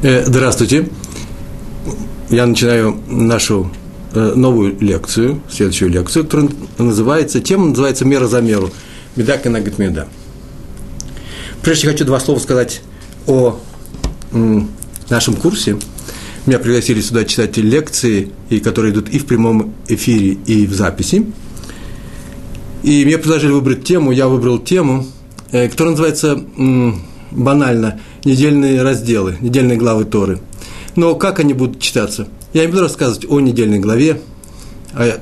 Э, 0.00 0.24
здравствуйте. 0.24 0.88
Я 2.30 2.46
начинаю 2.46 3.00
нашу 3.08 3.68
э, 4.14 4.32
новую 4.36 4.78
лекцию, 4.78 5.42
следующую 5.50 5.90
лекцию, 5.90 6.24
которая 6.24 6.50
называется, 6.78 7.40
тема 7.40 7.66
называется 7.66 8.04
«Мера 8.04 8.28
за 8.28 8.40
меру». 8.40 8.70
Меда 9.16 9.38
канагит 9.38 9.80
меда. 9.80 10.06
Прежде 11.62 11.88
хочу 11.88 12.04
два 12.04 12.20
слова 12.20 12.38
сказать 12.38 12.80
о 13.26 13.58
нашем 15.10 15.34
курсе. 15.34 15.76
Меня 16.46 16.60
пригласили 16.60 17.00
сюда 17.00 17.24
читать 17.24 17.56
лекции, 17.56 18.30
и 18.50 18.60
которые 18.60 18.92
идут 18.92 19.08
и 19.08 19.18
в 19.18 19.26
прямом 19.26 19.74
эфире, 19.88 20.38
и 20.46 20.68
в 20.68 20.74
записи. 20.74 21.26
И 22.84 23.04
мне 23.04 23.18
предложили 23.18 23.50
выбрать 23.50 23.82
тему, 23.82 24.12
я 24.12 24.28
выбрал 24.28 24.60
тему, 24.60 25.08
э, 25.50 25.68
которая 25.68 25.96
называется 25.96 26.40
банально 27.32 28.00
недельные 28.24 28.82
разделы, 28.82 29.36
недельные 29.40 29.76
главы 29.76 30.04
Торы. 30.04 30.40
Но 30.96 31.14
как 31.14 31.38
они 31.38 31.54
будут 31.54 31.80
читаться? 31.80 32.28
Я 32.52 32.62
не 32.62 32.68
буду 32.68 32.82
рассказывать 32.82 33.26
о 33.28 33.40
недельной 33.40 33.78
главе, 33.78 34.20
о, 34.92 35.18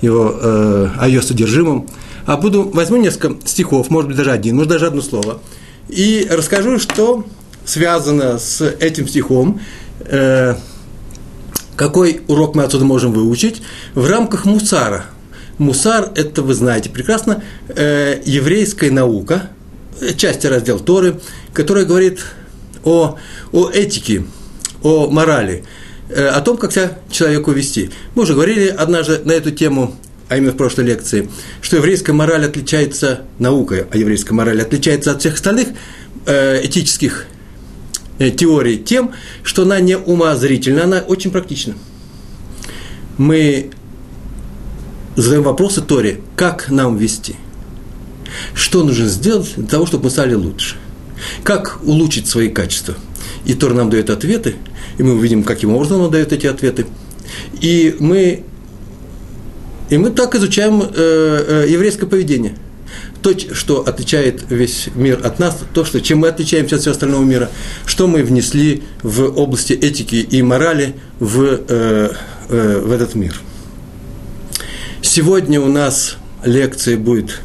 его, 0.00 0.34
э, 0.40 0.88
о 0.98 1.08
ее 1.08 1.22
содержимом, 1.22 1.88
а 2.26 2.36
буду, 2.36 2.70
возьму 2.70 2.96
несколько 2.96 3.36
стихов, 3.46 3.90
может 3.90 4.08
быть, 4.08 4.16
даже 4.16 4.32
один, 4.32 4.56
может, 4.56 4.70
даже 4.70 4.86
одно 4.86 5.02
слово, 5.02 5.40
и 5.88 6.26
расскажу, 6.30 6.78
что 6.78 7.24
связано 7.64 8.38
с 8.38 8.62
этим 8.62 9.06
стихом, 9.08 9.60
э, 10.00 10.54
какой 11.76 12.22
урок 12.28 12.54
мы 12.54 12.64
отсюда 12.64 12.84
можем 12.84 13.12
выучить 13.12 13.62
в 13.94 14.08
рамках 14.08 14.44
мусара. 14.44 15.06
Мусар– 15.58 16.10
это, 16.16 16.42
вы 16.42 16.54
знаете 16.54 16.90
прекрасно, 16.90 17.42
э, 17.68 18.20
еврейская 18.24 18.90
наука, 18.90 19.50
часть 20.16 20.44
раздел 20.44 20.80
Торы, 20.80 21.20
которая 21.52 21.84
говорит 21.84 22.20
о, 22.84 23.16
о 23.52 23.70
этике, 23.70 24.24
о 24.82 25.08
морали, 25.08 25.64
э, 26.08 26.26
о 26.26 26.40
том, 26.40 26.56
как 26.56 26.72
себя 26.72 26.98
человеку 27.10 27.52
вести. 27.52 27.90
Мы 28.14 28.22
уже 28.22 28.34
говорили 28.34 28.68
однажды 28.68 29.20
на 29.24 29.32
эту 29.32 29.50
тему, 29.50 29.96
а 30.28 30.36
именно 30.36 30.52
в 30.52 30.56
прошлой 30.56 30.84
лекции, 30.84 31.28
что 31.60 31.76
еврейская 31.76 32.12
мораль 32.12 32.44
отличается, 32.44 33.22
наука 33.38 33.86
о 33.90 33.96
еврейской 33.96 34.32
морали 34.32 34.60
отличается 34.60 35.10
от 35.10 35.20
всех 35.20 35.34
остальных 35.34 35.68
э, 36.26 36.64
этических 36.64 37.26
э, 38.18 38.30
теорий 38.30 38.78
тем, 38.78 39.12
что 39.42 39.62
она 39.62 39.80
не 39.80 39.96
умозрительна, 39.96 40.84
она 40.84 40.98
очень 40.98 41.30
практична. 41.30 41.74
Мы 43.16 43.70
задаем 45.16 45.42
вопросы 45.42 45.82
Торе, 45.82 46.20
как 46.36 46.70
нам 46.70 46.96
вести, 46.96 47.36
что 48.54 48.82
нужно 48.82 49.06
сделать 49.06 49.52
для 49.56 49.66
того, 49.66 49.86
чтобы 49.86 50.04
мы 50.04 50.10
стали 50.10 50.34
лучше. 50.34 50.76
Как 51.42 51.80
улучшить 51.82 52.28
свои 52.28 52.48
качества? 52.48 52.94
И 53.44 53.54
Тор 53.54 53.74
нам 53.74 53.90
дает 53.90 54.10
ответы, 54.10 54.56
и 54.98 55.02
мы 55.02 55.14
увидим, 55.14 55.42
каким 55.42 55.74
образом 55.74 56.00
он 56.00 56.10
дает 56.10 56.32
эти 56.32 56.46
ответы. 56.46 56.86
И 57.60 57.96
мы, 57.98 58.44
и 59.90 59.98
мы 59.98 60.10
так 60.10 60.34
изучаем 60.34 60.82
э, 60.82 60.86
э, 60.94 61.66
еврейское 61.68 62.06
поведение. 62.06 62.56
То, 63.22 63.32
что 63.54 63.80
отличает 63.86 64.44
весь 64.50 64.88
мир 64.94 65.20
от 65.24 65.38
нас, 65.38 65.58
то, 65.72 65.84
что, 65.84 66.00
чем 66.00 66.18
мы 66.18 66.28
отличаемся 66.28 66.76
от 66.76 66.82
всего 66.82 66.92
остального 66.92 67.24
мира, 67.24 67.50
что 67.86 68.06
мы 68.06 68.22
внесли 68.22 68.82
в 69.02 69.22
области 69.22 69.72
этики 69.72 70.16
и 70.16 70.42
морали 70.42 70.94
в, 71.18 71.42
э, 71.42 72.10
э, 72.48 72.80
в 72.84 72.92
этот 72.92 73.14
мир. 73.14 73.40
Сегодня 75.00 75.60
у 75.60 75.68
нас 75.68 76.16
лекция 76.44 76.98
будет 76.98 77.40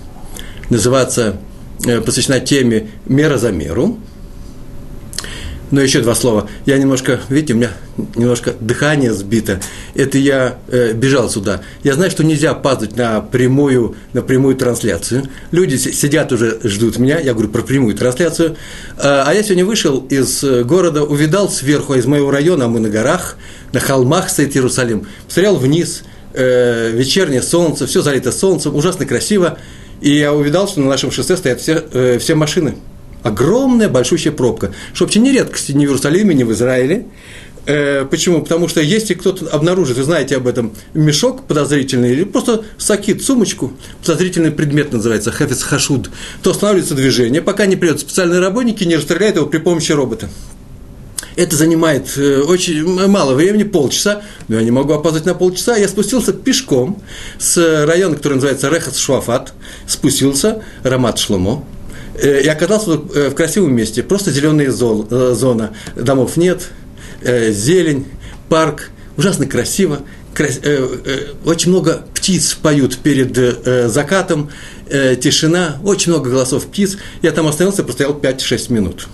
называться 0.69 1.39
Э, 1.85 2.01
посвящена 2.01 2.39
теме 2.41 2.89
«Мера 3.05 3.37
за 3.37 3.51
меру». 3.51 3.97
Но 5.71 5.79
еще 5.79 6.01
два 6.01 6.15
слова. 6.15 6.49
Я 6.65 6.79
немножко, 6.79 7.21
видите, 7.29 7.53
у 7.53 7.57
меня 7.57 7.69
немножко 8.15 8.55
дыхание 8.59 9.13
сбито. 9.13 9.61
Это 9.93 10.17
я 10.17 10.57
э, 10.67 10.93
бежал 10.93 11.29
сюда. 11.29 11.61
Я 11.83 11.93
знаю, 11.93 12.09
что 12.09 12.23
нельзя 12.23 12.55
падать 12.55 12.97
на 12.97 13.21
прямую, 13.21 13.95
на 14.13 14.23
прямую 14.23 14.55
трансляцию. 14.55 15.29
Люди 15.51 15.75
сидят 15.75 16.31
уже, 16.31 16.59
ждут 16.63 16.97
меня. 16.97 17.19
Я 17.19 17.33
говорю 17.33 17.49
про 17.49 17.61
прямую 17.61 17.95
трансляцию. 17.95 18.57
А, 18.97 19.25
а 19.27 19.33
я 19.33 19.43
сегодня 19.43 19.63
вышел 19.63 19.99
из 20.09 20.43
э, 20.43 20.63
города, 20.63 21.03
увидал 21.03 21.49
сверху, 21.49 21.93
из 21.93 22.07
моего 22.07 22.31
района, 22.31 22.65
а 22.65 22.67
мы 22.67 22.79
на 22.79 22.89
горах, 22.89 23.37
на 23.71 23.79
холмах 23.79 24.31
стоит 24.31 24.55
Иерусалим. 24.55 25.07
Посмотрел 25.27 25.57
вниз, 25.57 26.01
э, 26.33 26.89
вечернее 26.91 27.43
солнце, 27.43 27.85
все 27.85 28.01
залито 28.01 28.31
солнцем, 28.31 28.75
ужасно 28.75 29.05
красиво. 29.05 29.59
И 30.01 30.17
я 30.17 30.33
увидал, 30.33 30.67
что 30.67 30.79
на 30.79 30.87
нашем 30.87 31.11
шоссе 31.11 31.35
стоят 31.37 31.61
все, 31.61 31.83
э, 31.91 32.17
все 32.19 32.35
машины. 32.35 32.75
Огромная, 33.23 33.89
большущая 33.89 34.31
пробка. 34.31 34.73
Что 34.93 35.05
вообще 35.05 35.19
не 35.19 35.31
редкость 35.31 35.69
ни 35.69 35.85
в 35.85 35.89
Иерусалиме, 35.89 36.33
ни 36.33 36.43
в 36.43 36.51
Израиле. 36.53 37.07
Э, 37.65 38.05
почему? 38.09 38.41
Потому 38.41 38.67
что 38.67 38.81
если 38.81 39.13
кто-то 39.13 39.47
обнаружит, 39.47 39.97
вы 39.97 40.03
знаете 40.03 40.37
об 40.37 40.47
этом, 40.47 40.73
мешок 40.93 41.43
подозрительный, 41.45 42.13
или 42.13 42.23
просто 42.23 42.63
сакит, 42.77 43.21
сумочку, 43.23 43.73
подозрительный 44.01 44.51
предмет 44.51 44.93
называется, 44.93 45.31
хафиц 45.31 45.61
хашуд, 45.61 46.09
то 46.41 46.51
останавливается 46.51 46.95
движение, 46.95 47.41
пока 47.41 47.65
не 47.65 47.75
придут 47.75 47.99
специальные 47.99 48.39
работники 48.39 48.83
не 48.85 48.95
расстреляют 48.95 49.35
его 49.35 49.45
при 49.45 49.59
помощи 49.59 49.91
робота. 49.91 50.29
Это 51.39 51.55
занимает 51.55 52.17
э, 52.17 52.41
очень 52.41 52.83
мало 53.07 53.33
времени, 53.33 53.63
полчаса, 53.63 54.23
но 54.49 54.57
я 54.57 54.61
не 54.61 54.71
могу 54.71 54.91
опоздать 54.91 55.23
на 55.23 55.33
полчаса. 55.33 55.77
Я 55.77 55.87
спустился 55.87 56.33
пешком 56.33 57.01
с 57.37 57.85
района, 57.85 58.17
который 58.17 58.33
называется 58.33 58.67
Рехас 58.67 58.97
Шуафат, 58.97 59.53
спустился, 59.87 60.61
Рамат 60.83 61.17
Шломо, 61.17 61.63
э, 62.15 62.41
и 62.41 62.47
оказался 62.49 62.91
э, 63.15 63.29
в 63.29 63.35
красивом 63.35 63.73
месте, 63.73 64.03
просто 64.03 64.31
зеленая 64.31 64.69
зона, 64.69 65.73
домов 65.95 66.35
нет, 66.35 66.71
зелень, 67.23 68.07
парк, 68.49 68.89
ужасно 69.15 69.45
красиво, 69.45 70.01
очень 71.45 71.69
много 71.69 72.03
птиц 72.15 72.53
поют 72.61 72.97
перед 72.97 73.89
закатом, 73.89 74.51
тишина, 74.89 75.77
очень 75.85 76.11
много 76.11 76.29
голосов 76.29 76.65
птиц. 76.65 76.97
Я 77.21 77.31
там 77.31 77.47
остановился, 77.47 77.83
простоял 77.83 78.13
5-6 78.13 78.73
минут. 78.73 79.07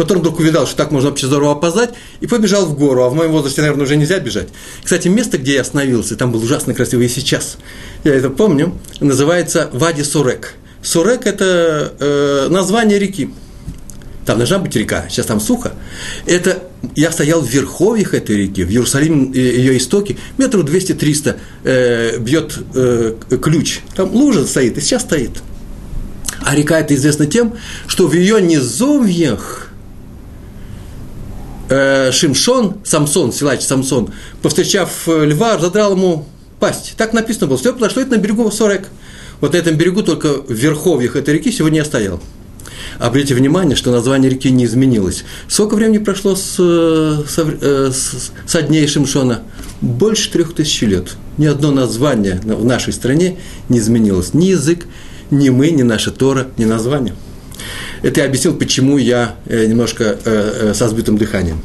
Потом 0.00 0.20
вдруг 0.20 0.38
увидал, 0.38 0.66
что 0.66 0.76
так 0.76 0.92
можно 0.92 1.10
вообще 1.10 1.26
здорово 1.26 1.52
опоздать, 1.52 1.90
и 2.22 2.26
побежал 2.26 2.64
в 2.64 2.74
гору. 2.74 3.02
А 3.02 3.10
в 3.10 3.14
моем 3.14 3.32
возрасте, 3.32 3.60
наверное, 3.60 3.84
уже 3.84 3.96
нельзя 3.96 4.18
бежать. 4.18 4.48
Кстати, 4.82 5.08
место, 5.08 5.36
где 5.36 5.56
я 5.56 5.60
остановился, 5.60 6.16
там 6.16 6.32
было 6.32 6.42
ужасно 6.42 6.72
красиво 6.72 7.02
и 7.02 7.08
сейчас. 7.08 7.58
Я 8.02 8.14
это 8.14 8.30
помню, 8.30 8.78
называется 9.00 9.68
Вади 9.74 10.02
Сурек. 10.02 10.54
Сурек– 10.82 11.20
это 11.26 11.92
э, 12.00 12.46
название 12.48 12.98
реки. 12.98 13.28
Там 14.24 14.38
должна 14.38 14.58
быть 14.58 14.74
река, 14.74 15.04
сейчас 15.10 15.26
там 15.26 15.38
сухо. 15.38 15.72
Это 16.24 16.62
я 16.96 17.12
стоял 17.12 17.42
в 17.42 17.50
верховьях 17.50 18.14
этой 18.14 18.36
реки, 18.36 18.64
в 18.64 18.70
Иерусалиме, 18.70 19.34
э, 19.34 19.38
ее 19.38 19.76
истоки, 19.76 20.16
метров 20.38 20.64
200-300 20.64 21.36
э, 21.64 22.18
бьет 22.20 22.58
э, 22.74 23.16
ключ. 23.42 23.80
Там 23.94 24.14
лужа 24.14 24.46
стоит, 24.46 24.78
и 24.78 24.80
сейчас 24.80 25.02
стоит. 25.02 25.42
А 26.40 26.54
река 26.54 26.80
это 26.80 26.94
известна 26.94 27.26
тем, 27.26 27.52
что 27.86 28.06
в 28.06 28.14
ее 28.14 28.40
низовьях 28.40 29.69
э, 31.70 32.12
Шимшон, 32.12 32.76
Самсон, 32.84 33.32
силач 33.32 33.62
Самсон, 33.62 34.10
повстречав 34.42 35.08
э, 35.08 35.24
льва, 35.24 35.58
задрал 35.58 35.92
ему 35.92 36.26
пасть. 36.58 36.94
Так 36.98 37.14
написано 37.14 37.46
было. 37.46 37.56
Все 37.56 37.72
произошло 37.72 38.02
это 38.02 38.12
на 38.12 38.18
берегу 38.18 38.50
Сорек. 38.50 38.88
Вот 39.40 39.54
на 39.54 39.56
этом 39.56 39.76
берегу, 39.76 40.02
только 40.02 40.42
в 40.42 40.52
верховьях 40.52 41.16
этой 41.16 41.34
реки, 41.34 41.50
сегодня 41.50 41.78
я 41.78 41.84
стоял. 41.86 42.20
Обратите 42.98 43.34
внимание, 43.34 43.76
что 43.76 43.90
название 43.90 44.30
реки 44.30 44.50
не 44.50 44.66
изменилось. 44.66 45.24
Сколько 45.48 45.76
времени 45.76 45.98
прошло 45.98 46.36
с, 46.36 46.56
э, 46.58 47.22
с, 47.26 47.38
э, 47.38 47.90
с, 47.92 48.32
со 48.46 48.62
дней 48.62 48.86
Шимшона? 48.86 49.42
Больше 49.80 50.30
трех 50.30 50.54
тысяч 50.54 50.82
лет. 50.82 51.16
Ни 51.38 51.46
одно 51.46 51.70
название 51.70 52.40
в 52.44 52.64
нашей 52.64 52.92
стране 52.92 53.38
не 53.70 53.78
изменилось. 53.78 54.34
Ни 54.34 54.46
язык, 54.46 54.86
ни 55.30 55.48
мы, 55.48 55.70
ни 55.70 55.82
наша 55.82 56.10
Тора, 56.10 56.48
ни 56.58 56.66
название. 56.66 57.14
Это 58.02 58.20
я 58.20 58.26
объяснил, 58.26 58.54
почему 58.54 58.98
я 58.98 59.36
э, 59.46 59.66
немножко 59.66 60.18
э, 60.24 60.70
э, 60.70 60.74
со 60.74 60.88
сбитым 60.88 61.18
дыханием. 61.18 61.60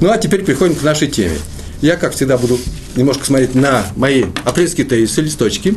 Ну 0.00 0.10
а 0.10 0.18
теперь 0.18 0.44
переходим 0.44 0.74
к 0.74 0.82
нашей 0.82 1.08
теме. 1.08 1.36
Я, 1.82 1.96
как 1.96 2.14
всегда, 2.14 2.38
буду 2.38 2.58
немножко 2.96 3.24
смотреть 3.24 3.54
на 3.54 3.84
мои 3.96 4.24
апрельские 4.44 4.86
тезисы, 4.86 5.22
листочки. 5.22 5.74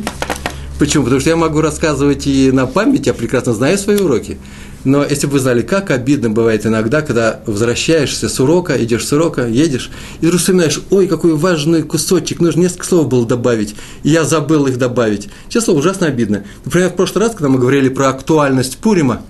Почему? 0.78 1.04
Потому 1.04 1.20
что 1.20 1.30
я 1.30 1.36
могу 1.36 1.60
рассказывать 1.60 2.26
и 2.26 2.50
на 2.52 2.66
память, 2.66 3.06
я 3.06 3.14
прекрасно 3.14 3.52
знаю 3.52 3.78
свои 3.78 3.96
уроки. 3.96 4.38
Но 4.84 5.02
если 5.02 5.26
бы 5.26 5.34
вы 5.34 5.38
знали, 5.38 5.62
как 5.62 5.90
обидно 5.90 6.28
бывает 6.28 6.66
иногда, 6.66 7.00
когда 7.00 7.40
возвращаешься 7.46 8.28
с 8.28 8.38
урока, 8.38 8.82
идешь 8.82 9.06
с 9.06 9.12
урока, 9.12 9.46
едешь, 9.46 9.90
и 10.20 10.26
вдруг 10.26 10.40
вспоминаешь, 10.40 10.80
ой, 10.90 11.06
какой 11.06 11.34
важный 11.34 11.82
кусочек, 11.82 12.40
нужно 12.40 12.60
несколько 12.60 12.84
слов 12.84 13.08
было 13.08 13.26
добавить, 13.26 13.74
и 14.02 14.10
я 14.10 14.24
забыл 14.24 14.66
их 14.66 14.78
добавить. 14.78 15.30
Честно, 15.48 15.72
ужасно 15.72 16.06
обидно. 16.06 16.44
Например, 16.66 16.90
в 16.90 16.96
прошлый 16.96 17.24
раз, 17.24 17.32
когда 17.34 17.48
мы 17.48 17.58
говорили 17.58 17.88
про 17.88 18.10
актуальность 18.10 18.76
Пурима, 18.76 19.22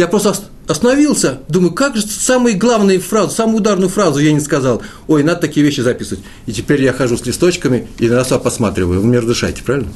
я 0.00 0.08
просто 0.08 0.34
остановился, 0.66 1.40
думаю, 1.48 1.74
как 1.74 1.94
же 1.94 2.06
самые 2.06 2.56
главные 2.56 2.98
фразы, 2.98 3.34
самую 3.34 3.58
ударную 3.58 3.90
фразу 3.90 4.18
я 4.18 4.32
не 4.32 4.40
сказал. 4.40 4.80
Ой, 5.08 5.22
надо 5.22 5.42
такие 5.42 5.64
вещи 5.64 5.82
записывать. 5.82 6.24
И 6.46 6.52
теперь 6.52 6.82
я 6.82 6.94
хожу 6.94 7.18
с 7.18 7.26
листочками 7.26 7.86
и 7.98 8.08
на 8.08 8.16
раз 8.16 8.28
посматриваю. 8.28 9.02
Вы 9.02 9.06
мир 9.06 9.26
дышайте, 9.26 9.62
правильно? 9.62 9.90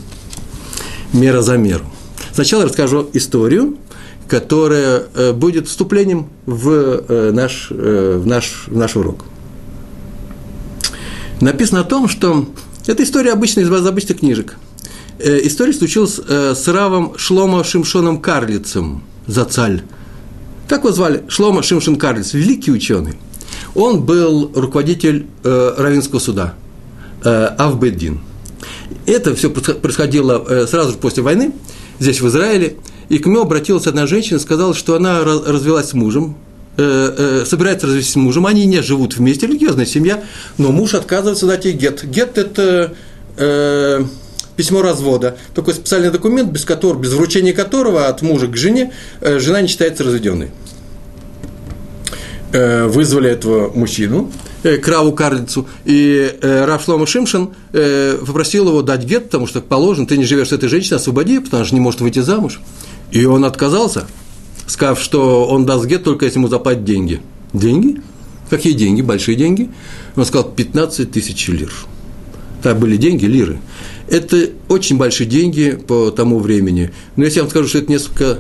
Мера 1.15 1.41
за 1.41 1.57
меру. 1.57 1.87
Сначала 2.35 2.65
расскажу 2.65 3.09
историю, 3.15 3.79
которая 4.29 5.05
э, 5.15 5.33
будет 5.33 5.69
вступлением 5.69 6.29
в, 6.45 6.69
э, 6.69 7.31
наш, 7.33 7.69
э, 7.71 8.21
в, 8.23 8.27
наш, 8.27 8.65
в 8.67 8.77
наш 8.77 8.97
урок. 8.97 9.25
Написано 11.41 11.81
о 11.81 11.85
том, 11.85 12.09
что 12.09 12.47
это 12.87 13.03
история 13.05 13.33
обычная 13.33 13.65
из 13.65 13.87
обычных 13.87 14.19
книжек. 14.19 14.57
История 15.19 15.73
случилась 15.73 16.21
с 16.27 16.69
Равом 16.69 17.17
Шломо 17.17 17.65
Шимшоном 17.65 18.21
Карлицем, 18.21 19.05
за 19.27 19.45
цаль. 19.45 19.83
Как 20.69 20.81
его 20.81 20.93
звали? 20.93 21.25
Шломо 21.29 21.63
Шимшон 21.63 21.97
Карлиц, 21.97 22.35
великий 22.35 22.73
ученый. 22.73 23.15
Он 23.75 24.03
был 24.03 24.51
руководитель 24.55 25.27
Равинского 25.43 26.21
суда, 26.21 26.55
Авбеддин. 27.23 28.21
Это 29.07 29.35
все 29.35 29.51
происходило 29.51 30.67
сразу 30.67 30.93
же 30.93 30.97
после 30.97 31.23
войны, 31.23 31.53
здесь, 31.99 32.21
в 32.21 32.29
Израиле– 32.29 32.77
и 33.09 33.19
к 33.19 33.27
нему 33.27 33.41
обратилась 33.41 33.87
одна 33.87 34.07
женщина, 34.07 34.39
сказала, 34.39 34.75
что 34.75 34.97
она 34.97 35.23
развелась 35.23 35.91
с 35.91 35.95
мужем, 35.95 36.37
э, 36.77 37.43
э, 37.43 37.45
собирается 37.47 37.87
развестись 37.87 38.13
с 38.13 38.17
мужем, 38.17 38.47
они 38.47 38.65
не 38.67 38.83
живут 38.83 39.17
вместе, 39.17 39.47
религиозная 39.47 39.87
семья, 39.87 40.25
но 40.59 40.73
муж 40.73 40.95
отказывается 40.95 41.47
дать 41.47 41.65
ей 41.65 41.75
гет. 41.75 42.05
Гет– 42.05 42.39
это 42.39 42.95
э, 43.37 44.05
письмо 44.57 44.83
развода, 44.83 45.37
такой 45.55 45.75
специальный 45.75 46.11
документ, 46.11 46.51
без, 46.51 46.65
которого, 46.65 47.01
без 47.01 47.13
вручения 47.13 47.53
которого 47.53 48.07
от 48.07 48.23
мужа 48.23 48.47
к 48.47 48.57
жене 48.57 48.93
э, 49.21 49.39
жена 49.39 49.61
не 49.61 49.69
считается 49.69 50.05
разведенной. 50.05 50.51
Э, 52.53 52.87
вызвали 52.87 53.31
этого 53.31 53.71
мужчину, 53.75 54.31
э, 54.63 54.77
Краву 54.77 55.13
Карлицу, 55.13 55.67
и 55.85 56.37
Рав 56.41 56.85
Шлома 56.85 57.07
Шимшин 57.07 57.51
попросил 57.73 58.69
его 58.69 58.83
дать 58.83 59.05
гет, 59.05 59.25
потому 59.25 59.47
что 59.47 59.61
положено, 59.61 60.07
ты 60.07 60.17
не 60.17 60.25
живешь 60.25 60.49
с 60.49 60.53
этой 60.53 60.69
женщиной, 60.69 60.97
освободи, 60.97 61.39
потому 61.41 61.65
что 61.65 61.75
не 61.75 61.81
может 61.81 62.01
выйти 62.01 62.21
замуж. 62.21 62.61
И 63.11 63.25
он 63.25 63.45
отказался, 63.45 64.07
сказав, 64.67 65.01
что 65.01 65.47
он 65.47 65.67
даст 65.67 65.87
гет 65.87 66.05
только 66.05 66.27
если 66.27 66.39
ему 66.39 66.49
заплатят 66.49 66.85
деньги. 66.85 67.21
Деньги? 67.53 68.01
Какие 68.51 68.73
деньги? 68.73 69.03
Большие 69.03 69.37
деньги. 69.37 69.71
Он 70.17 70.25
сказал, 70.25 70.51
15 70.51 71.11
тысяч 71.11 71.49
лир. 71.49 71.73
Так 72.65 72.79
были 72.79 72.97
деньги, 72.97 73.27
лиры. 73.27 73.59
Это 74.09 74.49
очень 74.69 74.97
большие 74.97 75.29
деньги 75.29 75.79
по 75.87 76.11
тому 76.11 76.39
времени. 76.39 76.91
Но 77.15 77.25
если 77.25 77.37
я 77.37 77.43
вам 77.43 77.51
скажу, 77.51 77.69
что 77.69 77.79
это 77.79 77.93
несколько, 77.93 78.39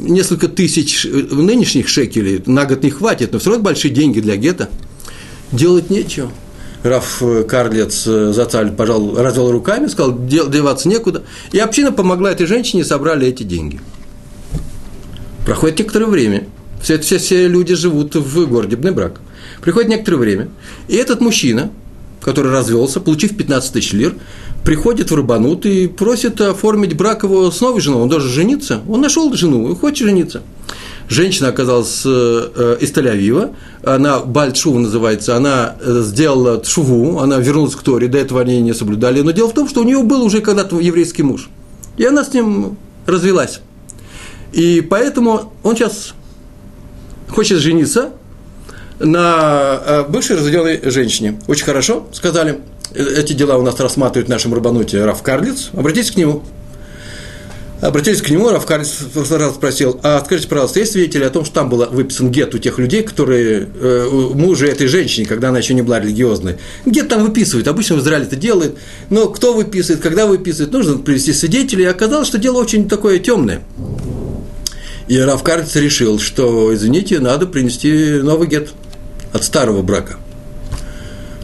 несколько 0.00 0.48
тысяч 0.48 1.04
нынешних 1.04 1.88
шекелей, 1.88 2.42
на 2.44 2.66
год 2.66 2.82
не 2.82 2.90
хватит, 2.90 3.32
но 3.32 3.38
все 3.38 3.50
равно 3.50 3.64
большие 3.64 3.94
деньги 3.94 4.20
для 4.20 4.36
гетто, 4.36 4.68
делать 5.52 5.90
нечего. 5.90 6.30
Раф 6.82 7.22
Карлец 7.48 8.04
Зацаль 8.04 8.72
пожал, 8.72 9.16
развел 9.16 9.50
руками, 9.50 9.86
сказал, 9.86 10.18
деваться 10.26 10.88
некуда. 10.88 11.22
И 11.52 11.58
община 11.58 11.92
помогла 11.92 12.32
этой 12.32 12.46
женщине, 12.46 12.84
собрали 12.84 13.26
эти 13.28 13.44
деньги– 13.44 13.80
Проходит 15.44 15.80
некоторое 15.80 16.06
время, 16.06 16.46
все, 16.80 16.98
все, 16.98 17.18
все 17.18 17.48
люди 17.48 17.74
живут 17.74 18.14
в 18.14 18.46
городе 18.46 18.76
Бнебрак. 18.76 19.20
Приходит 19.60 19.88
некоторое 19.88 20.18
время, 20.18 20.48
и 20.88 20.94
этот 20.94 21.20
мужчина, 21.20 21.72
который 22.22 22.52
развелся, 22.52 23.00
получив 23.00 23.36
15 23.36 23.72
тысяч 23.72 23.92
лир, 23.92 24.14
приходит 24.64 25.10
в 25.10 25.14
Рабанут 25.14 25.66
и 25.66 25.88
просит 25.88 26.40
оформить 26.40 26.96
брак 26.96 27.24
его 27.24 27.50
с 27.50 27.60
новой 27.60 27.80
женой. 27.80 28.02
Он 28.02 28.08
должен 28.08 28.30
жениться. 28.30 28.80
Он 28.88 29.00
нашел 29.00 29.32
жену 29.34 29.70
и 29.70 29.74
хочет 29.74 30.06
жениться. 30.06 30.42
Женщина 31.08 31.48
оказалась 31.48 32.02
э, 32.06 32.78
из 32.80 32.90
Тель-Авива, 32.92 33.54
она 33.84 34.20
Бальтшува 34.20 34.78
называется, 34.78 35.36
она 35.36 35.76
э, 35.78 36.00
сделала 36.02 36.64
шуву, 36.64 37.18
она 37.18 37.36
вернулась 37.38 37.74
к 37.74 37.82
Торе, 37.82 38.08
до 38.08 38.18
этого 38.18 38.40
они 38.40 38.60
не 38.62 38.72
соблюдали. 38.72 39.20
Но 39.20 39.32
дело 39.32 39.48
в 39.50 39.52
том, 39.52 39.68
что 39.68 39.80
у 39.80 39.84
нее 39.84 40.02
был 40.02 40.22
уже 40.22 40.40
когда-то 40.40 40.78
еврейский 40.80 41.22
муж. 41.22 41.50
И 41.98 42.04
она 42.04 42.24
с 42.24 42.32
ним 42.32 42.78
развелась. 43.04 43.60
И 44.52 44.80
поэтому 44.80 45.52
он 45.62 45.76
сейчас 45.76 46.14
хочет 47.28 47.58
жениться 47.58 48.12
на 49.02 49.82
э, 49.84 50.04
бывшей 50.08 50.36
разведенной 50.36 50.80
женщине. 50.90 51.38
Очень 51.46 51.64
хорошо, 51.64 52.06
сказали. 52.12 52.60
Эти 52.94 53.32
дела 53.32 53.56
у 53.56 53.62
нас 53.62 53.78
рассматривает 53.80 54.28
в 54.28 54.30
нашем 54.30 54.54
рабануте 54.54 55.04
Раф 55.04 55.22
Карлиц. 55.22 55.70
Обратитесь 55.72 56.10
к 56.10 56.16
нему. 56.16 56.42
Обратились 57.82 58.22
к 58.22 58.30
нему, 58.30 58.48
Раф 58.48 58.64
Карлиц 58.64 59.00
раз 59.28 59.54
спросил, 59.54 59.98
а 60.04 60.22
скажите, 60.24 60.48
пожалуйста, 60.48 60.78
есть 60.78 60.92
свидетели 60.92 61.24
о 61.24 61.30
том, 61.30 61.44
что 61.44 61.54
там 61.54 61.68
был 61.68 61.84
выписан 61.90 62.30
гет 62.30 62.54
у 62.54 62.58
тех 62.58 62.78
людей, 62.78 63.02
которые, 63.02 63.66
э, 63.74 64.08
мужа 64.34 64.66
этой 64.66 64.86
женщины, 64.86 65.26
когда 65.26 65.48
она 65.48 65.58
еще 65.58 65.74
не 65.74 65.82
была 65.82 65.98
религиозной. 65.98 66.58
Гет 66.86 67.08
там 67.08 67.24
выписывают, 67.24 67.66
обычно 67.66 67.96
в 67.96 67.98
Израиле 67.98 68.26
это 68.26 68.36
делают, 68.36 68.78
но 69.10 69.26
кто 69.26 69.52
выписывает, 69.52 70.00
когда 70.00 70.26
выписывает, 70.28 70.72
нужно 70.72 70.98
привести 70.98 71.32
свидетелей, 71.32 71.82
и 71.82 71.88
оказалось, 71.88 72.28
что 72.28 72.38
дело 72.38 72.58
очень 72.58 72.88
такое 72.88 73.18
темное. 73.18 73.62
И 75.08 75.18
Равкарец 75.18 75.74
решил, 75.74 76.20
что, 76.20 76.72
извините, 76.72 77.18
надо 77.18 77.48
принести 77.48 78.20
новый 78.22 78.46
гет 78.46 78.70
от 79.32 79.44
старого 79.44 79.82
брака. 79.82 80.16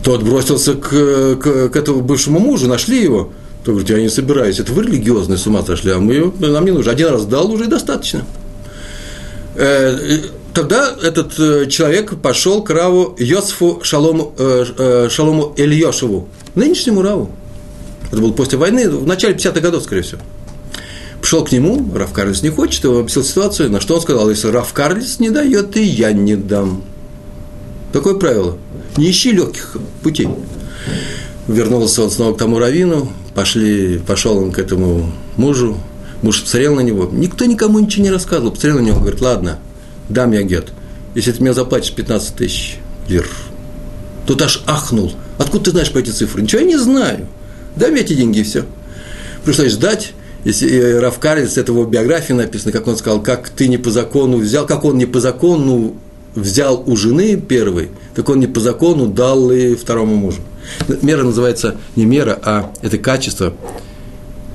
Тот 0.02 0.23
бросился 0.23 0.75
к, 0.75 0.88
к, 0.88 1.69
к 1.69 1.76
этому 1.76 2.00
бывшему 2.00 2.38
мужу, 2.38 2.69
нашли 2.69 3.02
его. 3.02 3.32
Тот 3.64 3.75
говорит, 3.75 3.90
я 3.90 4.00
не 4.00 4.08
собираюсь, 4.08 4.61
это 4.61 4.73
вы 4.73 4.85
религиозные 4.85 5.37
с 5.37 5.46
ума 5.46 5.62
сошли, 5.62 5.90
а 5.90 5.99
мы, 5.99 6.32
нам 6.38 6.64
не 6.64 6.70
нужно. 6.70 6.93
Один 6.93 7.08
раз 7.08 7.26
дал, 7.26 7.50
уже 7.50 7.67
достаточно. 7.67 8.25
Э, 9.56 10.20
тогда 10.55 10.94
этот 11.02 11.38
э, 11.38 11.67
человек 11.67 12.20
пошел 12.20 12.62
к 12.62 12.70
Раву 12.70 13.17
Йосифу 13.19 13.81
Шалому, 13.82 14.32
э, 14.38 15.08
Шалому 15.11 15.52
Ильешеву, 15.56 16.29
нынешнему 16.55 17.02
Раву. 17.02 17.31
Это 18.11 18.23
было 18.23 18.32
после 18.32 18.56
войны, 18.56 18.88
в 18.88 19.06
начале 19.06 19.35
50-х 19.35 19.61
годов, 19.61 19.82
скорее 19.82 20.02
всего. 20.02 20.20
Пришел 21.20 21.44
к 21.44 21.52
нему, 21.52 21.93
Раф 21.94 22.12
Карлис 22.12 22.43
не 22.43 22.50
хочет, 22.50 22.85
его 22.85 23.00
объяснил 23.00 23.25
ситуацию, 23.25 23.70
на 23.70 23.81
что 23.81 23.96
он 23.96 24.00
сказал, 24.00 24.31
если 24.31 24.49
Раф 24.49 24.73
Карлис 24.73 25.19
не 25.19 25.31
дает, 25.31 25.76
и 25.76 25.82
я 25.82 26.12
не 26.12 26.37
дам. 26.37 26.82
Такое 27.93 28.14
правило. 28.14 28.58
Не 28.96 29.11
ищи 29.11 29.32
легких 29.32 29.76
путей. 30.02 30.29
Вернулся 31.46 32.02
он 32.02 32.11
снова 32.11 32.35
к 32.35 32.38
тому 32.38 32.58
равину, 32.58 33.11
пошли, 33.35 33.99
пошел 33.99 34.37
он 34.37 34.52
к 34.52 34.58
этому 34.58 35.11
мужу, 35.37 35.79
муж 36.20 36.43
посмотрел 36.43 36.75
на 36.75 36.81
него, 36.81 37.08
никто 37.11 37.46
никому 37.46 37.79
ничего 37.79 38.05
не 38.05 38.11
рассказывал, 38.11 38.50
посмотрел 38.50 38.81
на 38.81 38.87
него, 38.87 39.00
говорит, 39.00 39.23
ладно, 39.23 39.58
дам 40.11 40.32
я 40.32 40.43
гет, 40.43 40.73
если 41.14 41.32
ты 41.32 41.40
мне 41.40 41.55
заплатишь 41.55 41.94
15 41.94 42.35
тысяч 42.35 42.79
лир. 43.08 43.26
Тут 44.26 44.43
аж 44.43 44.62
ахнул. 44.67 45.12
Откуда 45.38 45.64
ты 45.64 45.70
знаешь 45.70 45.90
по 45.90 45.99
эти 45.99 46.11
цифры? 46.11 46.43
Ничего 46.43 46.61
я 46.61 46.67
не 46.67 46.76
знаю. 46.76 47.26
Дай 47.76 47.90
мне 47.90 48.02
эти 48.02 48.12
деньги 48.12 48.40
и 48.40 48.43
все. 48.43 48.67
Пришлось 49.44 49.73
ждать, 49.73 50.12
если 50.44 50.93
Раф 50.94 51.19
Карлиц, 51.19 51.56
это 51.56 51.73
его 51.73 51.85
биографии 51.85 52.35
написано, 52.35 52.73
как 52.73 52.87
он 52.87 52.96
сказал, 52.96 53.23
как 53.23 53.49
ты 53.49 53.69
не 53.69 53.79
по 53.79 53.90
закону 53.90 54.37
взял, 54.37 54.67
как 54.67 54.85
он 54.85 54.99
не 54.99 55.06
по 55.06 55.20
закону 55.20 55.96
взял 56.34 56.82
у 56.86 56.96
жены 56.96 57.36
первой, 57.36 57.90
так 58.14 58.28
он 58.28 58.40
не 58.40 58.46
по 58.46 58.60
закону 58.60 59.06
дал 59.06 59.50
и 59.50 59.75
второму 59.75 60.16
мужу. 60.16 60.40
Мера 61.02 61.23
называется 61.23 61.76
не 61.97 62.04
мера, 62.04 62.38
а 62.42 62.73
это 62.82 62.99
качество, 62.99 63.54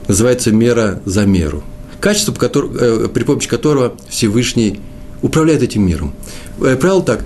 называется 0.07 0.51
мера 0.51 1.01
за 1.05 1.25
меру. 1.25 1.63
Качество, 1.99 2.33
э, 2.41 3.07
при 3.13 3.23
помощи 3.23 3.47
которого 3.47 3.95
Всевышний 4.09 4.79
управляет 5.21 5.63
этим 5.63 5.85
миром. 5.85 6.13
Э, 6.61 6.75
правило 6.75 7.01
так, 7.01 7.25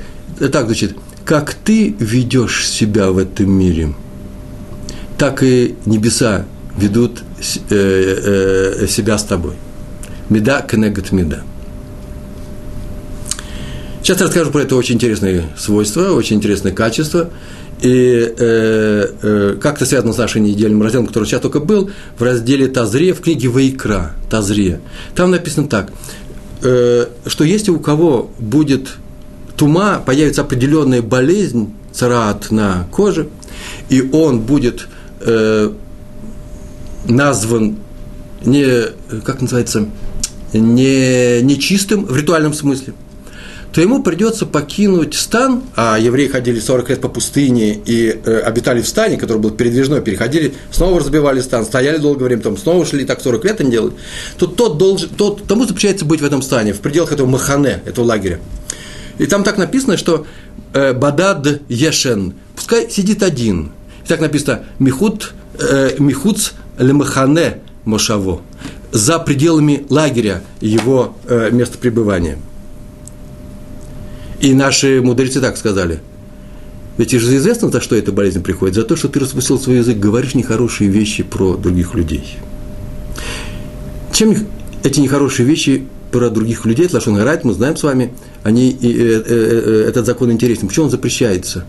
так 0.52 0.66
значит, 0.68 0.96
как 1.26 1.54
ты 1.54 1.96
ведешь 2.00 2.70
себя 2.70 3.12
в 3.12 3.18
этом 3.18 3.52
мире, 3.52 3.94
так 5.18 5.44
и 5.44 5.76
небеса 5.86 6.46
ведут 6.78 7.24
э, 7.70 8.76
э, 8.82 8.88
себя 8.88 9.18
с 9.18 9.24
тобой. 9.24 9.56
Меда 10.30 10.62
кнегат 10.62 11.12
меда. 11.12 11.44
Сейчас 14.08 14.22
расскажу 14.22 14.52
про 14.52 14.62
это 14.62 14.78
очень 14.78 14.96
интересное 14.96 15.44
свойство, 15.58 16.14
очень 16.14 16.38
интересное 16.38 16.72
качество. 16.72 17.30
И 17.82 17.90
э, 17.90 19.08
э, 19.22 19.58
как 19.62 19.76
это 19.76 19.86
связано 19.86 20.14
с 20.14 20.18
нашим 20.18 20.46
недельным 20.46 20.82
разделом, 20.82 21.08
который 21.08 21.26
сейчас 21.26 21.42
только 21.42 21.60
был, 21.60 21.92
в 22.18 22.24
разделе 22.24 22.70
Тазре, 22.70 23.14
в 23.14 23.20
книге 23.20 23.50
Вайкра, 23.50 24.14
Тазре. 24.30 24.80
Там 25.14 25.32
написано 25.32 25.68
так, 25.68 25.92
э, 26.64 27.08
что 27.26 27.44
если 27.44 27.72
у 27.72 27.82
кого 27.82 28.32
будет 28.40 28.94
тума, 29.58 30.02
появится 30.06 30.44
определенная 30.44 31.02
болезнь, 31.02 31.74
царат 31.92 32.50
на 32.50 32.88
коже, 32.90 33.28
и 33.90 34.10
он 34.14 34.40
будет 34.40 34.88
э, 35.20 35.70
назван 37.10 37.76
не, 38.46 38.86
как 39.26 39.42
называется, 39.42 39.90
не, 40.54 41.42
нечистым 41.42 42.06
в 42.06 42.16
ритуальном 42.16 42.54
смысле, 42.54 42.94
то 43.72 43.82
ему 43.82 44.02
придется 44.02 44.46
покинуть 44.46 45.14
стан, 45.14 45.64
а 45.76 45.98
евреи 45.98 46.28
ходили 46.28 46.60
40 46.60 46.90
лет 46.90 47.02
по 47.02 47.10
пустыне 47.10 47.74
и 47.74 48.10
э, 48.10 48.40
обитали 48.40 48.82
в 48.82 48.88
стане, 48.88 49.18
который 49.18 49.38
был 49.38 49.52
передвижной, 49.52 50.02
переходили, 50.02 50.54
снова 50.72 51.00
разбивали 51.00 51.42
стан, 51.42 51.66
стояли 51.66 51.98
долгое 51.98 52.26
время, 52.26 52.42
там 52.42 52.58
снова 52.58 52.86
шли, 52.86 53.06
так 53.06 53.22
40 53.22 53.46
лет 53.46 53.62
они 53.62 53.72
делают, 53.72 53.96
то 54.38 54.48
тот 54.48 54.78
должен, 54.78 55.10
тот, 55.10 55.46
тому 55.48 55.66
запрещается 55.66 56.06
быть 56.06 56.22
в 56.22 56.26
этом 56.26 56.42
стане, 56.42 56.74
в 56.74 56.80
пределах 56.80 57.12
этого 57.12 57.28
махане, 57.28 57.82
этого 57.86 58.06
лагеря. 58.06 58.40
И 59.18 59.26
там 59.26 59.44
так 59.44 59.58
написано, 59.58 59.98
что 59.98 60.26
э, 60.74 60.94
Бадад 60.94 61.62
Ешен, 61.70 62.36
пускай 62.56 62.90
сидит 62.90 63.24
один. 63.24 63.72
И 64.04 64.08
так 64.08 64.20
написано, 64.20 64.64
Михут, 64.80 65.34
э, 65.60 65.96
Михуц 66.00 66.52
лемахане 66.78 67.58
мошаво, 67.86 68.42
за 68.92 69.20
пределами 69.20 69.86
лагеря 69.90 70.44
его 70.62 71.16
э, 71.26 71.50
места 71.52 71.78
пребывания. 71.78 72.38
И 74.40 74.54
наши 74.54 75.02
мудрецы 75.02 75.42
так 75.42 75.58
сказали. 75.58 76.00
Ведь 76.98 77.12
же 77.12 77.38
известно, 77.38 77.70
за 77.70 77.80
что 77.80 77.96
эта 77.96 78.12
болезнь 78.12 78.42
приходит. 78.42 78.76
За 78.76 78.84
то, 78.84 78.96
что 78.96 79.08
ты 79.08 79.20
распустил 79.20 79.60
свой 79.60 79.78
язык, 79.78 79.98
говоришь 79.98 80.36
нехорошие 80.36 80.90
вещи 80.90 81.24
про 81.24 81.56
других 81.56 81.94
людей. 81.94 82.38
Чем 84.14 84.36
эти 84.84 85.00
нехорошие 85.00 85.48
вещи 85.48 85.86
про 86.12 86.30
других 86.30 86.66
людей, 86.66 86.90
Лашон 86.92 87.16
Гарайт, 87.16 87.44
мы 87.44 87.54
знаем 87.54 87.78
с 87.78 87.84
вами, 87.84 88.14
они, 88.44 88.72
э, 88.72 88.76
э, 88.82 89.24
э, 89.28 89.86
этот 89.90 90.06
закон 90.06 90.32
интересен. 90.32 90.68
Почему 90.68 90.86
он 90.86 90.92
запрещается? 90.92 91.66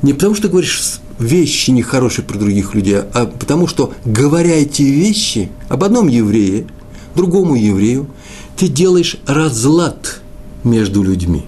Не 0.00 0.14
потому, 0.14 0.34
что 0.34 0.48
говоришь 0.48 1.00
вещи 1.18 1.70
нехорошие 1.70 2.24
про 2.24 2.38
других 2.38 2.74
людей, 2.74 2.96
а 3.12 3.26
потому 3.26 3.66
что, 3.66 3.92
говоря 4.04 4.54
эти 4.54 4.82
вещи 4.82 5.50
об 5.68 5.84
одном 5.84 6.08
еврее, 6.08 6.66
другому 7.14 7.56
еврею, 7.56 8.08
ты 8.56 8.68
делаешь 8.68 9.16
разлад 9.26 10.20
между 10.64 11.02
людьми. 11.02 11.44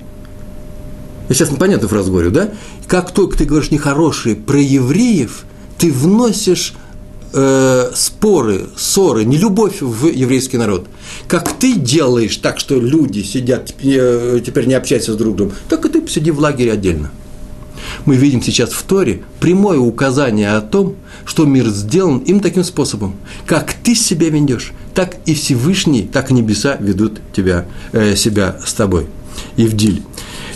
Я 1.28 1.35
сейчас 1.35 1.50
непонятную 1.50 1.88
фразу 1.88 2.11
говорю, 2.11 2.31
да? 2.31 2.50
Как 2.87 3.11
только 3.12 3.38
ты 3.38 3.45
говоришь 3.45 3.71
нехорошие 3.71 4.37
про 4.37 4.61
евреев, 4.61 5.45
ты 5.78 5.90
вносишь 5.90 6.75
э, 7.33 7.90
споры, 7.95 8.66
ссоры, 8.76 9.25
нелюбовь 9.25 9.81
в 9.81 10.07
еврейский 10.07 10.59
народ. 10.59 10.87
Как 11.26 11.52
ты 11.52 11.75
делаешь 11.75 12.37
так, 12.37 12.59
что 12.59 12.78
люди 12.78 13.23
сидят, 13.23 13.75
э, 13.83 14.40
теперь 14.45 14.66
не 14.66 14.75
общаются 14.75 15.14
с 15.14 15.16
друг 15.16 15.37
другом, 15.37 15.54
так 15.69 15.85
и 15.87 15.88
ты 15.88 16.02
посиди 16.02 16.31
в 16.31 16.38
лагере 16.40 16.73
отдельно. 16.73 17.11
Мы 18.04 18.16
видим 18.16 18.43
сейчас 18.43 18.71
в 18.71 18.83
Торе 18.83 19.23
прямое 19.40 19.78
указание 19.78 20.52
о 20.52 20.61
том, 20.61 20.97
что 21.25 21.45
мир 21.45 21.66
сделан 21.69 22.19
им 22.19 22.40
таким 22.40 22.64
способом. 22.64 23.16
Как 23.47 23.73
ты 23.73 23.95
себя 23.95 24.28
ведешь, 24.28 24.73
так 24.95 25.16
и 25.26 25.35
Всевышний, 25.35 26.02
так 26.02 26.31
и 26.31 26.35
небеса 26.35 26.76
ведут 26.81 27.21
тебя, 27.35 27.66
э, 27.93 28.14
себя 28.14 28.57
с 28.64 28.73
тобой. 28.75 29.07
Евдиль. 29.57 30.02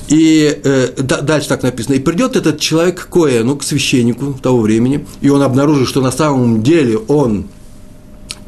И 0.09 0.61
э, 0.65 0.89
дальше 0.97 1.49
так 1.49 1.63
написано. 1.63 1.95
И 1.95 1.99
придет 1.99 2.35
этот 2.35 2.59
человек 2.59 3.07
к 3.07 3.09
Коэну, 3.09 3.57
к 3.57 3.63
священнику 3.63 4.33
того 4.43 4.61
времени, 4.61 5.07
и 5.21 5.29
он 5.29 5.43
обнаружит, 5.43 5.89
что 5.89 6.01
на 6.01 6.11
самом 6.11 6.63
деле 6.63 6.97
он 6.97 7.49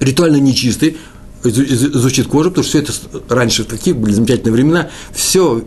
ритуально 0.00 0.36
нечистый, 0.36 0.96
изучит 1.44 2.26
кожу, 2.26 2.50
потому 2.50 2.64
что 2.64 2.78
все 2.78 2.92
это 2.92 2.92
раньше, 3.28 3.64
такие 3.64 3.94
были 3.94 4.12
замечательные 4.12 4.52
времена, 4.52 4.90
все, 5.12 5.64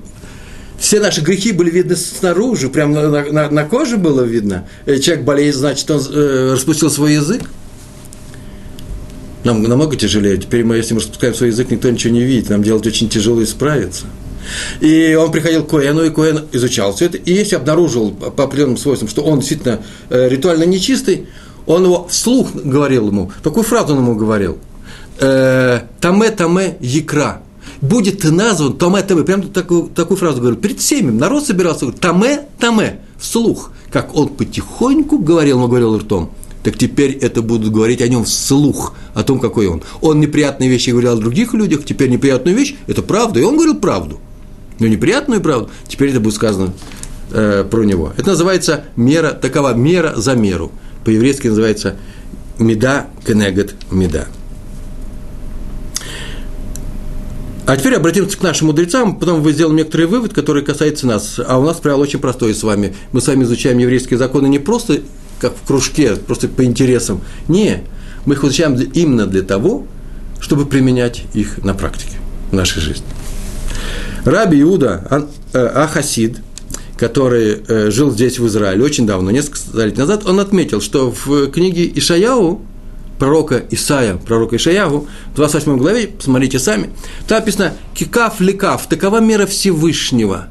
все 0.80 1.00
наши 1.00 1.22
грехи 1.22 1.52
были 1.52 1.70
видны 1.70 1.96
снаружи, 1.96 2.70
прямо 2.70 3.02
на, 3.02 3.32
на, 3.32 3.50
на 3.50 3.64
коже 3.66 3.98
было 3.98 4.22
видно. 4.22 4.68
Э, 4.86 4.98
человек 4.98 5.26
болеет, 5.26 5.56
значит, 5.56 5.90
он 5.92 6.02
э, 6.12 6.54
распустил 6.54 6.90
свой 6.90 7.14
язык. 7.14 7.44
Нам 9.44 9.62
намного 9.62 9.96
тяжелее. 9.96 10.38
Теперь 10.38 10.64
мы, 10.64 10.78
если 10.78 10.94
мы 10.94 11.02
распускаем 11.02 11.36
свой 11.36 11.50
язык, 11.50 11.70
никто 11.70 11.90
ничего 11.90 12.14
не 12.14 12.24
видит. 12.24 12.50
Нам 12.50 12.64
делать 12.64 12.88
очень 12.88 13.10
тяжело 13.10 13.44
исправиться. 13.44 14.06
И 14.80 15.16
он 15.16 15.32
приходил 15.32 15.64
к 15.64 15.70
Коэну, 15.70 16.04
и 16.04 16.10
Коэн 16.10 16.46
изучал 16.52 16.94
все 16.94 17.06
это. 17.06 17.18
И 17.18 17.34
если 17.34 17.56
обнаружил 17.56 18.12
по 18.12 18.44
определенным 18.44 18.78
свойствам, 18.78 19.10
что 19.10 19.22
он 19.24 19.40
действительно 19.40 19.80
э, 20.10 20.30
ритуально 20.30 20.64
нечистый, 20.64 21.28
он 21.66 21.86
его 21.86 22.08
вслух 22.10 22.54
говорил 22.54 23.08
ему. 23.08 23.32
Такую 23.42 23.64
фразу 23.64 23.94
он 23.94 24.00
ему 24.00 24.16
говорил. 24.16 24.58
«Э, 25.20 25.82
таме, 26.02 26.32
таме, 26.32 26.78
якра. 26.82 27.42
Будет 27.82 28.22
ты 28.22 28.32
назван, 28.32 28.78
таме, 28.78 29.02
таме. 29.02 29.24
Прям 29.24 29.44
такую, 29.44 29.90
такую 29.90 30.18
фразу 30.18 30.40
говорил. 30.40 30.60
Перед 30.60 30.80
всеми 30.80 31.12
народ 31.12 31.46
собирался, 31.46 31.82
говорит, 31.82 32.02
таме, 32.02 32.42
таме. 32.60 33.00
Вслух. 33.20 33.72
Как 33.92 34.16
он 34.16 34.30
потихоньку 34.30 35.20
говорил, 35.20 35.60
но 35.60 35.68
говорил 35.68 35.98
ртом 35.98 36.32
так 36.64 36.78
теперь 36.78 37.12
это 37.12 37.42
будут 37.42 37.74
говорить 37.74 38.02
о 38.02 38.08
нем 38.08 38.24
вслух, 38.24 38.94
о 39.14 39.24
том, 39.24 39.40
какой 39.40 39.68
он. 39.68 39.84
Он 40.02 40.22
неприятные 40.22 40.70
вещи 40.70 40.92
говорил 40.92 41.12
о 41.12 41.18
других 41.18 41.54
людях, 41.54 41.84
теперь 41.84 42.10
неприятную 42.10 42.58
вещь– 42.58 42.76
это 42.88 43.02
правда, 43.02 43.42
и 43.42 43.44
он 43.44 43.56
говорил 43.56 43.76
правду– 43.76 44.22
но 44.80 44.88
неприятную 44.88 45.42
правду, 45.42 45.70
теперь 45.88 46.10
это 46.10 46.20
будет 46.20 46.36
сказано 46.36 46.74
э, 47.32 47.66
про 47.70 47.84
него. 47.84 48.14
Это 48.18 48.32
называется 48.32 48.86
мера, 48.96 49.32
такова 49.32 49.74
мера 49.74 50.14
за 50.16 50.34
меру. 50.36 50.72
По-еврейски 51.06 51.48
называется 51.48 51.96
меда 52.60 53.08
кенегет 53.26 53.76
меда. 53.92 54.28
А 57.66 57.78
теперь 57.78 57.96
обратимся 57.96 58.38
к 58.38 58.42
нашим 58.42 58.68
мудрецам, 58.68 59.18
потом 59.18 59.42
вы 59.42 59.54
сделаем 59.54 59.78
некоторый 59.78 60.06
вывод, 60.08 60.34
который 60.34 60.64
касается 60.64 61.08
нас. 61.08 61.40
А 61.46 61.58
у 61.58 61.64
нас 61.64 61.78
правило 61.78 62.02
очень 62.02 62.20
простое 62.20 62.54
с 62.54 62.62
вами. 62.62 62.94
Мы 63.14 63.22
с 63.22 63.28
вами 63.28 63.44
изучаем 63.44 63.78
еврейские 63.78 64.18
законы 64.18 64.48
не 64.48 64.60
просто 64.60 65.00
как 65.40 65.56
в 65.56 65.66
кружке, 65.66 66.16
просто 66.16 66.50
по 66.50 66.66
интересам. 66.66 67.22
Не, 67.48 67.84
мы 68.26 68.36
их 68.36 68.44
изучаем 68.44 68.76
именно 68.76 69.28
для 69.28 69.44
того, 69.44 69.88
чтобы 70.42 70.66
применять 70.66 71.24
их 71.34 71.64
на 71.64 71.74
практике 71.74 72.18
в 72.52 72.54
нашей 72.54 72.82
жизни. 72.82 73.06
Раби 74.26 74.62
Иуда 74.62 75.28
э, 75.54 75.60
Ахасид, 75.60 76.38
который 76.98 77.62
э, 77.68 77.92
жил 77.92 78.12
здесь, 78.12 78.40
в 78.40 78.48
Израиле, 78.48 78.84
очень 78.84 79.06
давно, 79.06 79.32
несколько 79.32 79.58
столетий 79.58 80.00
назад, 80.00 80.26
он 80.26 80.40
отметил, 80.40 80.82
что 80.82 81.12
в 81.12 81.48
книге 81.48 81.92
Ишаяу, 81.94 82.62
пророка 83.20 83.64
Исаия, 83.70 84.16
пророка 84.16 84.56
Ишаяу, 84.56 85.08
в 85.34 85.36
28 85.36 85.78
главе, 85.78 86.08
посмотрите 86.08 86.60
сами, 86.60 86.90
там 87.28 87.40
написано 87.40 87.74
«Кикав 87.94 88.40
ликав, 88.40 88.88
такова 88.88 89.20
мера 89.20 89.46
Всевышнего». 89.46 90.48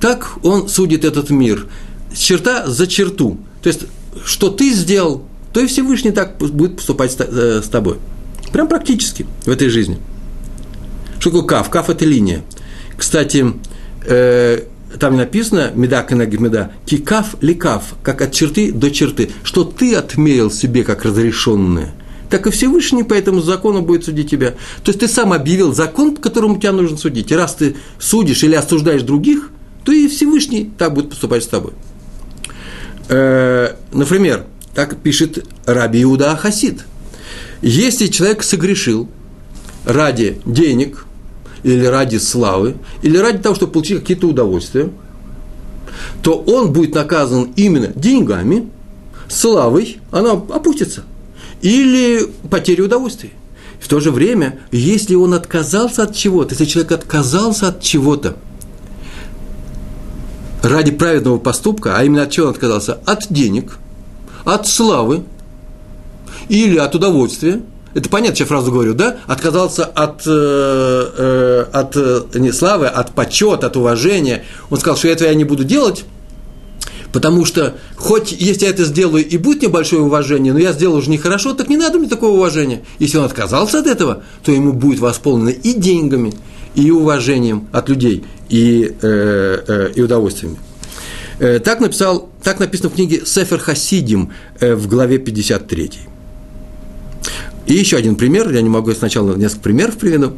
Так 0.00 0.44
он 0.44 0.68
судит 0.68 1.04
этот 1.04 1.30
мир. 1.30 1.66
Черта 2.14 2.66
за 2.66 2.86
черту. 2.86 3.38
То 3.62 3.68
есть, 3.68 3.82
что 4.24 4.50
ты 4.50 4.72
сделал, 4.72 5.24
то 5.52 5.60
и 5.60 5.66
Всевышний 5.66 6.12
так 6.12 6.36
будет 6.38 6.76
поступать 6.76 7.12
с 7.12 7.16
э, 7.18 7.62
тобой. 7.70 7.96
Прям 8.52 8.68
практически 8.68 9.26
в 9.44 9.50
этой 9.50 9.68
жизни. 9.68 9.98
Что 11.18 11.30
такое 11.30 11.46
кав? 11.46 11.70
Кав– 11.70 11.90
это 11.90 12.04
линия. 12.04 12.42
Кстати, 12.96 13.44
э, 14.04 14.62
там 14.98 15.16
написано 15.16 15.72
меда 15.74 16.02
кенегед 16.02 16.40
меда, 16.40 16.70
кикав 16.86 17.36
ликав, 17.40 17.94
как 18.02 18.22
от 18.22 18.32
черты 18.32 18.72
до 18.72 18.90
черты, 18.90 19.30
что 19.42 19.64
ты 19.64 19.94
отмерил 19.94 20.50
себе 20.50 20.84
как 20.84 21.04
разрешенное, 21.04 21.92
так 22.30 22.46
и 22.46 22.50
Всевышний 22.50 23.04
по 23.04 23.14
этому 23.14 23.40
закону 23.40 23.82
будет 23.82 24.04
судить 24.04 24.30
тебя. 24.30 24.52
То 24.82 24.90
есть 24.90 25.00
ты 25.00 25.08
сам 25.08 25.32
объявил 25.32 25.74
закон, 25.74 26.16
по 26.16 26.22
которому 26.22 26.58
тебя 26.58 26.72
нужно 26.72 26.96
судить. 26.96 27.30
И 27.30 27.36
раз 27.36 27.54
ты 27.54 27.76
судишь 27.98 28.42
или 28.42 28.54
осуждаешь 28.54 29.02
других, 29.02 29.50
то 29.84 29.92
и 29.92 30.08
Всевышний 30.08 30.70
так 30.76 30.94
будет 30.94 31.10
поступать 31.10 31.44
с 31.44 31.46
тобой. 31.46 31.72
Э, 33.08 33.74
например, 33.92 34.44
так 34.74 34.96
пишет 34.96 35.46
Раби 35.64 36.02
Иуда 36.02 36.36
Хасид. 36.36 36.84
Если 37.62 38.08
человек 38.08 38.42
согрешил 38.42 39.08
ради 39.84 40.40
денег, 40.44 41.05
или 41.62 41.84
ради 41.84 42.16
славы, 42.16 42.76
или 43.02 43.16
ради 43.18 43.38
того, 43.38 43.54
чтобы 43.54 43.72
получить 43.72 44.00
какие-то 44.00 44.28
удовольствия, 44.28 44.90
то 46.22 46.38
он 46.38 46.72
будет 46.72 46.94
наказан 46.94 47.52
именно 47.56 47.88
деньгами, 47.88 48.68
славой, 49.28 49.98
она 50.10 50.32
опустится, 50.32 51.04
или 51.62 52.26
потерей 52.50 52.84
удовольствия. 52.84 53.30
В 53.80 53.88
то 53.88 54.00
же 54.00 54.10
время, 54.10 54.60
если 54.72 55.14
он 55.14 55.34
отказался 55.34 56.04
от 56.04 56.14
чего-то, 56.14 56.54
если 56.54 56.64
человек 56.64 56.92
отказался 56.92 57.68
от 57.68 57.82
чего-то 57.82 58.36
ради 60.62 60.90
праведного 60.90 61.38
поступка, 61.38 61.96
а 61.96 62.04
именно 62.04 62.22
от 62.22 62.30
чего 62.30 62.46
он 62.46 62.52
отказался? 62.52 63.00
От 63.04 63.26
денег, 63.30 63.78
от 64.44 64.66
славы 64.66 65.24
или 66.48 66.76
от 66.76 66.94
удовольствия– 66.94 67.60
это 67.96 68.10
понятно, 68.10 68.40
я 68.40 68.44
фразу 68.44 68.70
говорю, 68.70 68.92
да, 68.92 69.16
отказался 69.26 69.86
от, 69.86 70.22
э, 70.26 70.30
э, 70.30 71.64
от 71.72 71.96
э, 71.96 72.24
не 72.34 72.52
славы, 72.52 72.88
от 72.88 73.12
почета, 73.12 73.68
от 73.68 73.76
уважения. 73.78 74.44
Он 74.68 74.78
сказал, 74.78 74.98
что 74.98 75.08
этого 75.08 75.28
я 75.28 75.34
не 75.34 75.44
буду 75.44 75.64
делать, 75.64 76.04
потому 77.10 77.46
что 77.46 77.74
хоть 77.96 78.32
если 78.32 78.66
я 78.66 78.70
это 78.70 78.84
сделаю 78.84 79.26
и 79.26 79.38
будет 79.38 79.62
небольшое 79.62 80.02
уважение, 80.02 80.52
но 80.52 80.58
я 80.58 80.72
сделал 80.72 80.96
уже 80.96 81.08
нехорошо, 81.08 81.54
так 81.54 81.70
не 81.70 81.78
надо 81.78 81.98
мне 81.98 82.06
такого 82.06 82.36
уважения. 82.36 82.82
Если 82.98 83.16
он 83.16 83.24
отказался 83.24 83.78
от 83.78 83.86
этого, 83.86 84.22
то 84.44 84.52
ему 84.52 84.74
будет 84.74 85.00
восполнено 85.00 85.48
и 85.48 85.72
деньгами, 85.72 86.34
и 86.74 86.90
уважением 86.90 87.66
от 87.72 87.88
людей, 87.88 88.26
и, 88.50 88.94
э, 89.00 89.58
э, 89.66 89.92
и 89.94 90.02
удовольствиями. 90.02 90.58
Э, 91.38 91.60
так, 91.60 91.80
написал, 91.80 92.28
так 92.42 92.60
написано 92.60 92.90
в 92.90 92.94
книге 92.94 93.22
Сефер 93.24 93.58
Хасидим 93.58 94.32
э, 94.60 94.74
в 94.74 94.86
главе 94.86 95.16
53. 95.16 96.15
И 97.66 97.74
еще 97.74 97.96
один 97.96 98.14
пример, 98.14 98.50
я 98.50 98.62
не 98.62 98.68
могу 98.68 98.92
сначала 98.92 99.34
несколько 99.36 99.62
примеров 99.62 99.96
приведу. 99.96 100.34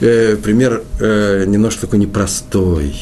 Э, 0.00 0.36
пример 0.36 0.82
э, 0.98 1.44
немножко 1.46 1.82
такой 1.82 1.98
непростой. 1.98 2.94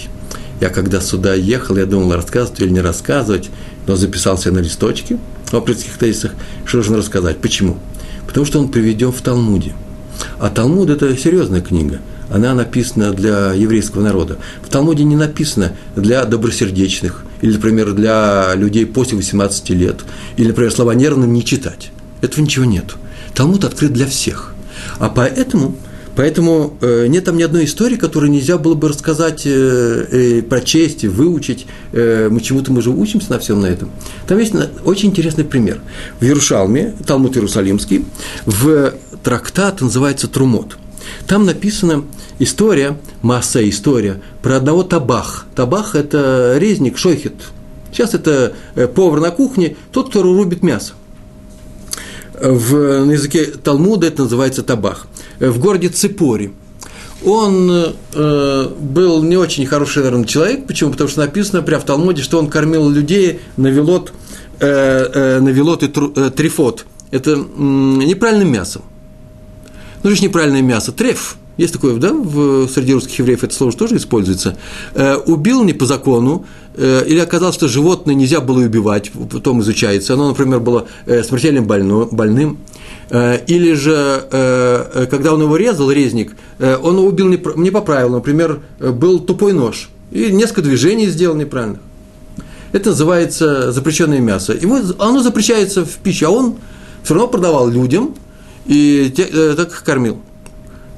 Я 0.61 0.69
когда 0.71 1.01
сюда 1.01 1.35
ехал, 1.35 1.77
я 1.77 1.87
думал, 1.87 2.15
рассказывать 2.15 2.61
или 2.61 2.71
не 2.71 2.81
рассказывать, 2.81 3.51
но 3.87 3.97
записался 3.97 4.53
на 4.53 4.59
листочке 4.59 5.19
в 5.51 5.55
апрельских 5.55 5.99
тезисах, 5.99 6.33
что 6.65 6.79
нужно 6.79 6.99
рассказать. 6.99 7.39
Почему? 7.39 7.79
Потому 8.27 8.47
что 8.47 8.61
он 8.61 8.69
приведен 8.69 9.13
в 9.13 9.21
Талмуде. 9.23 9.73
А 10.39 10.51
Талмуд– 10.51 10.91
это 10.91 11.17
серьезная 11.17 11.61
книга. 11.61 12.01
Она 12.31 12.55
написана 12.55 13.13
для 13.13 13.53
еврейского 13.55 14.03
народа. 14.03 14.39
В 14.63 14.69
Талмуде 14.69 15.05
не 15.05 15.17
написано 15.17 15.73
для 15.97 16.25
добросердечных, 16.25 17.25
или, 17.41 17.53
например, 17.53 17.93
для 17.93 18.53
людей 18.55 18.85
после 18.85 19.17
18 19.17 19.71
лет, 19.71 20.01
или, 20.37 20.49
например, 20.49 20.71
слова 20.73 20.95
нервным 20.95 21.33
не 21.33 21.45
читать. 21.45 21.91
Этого 22.21 22.43
ничего 22.43 22.65
нет. 22.65 22.97
Талмуд 23.35 23.65
открыт 23.65 23.93
для 23.93 24.07
всех. 24.07 24.55
А 24.99 25.09
поэтому, 25.09 25.75
поэтому 26.17 26.75
э, 26.81 27.07
нет 27.09 27.25
там 27.25 27.37
ни 27.37 27.43
одной 27.43 27.65
истории, 27.65 27.97
которую 27.97 28.31
нельзя 28.31 28.59
было 28.59 28.75
бы 28.75 28.89
рассказать, 28.89 29.43
э, 29.45 29.51
э, 29.51 30.43
прочесть, 30.43 31.05
выучить. 31.05 31.67
Мы 31.93 32.41
чему-то 32.43 32.73
мы 32.73 32.83
же 32.83 32.91
учимся 32.91 33.33
на 33.33 33.39
всем 33.39 33.61
на 33.61 33.67
этом. 33.67 33.91
Там 34.27 34.39
есть 34.39 34.55
очень 34.85 35.11
интересный 35.11 35.45
пример. 35.45 35.81
В 36.21 36.25
Ярушалме, 36.25 36.95
Талмуд 37.07 37.37
Иерусалимский, 37.37 38.05
в 38.47 38.95
трактат 39.23 39.81
называется 39.81 40.29
Трумот. 40.29 40.77
Там 41.27 41.47
написана 41.47 42.05
история, 42.39 42.99
масса 43.23 43.67
история, 43.69 44.21
про 44.43 44.57
одного 44.57 44.83
табах. 44.83 45.47
Табах– 45.55 45.95
это 45.95 46.57
резник, 46.59 46.99
шойхет. 46.99 47.35
Сейчас 47.91 48.15
это 48.15 48.53
повар 48.95 49.21
на 49.21 49.31
кухне, 49.31 49.77
тот, 49.93 50.11
кто 50.11 50.23
рубит 50.23 50.63
мясо 50.63 50.93
в, 52.41 53.05
на 53.05 53.13
языке 53.13 53.47
Талмуда 53.47 54.07
это 54.07 54.23
называется 54.23 54.63
табах, 54.63 55.07
в 55.39 55.59
городе 55.59 55.89
Ципори. 55.89 56.53
Он 57.25 57.95
э, 58.15 58.69
был 58.79 59.23
не 59.25 59.37
очень 59.37 59.67
хороший, 59.67 60.05
наверное, 60.05 60.25
человек. 60.25 60.67
Почему? 60.69 60.93
Потому 60.93 61.11
что 61.11 61.21
написано 61.21 61.63
прямо 61.63 61.83
в 61.83 61.85
Талмуде, 61.85 62.23
что 62.23 62.39
он 62.39 62.49
кормил 62.49 62.89
людей 62.89 63.41
на 63.57 63.67
велот, 63.67 64.13
э, 64.61 64.67
э, 64.67 65.41
на 65.41 65.49
велот 65.49 65.83
и 65.83 65.89
тру, 65.89 66.13
э, 66.15 66.31
трифот. 66.31 66.87
Это 67.11 67.33
э, 67.33 67.35
неправильным 67.37 68.53
мясом. 68.53 68.83
Ну, 70.05 70.11
же 70.11 70.23
неправильное 70.23 70.63
мясо. 70.63 70.93
Треф– 70.93 71.37
есть 71.59 71.73
такое, 71.75 71.97
да, 71.97 72.13
в, 72.13 72.69
среди 72.69 72.95
русских 72.95 73.19
евреев 73.19 73.45
это 73.45 73.55
слово 73.55 73.73
тоже 73.73 73.97
используется, 73.97 74.57
э, 74.95 75.17
убил 75.17 75.65
не 75.65 75.73
по 75.73 75.87
закону, 75.87 76.47
э, 76.75 77.05
или 77.07 77.19
оказалось, 77.19 77.57
что 77.57 77.69
животное 77.69 78.15
нельзя 78.15 78.41
было 78.41 78.61
убивать, 78.61 79.11
потом 79.31 79.61
изучается, 79.61 80.15
оно, 80.15 80.29
например, 80.29 80.61
было 80.61 80.87
э, 81.07 81.23
смертельно 81.25 81.61
больно, 81.61 82.07
больным, 82.07 82.59
э, 83.11 83.41
или 83.47 83.75
же, 83.75 84.25
э, 84.31 84.85
э 84.95 85.07
когда 85.11 85.35
он 85.35 85.43
его 85.43 85.57
резал, 85.57 85.91
резник, 85.91 86.37
э, 86.61 86.77
он 86.81 86.99
убил 87.01 87.29
не, 87.29 87.41
не 87.57 87.71
по 87.71 87.81
правилам, 87.81 88.15
например, 88.15 88.61
был 88.79 89.19
тупой 89.19 89.53
нож, 89.53 89.91
и 90.13 90.31
несколько 90.31 90.63
движений 90.63 91.09
сделал 91.09 91.37
неправильно. 91.37 91.81
Это 92.71 92.91
называется 92.91 93.73
запрещенное 93.73 94.21
мясо. 94.21 94.53
Ему, 94.53 94.79
оно 94.99 95.23
запрещается 95.23 95.85
в 95.85 95.97
пищу, 95.97 96.27
а 96.27 96.31
он 96.31 96.57
все 97.03 97.15
равно 97.15 97.29
продавал 97.29 97.69
людям 97.69 98.15
и 98.67 99.13
те, 99.17 99.23
э, 99.23 99.55
так 99.57 99.71
их 99.71 99.83
кормил 99.83 100.21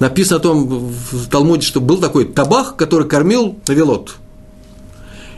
написано 0.01 0.39
о 0.39 0.41
том 0.41 0.67
в 0.67 1.29
Талмуде, 1.29 1.65
что 1.65 1.81
был 1.81 1.99
такой 1.99 2.25
табах, 2.25 2.75
который 2.77 3.07
кормил 3.07 3.57
Навелот. 3.69 4.17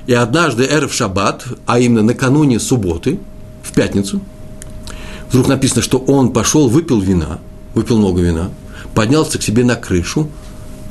И 0.06 0.14
однажды 0.14 0.64
Эрф 0.64 0.94
Шаббат, 0.94 1.44
а 1.66 1.78
именно 1.78 2.02
накануне 2.02 2.58
субботы, 2.58 3.18
в 3.62 3.72
пятницу, 3.72 4.20
вдруг 5.28 5.48
написано, 5.48 5.82
что 5.82 5.98
он 5.98 6.32
пошел, 6.32 6.68
выпил 6.68 7.00
вина, 7.00 7.38
выпил 7.74 7.98
много 7.98 8.20
вина, 8.20 8.50
поднялся 8.94 9.38
к 9.38 9.42
себе 9.42 9.64
на 9.64 9.76
крышу 9.76 10.28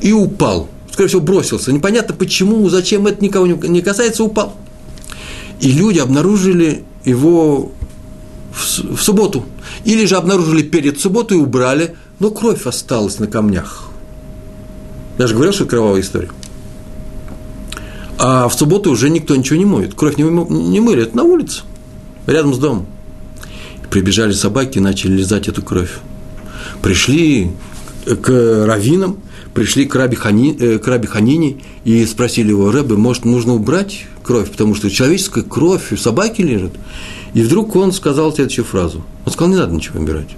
и 0.02 0.14
упал. 0.14 0.70
Скорее 0.92 1.08
всего, 1.08 1.22
бросился. 1.22 1.72
Непонятно 1.72 2.14
почему, 2.14 2.68
зачем 2.70 3.08
это 3.08 3.24
никого 3.24 3.48
не 3.48 3.82
касается, 3.82 4.24
упал. 4.24 4.56
И 5.60 5.72
люди 5.72 6.00
обнаружили 6.00 6.84
его 7.06 7.72
в, 8.52 8.96
в 8.96 9.02
субботу. 9.02 9.46
Или 9.86 10.06
же 10.06 10.16
обнаружили 10.16 10.64
перед 10.64 11.00
субботой 11.00 11.38
и 11.38 11.42
убрали, 11.42 11.96
но 12.22 12.30
кровь 12.30 12.68
осталась 12.68 13.18
на 13.18 13.26
камнях. 13.26 13.90
Я 15.18 15.26
же 15.26 15.34
говорил, 15.34 15.54
что 15.54 15.64
это 15.64 15.72
кровавая 15.72 16.02
история. 16.02 16.30
А 18.20 18.48
в 18.48 18.54
субботу 18.54 18.92
уже 18.92 19.10
никто 19.10 19.36
ничего 19.36 19.58
не 19.58 19.66
моет. 19.66 19.96
Кровь 19.96 20.18
не, 20.18 20.24
не 20.24 20.80
мыли, 20.80 21.02
это 21.02 21.18
на 21.18 21.24
улице, 21.24 21.64
рядом 22.28 22.54
с 22.54 22.60
домом. 22.60 22.86
Прибежали 23.90 24.34
собаки 24.34 24.78
и 24.78 24.82
начали 24.82 25.14
лизать 25.14 25.48
эту 25.48 25.64
кровь. 25.64 25.98
Пришли 26.84 27.52
к 28.06 28.66
раввинам, 28.68 29.18
пришли 29.56 29.86
к 29.86 29.96
Раби, 29.96 30.16
Хани, 30.16 30.56
э, 30.60 30.78
к 30.78 30.88
Раби 30.88 31.08
Ханине 31.08 31.58
и 31.86 32.06
спросили 32.06 32.50
его, 32.50 32.70
Рэбе, 32.70 32.98
может, 32.98 33.26
нужно 33.26 33.56
убрать 33.56 34.06
кровь, 34.22 34.52
потому 34.52 34.76
что 34.76 34.92
человеческая 34.92 35.44
кровь 35.44 35.92
у 35.92 35.98
собаки 35.98 36.44
лежит. 36.44 36.74
И 37.34 37.42
вдруг 37.42 37.76
он 37.76 37.92
сказал 37.92 38.32
следующую 38.32 38.66
фразу. 38.66 39.04
Он 39.26 39.32
сказал, 39.32 39.50
не 39.50 39.58
надо 39.58 39.74
ничего 39.74 40.00
убирать. 40.00 40.38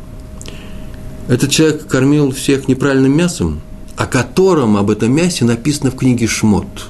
Этот 1.27 1.51
человек 1.51 1.87
кормил 1.87 2.31
всех 2.31 2.67
неправильным 2.67 3.15
мясом, 3.15 3.61
о 3.95 4.05
котором 4.05 4.75
об 4.75 4.89
этом 4.89 5.13
мясе 5.13 5.45
написано 5.45 5.91
в 5.91 5.95
книге 5.95 6.27
Шмот. 6.27 6.89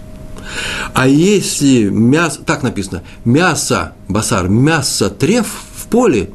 А 0.93 1.07
если 1.07 1.89
мясо, 1.89 2.39
так 2.43 2.63
написано, 2.63 3.03
мясо, 3.25 3.93
басар, 4.07 4.49
мясо 4.49 5.09
треф 5.09 5.47
в 5.75 5.87
поле, 5.87 6.29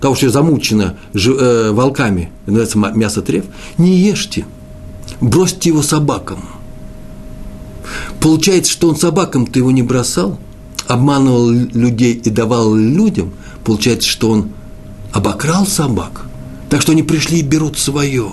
того, 0.00 0.14
что 0.14 0.30
замучено 0.30 0.96
э, 1.14 1.70
волками, 1.72 2.30
называется 2.46 2.78
мясо 2.78 3.22
треф, 3.22 3.44
не 3.78 3.96
ешьте, 3.96 4.44
бросьте 5.20 5.70
его 5.70 5.82
собакам. 5.82 6.44
Получается, 8.20 8.72
что 8.72 8.88
он 8.88 8.96
собакам-то 8.96 9.58
его 9.58 9.70
не 9.70 9.82
бросал, 9.82 10.38
обманывал 10.86 11.50
людей 11.50 12.14
и 12.14 12.30
давал 12.30 12.74
людям, 12.74 13.32
получается, 13.64 14.08
что 14.08 14.30
он 14.30 14.50
обокрал 15.12 15.66
собак– 15.66 16.23
так 16.74 16.82
что 16.82 16.90
они 16.90 17.04
пришли 17.04 17.38
и 17.38 17.42
берут 17.42 17.78
свое. 17.78 18.32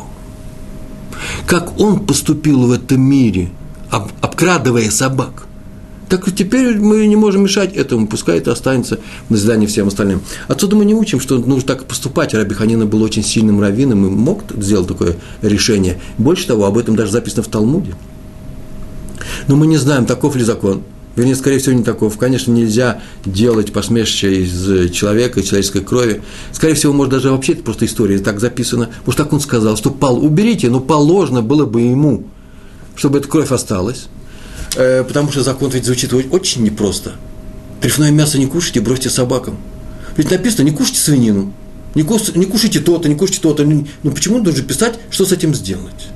Как 1.46 1.80
он 1.80 2.08
поступил 2.08 2.66
в 2.66 2.72
этом 2.72 3.00
мире, 3.00 3.52
об, 3.92 4.10
обкрадывая 4.20 4.90
собак, 4.90 5.44
так 6.10 6.26
теперь 6.34 6.80
мы 6.80 7.06
не 7.06 7.16
можем 7.16 7.44
мешать 7.44 7.76
этому, 7.76 8.08
пускай 8.08 8.40
это 8.40 8.52
останется 8.52 9.00
на 9.30 9.38
задании 9.38 9.68
всем 9.68 9.90
остальным. 9.90 10.22
Отсюда 10.48 10.76
мы 10.76 10.86
не 10.86 10.96
учим, 10.96 11.20
что 11.20 11.38
нужно 11.38 11.68
так 11.68 11.86
поступать. 11.86 12.34
Раби 12.34 12.56
Ханина 12.56 12.88
был 12.88 13.04
очень 13.04 13.24
сильным 13.24 13.62
раввином 13.62 14.08
и 14.08 14.10
мог 14.10 14.42
сделать 14.58 14.88
такое 14.88 15.18
решение. 15.44 16.02
Больше 16.18 16.48
того, 16.48 16.66
об 16.66 16.80
этом 16.80 16.96
даже 16.96 17.12
записано 17.12 17.44
в 17.44 17.48
Талмуде. 17.48 17.94
Но 19.48 19.56
мы 19.56 19.68
не 19.68 19.78
знаем, 19.78 20.08
таков 20.08 20.36
ли 20.36 20.44
закон– 20.44 20.82
вернее, 21.16 21.36
скорее 21.36 21.60
всего, 21.60 21.76
не 21.76 21.84
таков. 21.84 22.18
Конечно, 22.18 22.52
нельзя 22.52 23.02
делать 23.26 23.74
посмешище 23.74 24.44
из 24.44 24.92
человека, 24.92 25.40
из 25.40 25.48
человеческой 25.48 25.82
крови. 25.82 26.22
Скорее 26.52 26.76
всего, 26.76 26.94
может, 26.94 27.12
даже 27.12 27.32
вообще 27.32 27.54
это 27.54 27.64
просто 27.64 27.86
история, 27.86 28.20
так 28.20 28.40
записано. 28.40 28.90
Может, 29.06 29.18
так 29.18 29.34
он 29.34 29.40
сказал, 29.40 29.78
что 29.78 29.92
пал, 29.92 30.24
уберите, 30.24 30.70
но 30.70 30.80
положено 30.80 31.42
было 31.42 31.66
бы 31.66 31.82
ему, 31.82 32.26
чтобы 32.96 33.20
эта 33.20 33.28
кровь 33.28 33.52
осталась. 33.52 34.08
Э, 34.76 35.04
потому 35.04 35.32
что 35.32 35.44
закон 35.44 35.70
ведь 35.72 35.86
звучит 35.86 36.14
очень 36.14 36.64
непросто. 36.64 37.14
Трефное 37.82 38.12
мясо 38.12 38.38
не 38.38 38.46
кушайте, 38.46 38.80
бросьте 38.80 39.10
собакам. 39.10 39.58
Ведь 40.18 40.30
написано, 40.30 40.66
не 40.66 40.72
кушайте 40.72 41.00
свинину, 41.00 41.54
не, 41.96 42.04
кушайте 42.04 42.80
то-то, 42.80 43.10
не 43.10 43.16
кушайте 43.16 43.42
то-то. 43.42 43.66
Ну, 43.66 44.12
почему 44.12 44.38
нужно 44.38 44.64
писать, 44.64 45.00
что 45.10 45.26
с 45.26 45.32
этим 45.32 45.56
сделать? 45.56 46.10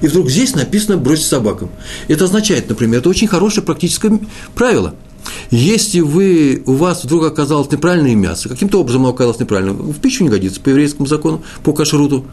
И 0.00 0.06
вдруг 0.06 0.30
здесь 0.30 0.54
написано 0.54 0.96
«бросить 0.96 1.26
собакам». 1.26 1.70
Это 2.08 2.24
означает, 2.24 2.68
например, 2.68 3.00
это 3.00 3.08
очень 3.08 3.28
хорошее 3.28 3.64
практическое 3.64 4.18
правило. 4.54 4.94
Если 5.50 6.00
вы, 6.00 6.62
у 6.66 6.74
вас 6.74 7.04
вдруг 7.04 7.24
оказалось 7.24 7.70
неправильное 7.70 8.14
мясо, 8.14 8.48
каким-то 8.48 8.80
образом 8.80 9.02
оно 9.02 9.10
оказалось 9.10 9.40
неправильным, 9.40 9.92
в 9.92 9.98
пищу 10.00 10.24
не 10.24 10.30
годится 10.30 10.60
по 10.60 10.68
еврейскому 10.68 11.06
закону, 11.06 11.42
по 11.62 11.72
кашруту, 11.72 12.26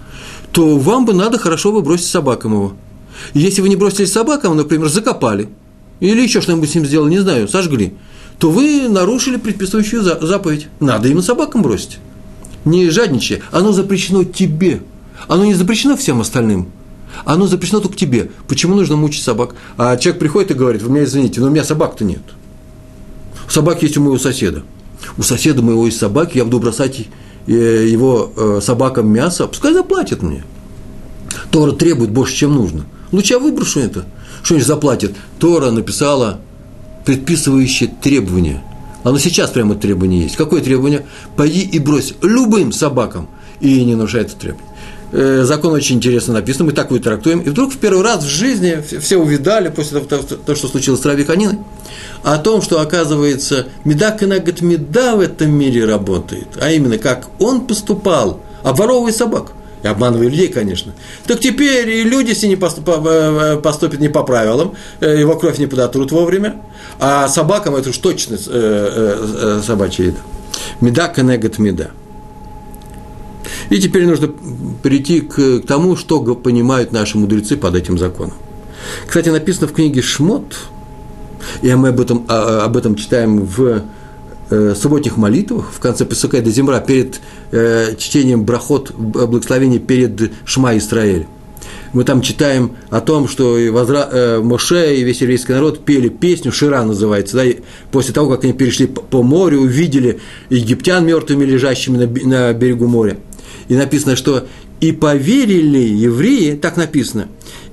то 0.51 0.77
вам 0.77 1.05
бы 1.05 1.13
надо 1.13 1.37
хорошо 1.37 1.71
бы 1.71 1.81
бросить 1.81 2.07
собакам 2.07 2.53
его. 2.53 2.73
Если 3.33 3.61
вы 3.61 3.69
не 3.69 3.75
бросили 3.75 4.05
собакам, 4.05 4.55
например, 4.55 4.87
закопали, 4.89 5.49
или 5.99 6.21
еще 6.21 6.41
что-нибудь 6.41 6.69
с 6.69 6.75
ним 6.75 6.85
сделали, 6.85 7.09
не 7.09 7.19
знаю, 7.19 7.47
сожгли, 7.47 7.93
то 8.37 8.51
вы 8.51 8.87
нарушили 8.87 9.37
предписывающую 9.37 10.03
заповедь. 10.03 10.67
Надо 10.79 11.07
именно 11.07 11.23
собакам 11.23 11.63
бросить. 11.63 11.97
Не 12.65 12.89
жадничай, 12.89 13.41
оно 13.51 13.71
запрещено 13.71 14.23
тебе. 14.23 14.81
Оно 15.27 15.45
не 15.45 15.55
запрещено 15.55 15.97
всем 15.97 16.21
остальным 16.21 16.69
оно 17.25 17.47
запрещено 17.47 17.79
только 17.79 17.97
тебе. 17.97 18.31
Почему 18.47 18.75
нужно 18.75 18.95
мучить 18.95 19.23
собак? 19.23 19.55
А 19.77 19.97
человек 19.97 20.19
приходит 20.19 20.51
и 20.51 20.53
говорит, 20.53 20.81
вы 20.81 20.91
меня 20.91 21.03
извините, 21.03 21.41
но 21.41 21.47
у 21.47 21.49
меня 21.49 21.63
собак-то 21.63 22.03
нет. 22.03 22.21
Собак 23.49 23.81
есть 23.83 23.97
у 23.97 24.01
моего 24.01 24.17
соседа. 24.17 24.63
У 25.17 25.23
соседа 25.23 25.61
моего 25.61 25.85
есть 25.85 25.99
собаки, 25.99 26.37
я 26.37 26.45
буду 26.45 26.59
бросать 26.59 27.07
э, 27.47 27.87
его 27.89 28.31
э, 28.35 28.59
собакам 28.61 29.07
мясо, 29.11 29.47
пускай 29.47 29.73
заплатят 29.73 30.21
мне. 30.21 30.43
Тора 31.51 31.71
требует 31.71 32.11
больше, 32.11 32.35
чем 32.35 32.55
нужно. 32.55 32.85
Лучше 33.11 33.33
я 33.33 33.39
выброшу 33.39 33.79
это. 33.79 34.05
Что-нибудь 34.43 34.67
заплатит. 34.67 35.15
Тора 35.39 35.71
написала 35.71 36.39
предписывающее 37.05 37.89
требование. 38.01 38.63
Оно 39.03 39.17
сейчас 39.17 39.51
прямо 39.51 39.75
требование 39.75 40.23
есть. 40.23 40.35
Какое 40.35 40.61
требование? 40.61 41.05
Пойди 41.37 41.61
и 41.61 41.79
брось 41.79 42.13
любым 42.21 42.71
собакам. 42.71 43.29
И 43.61 43.83
не 43.85 43.95
нарушает 43.95 44.27
это 44.27 44.37
требование. 44.37 44.73
Э, 45.11 45.43
закон 45.43 45.73
очень 45.73 45.97
интересно 45.97 46.33
написан, 46.33 46.65
мы 46.65 46.73
так 46.73 46.91
его 46.91 47.01
трактуем. 47.01 47.39
И 47.39 47.49
вдруг 47.49 47.73
в 47.73 47.77
первый 47.77 48.03
раз 48.03 48.23
в 48.23 48.27
жизни 48.27 48.83
все 48.99 49.17
увидали, 49.17 49.69
после 49.69 50.01
того, 50.01 50.23
то, 50.23 50.55
что 50.55 50.67
случилось 50.67 51.01
с 51.01 51.05
Раби 51.05 51.23
Ханиной, 51.23 51.59
о 52.23 52.37
том, 52.37 52.61
что, 52.61 52.81
оказывается, 52.81 53.67
меда 53.85 54.11
кенагат 54.11 54.61
меда 54.61 55.15
в 55.15 55.21
этом 55.21 55.51
мире 55.51 55.85
работает, 55.85 56.47
а 56.59 56.71
именно, 56.71 56.97
как 56.97 57.27
он 57.39 57.67
поступал, 57.67 58.41
обворовывая 58.63 59.13
собак, 59.13 59.53
и 59.83 59.87
обманывая 59.87 60.27
людей, 60.27 60.49
конечно. 60.49 60.93
Так 61.25 61.39
теперь 61.39 61.89
и 61.89 62.03
люди, 62.03 62.31
э, 62.31 62.55
э, 62.55 63.57
поступят 63.61 63.99
не 64.01 64.09
по 64.09 64.23
правилам, 64.23 64.75
его 64.99 65.37
кровь 65.37 65.57
не 65.57 65.67
подотрут 65.67 66.11
вовремя, 66.11 66.55
а 66.99 67.29
собакам 67.29 67.75
это 67.75 67.91
уж 67.91 67.97
точно 67.99 68.37
собачья 69.63 70.05
еда. 70.05 70.19
Меда 70.81 71.07
кенегат 71.07 71.59
меда. 71.59 71.91
И 73.69 73.79
теперь 73.79 74.05
нужно 74.05 74.29
перейти 74.83 75.21
к, 75.21 75.59
к 75.59 75.67
тому, 75.67 75.95
что 75.95 76.19
понимают 76.35 76.91
наши 76.91 77.17
мудрецы 77.17 77.57
под 77.57 77.75
этим 77.75 77.97
законом. 77.97 78.33
Кстати, 79.07 79.29
написано 79.29 79.67
в 79.67 79.73
книге 79.73 80.01
«Шмот», 80.01 80.55
и 81.61 81.73
мы 81.75 81.89
об 81.89 81.99
этом, 81.99 82.25
а, 82.27 82.65
об 82.65 82.77
этом 82.77 82.95
читаем 82.95 83.41
в 83.41 83.83
э, 84.49 84.75
субботних 84.75 85.17
молитвах, 85.17 85.71
в 85.71 85.79
конце 85.79 86.05
Песука 86.05 86.41
до 86.41 86.49
Земра, 86.49 86.79
перед 86.79 87.19
э, 87.51 87.95
чтением 87.97 88.43
брахот, 88.43 88.91
благословения 88.91 89.79
перед 89.79 90.31
Шма 90.45 90.77
Исраэль. 90.77 91.27
Мы 91.93 92.03
там 92.03 92.21
читаем 92.21 92.71
о 92.89 93.01
том, 93.01 93.27
что 93.27 93.57
и 93.57 93.69
возра... 93.69 94.07
э, 94.11 94.39
Моше 94.39 94.95
и 94.95 95.03
весь 95.03 95.21
еврейский 95.21 95.53
народ 95.53 95.85
пели 95.85 96.09
песню, 96.09 96.51
Шира 96.51 96.83
называется, 96.83 97.37
да, 97.37 97.45
и 97.45 97.57
после 97.91 98.13
того, 98.13 98.29
как 98.29 98.43
они 98.43 98.53
перешли 98.53 98.87
по 98.87 99.23
морю, 99.23 99.61
увидели 99.61 100.19
египтян 100.49 101.05
мертвыми, 101.05 101.45
лежащими 101.45 101.97
на, 101.97 102.27
на 102.27 102.53
берегу 102.53 102.87
моря. 102.87 103.17
И 103.67 103.75
написано, 103.75 104.15
что 104.15 104.47
и 104.79 104.91
поверили 104.91 105.79
евреи, 105.79 106.53
так 106.55 106.77
написано, 106.77 107.27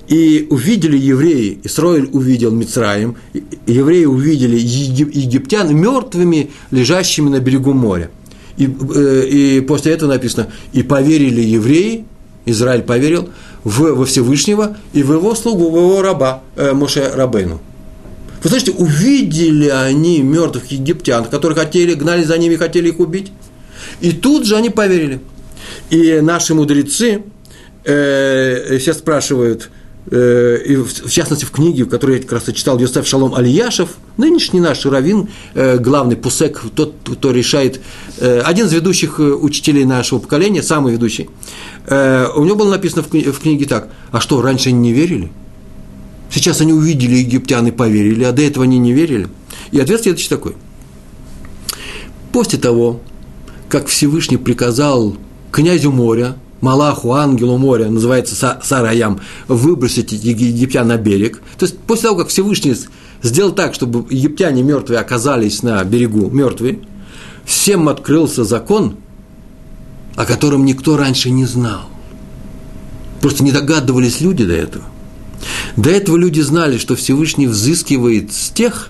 и 0.07 0.47
увидели 0.49 0.97
евреи, 0.97 1.59
Исраиль 1.63 2.09
увидел 2.11 2.51
Мицраем, 2.51 3.15
евреи 3.65 4.05
увидели 4.05 4.57
египтян 4.57 5.75
мертвыми, 5.75 6.51
лежащими 6.71 7.29
на 7.29 7.39
берегу 7.39 7.73
моря. 7.73 8.11
И, 8.57 8.67
э, 8.67 9.27
и 9.27 9.61
после 9.61 9.93
этого 9.93 10.11
написано, 10.11 10.47
и 10.73 10.83
поверили 10.83 11.41
евреи, 11.41 12.05
Израиль 12.45 12.83
поверил 12.83 13.29
в, 13.63 13.95
во 13.95 14.05
Всевышнего 14.05 14.77
и 14.93 15.01
в 15.01 15.11
его 15.11 15.33
слугу, 15.33 15.71
в 15.71 15.77
его 15.77 16.01
раба 16.01 16.43
э, 16.55 16.73
Моше 16.73 17.11
Рабейну. 17.13 17.59
Вы 18.43 18.49
слышите, 18.49 18.71
увидели 18.73 19.69
они 19.69 20.21
мертвых 20.21 20.67
египтян, 20.67 21.25
которые 21.25 21.57
хотели, 21.57 21.95
гнали 21.95 22.23
за 22.23 22.37
ними, 22.37 22.55
хотели 22.55 22.89
их 22.89 22.99
убить. 22.99 23.31
И 24.01 24.11
тут 24.11 24.45
же 24.45 24.55
они 24.55 24.69
поверили. 24.69 25.19
И 25.89 26.19
наши 26.21 26.53
мудрецы 26.53 27.23
э, 27.83 28.77
сейчас 28.79 28.99
спрашивают, 28.99 29.69
Э, 30.11 30.61
и 30.63 30.75
в 30.75 31.09
частности 31.09 31.45
в 31.45 31.51
книге, 31.51 31.85
которую 31.85 32.17
я 32.17 32.21
как 32.21 32.33
раз 32.33 32.43
читал, 32.53 32.77
Йосеф 32.77 33.07
Шалом 33.07 33.33
Алияшев, 33.33 33.89
нынешний 34.17 34.59
наш 34.59 34.85
раввин, 34.85 35.29
э, 35.55 35.77
главный 35.77 36.15
пусек, 36.15 36.61
тот, 36.75 36.93
кто 37.03 37.31
решает, 37.31 37.81
э, 38.19 38.41
один 38.41 38.67
из 38.67 38.73
ведущих 38.73 39.19
учителей 39.19 39.85
нашего 39.85 40.19
поколения, 40.19 40.61
самый 40.61 40.93
ведущий, 40.93 41.29
у 41.87 42.43
него 42.43 42.55
было 42.55 42.71
написано 42.71 43.03
в 43.03 43.39
книге 43.39 43.65
так, 43.65 43.89
а 44.11 44.19
что, 44.19 44.41
раньше 44.41 44.69
они 44.69 44.79
не 44.79 44.91
верили? 44.91 45.31
Сейчас 46.31 46.59
они 46.61 46.73
увидели 46.73 47.17
египтян 47.17 47.67
и 47.67 47.71
поверили, 47.71 48.23
а 48.23 48.31
до 48.31 48.41
этого 48.41 48.63
они 48.63 48.79
не 48.79 48.91
верили. 48.91 49.27
И 49.71 49.79
ответ 49.79 50.01
следующий 50.01 50.29
такой. 50.29 50.55
После 52.31 52.57
того, 52.57 53.01
как 53.69 53.85
Всевышний 53.85 54.37
приказал 54.37 55.15
князю 55.55 55.91
моря, 55.93 56.35
Малаху, 56.59 57.13
ангелу 57.13 57.57
моря, 57.57 57.87
называется 57.89 58.59
Сараям, 58.61 59.21
выбросить 59.47 60.11
египтян 60.11 60.85
на 60.85 60.97
берег. 60.97 61.41
То 61.57 61.65
есть 61.65 61.77
после 61.79 62.09
того, 62.09 62.17
как 62.17 62.27
Всевышний 62.27 62.75
сделал 63.23 63.53
так, 63.53 63.73
чтобы 63.73 64.05
египтяне 64.13 64.63
мертвые 64.63 64.99
оказались 64.99 65.63
на 65.63 65.81
берегу 65.85 66.29
мертвые, 66.29 66.79
всем 67.45 67.87
открылся 67.87 68.43
закон, 68.43 68.97
о 70.17 70.25
котором 70.25 70.65
никто 70.65 70.97
раньше 70.97 71.29
не 71.29 71.45
знал. 71.45 71.83
Просто 73.21 73.41
не 73.41 73.53
догадывались 73.53 74.19
люди 74.19 74.43
до 74.43 74.53
этого. 74.53 74.83
До 75.77 75.89
этого 75.89 76.17
люди 76.17 76.41
знали, 76.41 76.77
что 76.77 76.97
Всевышний 76.97 77.47
взыскивает 77.47 78.33
с 78.33 78.49
тех, 78.49 78.89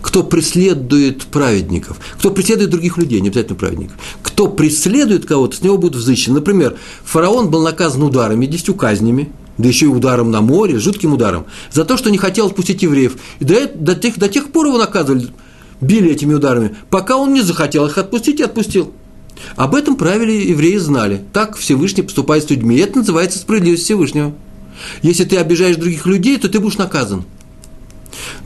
кто 0.00 0.22
преследует 0.22 1.24
праведников, 1.24 1.98
кто 2.18 2.30
преследует 2.30 2.70
других 2.70 2.96
людей, 2.96 3.20
не 3.20 3.28
обязательно 3.28 3.56
праведников, 3.56 3.96
кто 4.40 4.48
преследует 4.48 5.26
кого-то, 5.26 5.54
с 5.54 5.60
него 5.60 5.76
будет 5.76 5.96
взыщен. 5.96 6.32
Например, 6.32 6.74
фараон 7.04 7.50
был 7.50 7.62
наказан 7.62 8.02
ударами, 8.02 8.46
десятью 8.46 8.74
казнями, 8.74 9.30
да 9.58 9.68
еще 9.68 9.84
и 9.84 9.88
ударом 9.90 10.30
на 10.30 10.40
море, 10.40 10.78
жутким 10.78 11.12
ударом, 11.12 11.44
за 11.70 11.84
то, 11.84 11.98
что 11.98 12.10
не 12.10 12.16
хотел 12.16 12.46
отпустить 12.46 12.82
евреев. 12.82 13.18
И 13.38 13.44
до, 13.44 13.68
до, 13.68 13.94
тех, 13.94 14.18
до 14.18 14.30
тех 14.30 14.50
пор 14.50 14.68
его 14.68 14.78
наказывали, 14.78 15.28
били 15.82 16.10
этими 16.10 16.32
ударами, 16.32 16.74
пока 16.88 17.18
он 17.18 17.34
не 17.34 17.42
захотел 17.42 17.84
их 17.84 17.98
отпустить 17.98 18.40
и 18.40 18.42
отпустил. 18.42 18.94
Об 19.56 19.74
этом 19.74 19.96
правиле 19.96 20.42
евреи 20.48 20.78
знали. 20.78 21.22
Так 21.34 21.58
Всевышний 21.58 22.02
поступает 22.02 22.44
с 22.44 22.48
людьми. 22.48 22.76
И 22.76 22.80
это 22.80 23.00
называется 23.00 23.40
справедливость 23.40 23.84
Всевышнего. 23.84 24.32
Если 25.02 25.24
ты 25.24 25.36
обижаешь 25.36 25.76
других 25.76 26.06
людей, 26.06 26.38
то 26.38 26.48
ты 26.48 26.60
будешь 26.60 26.78
наказан. 26.78 27.26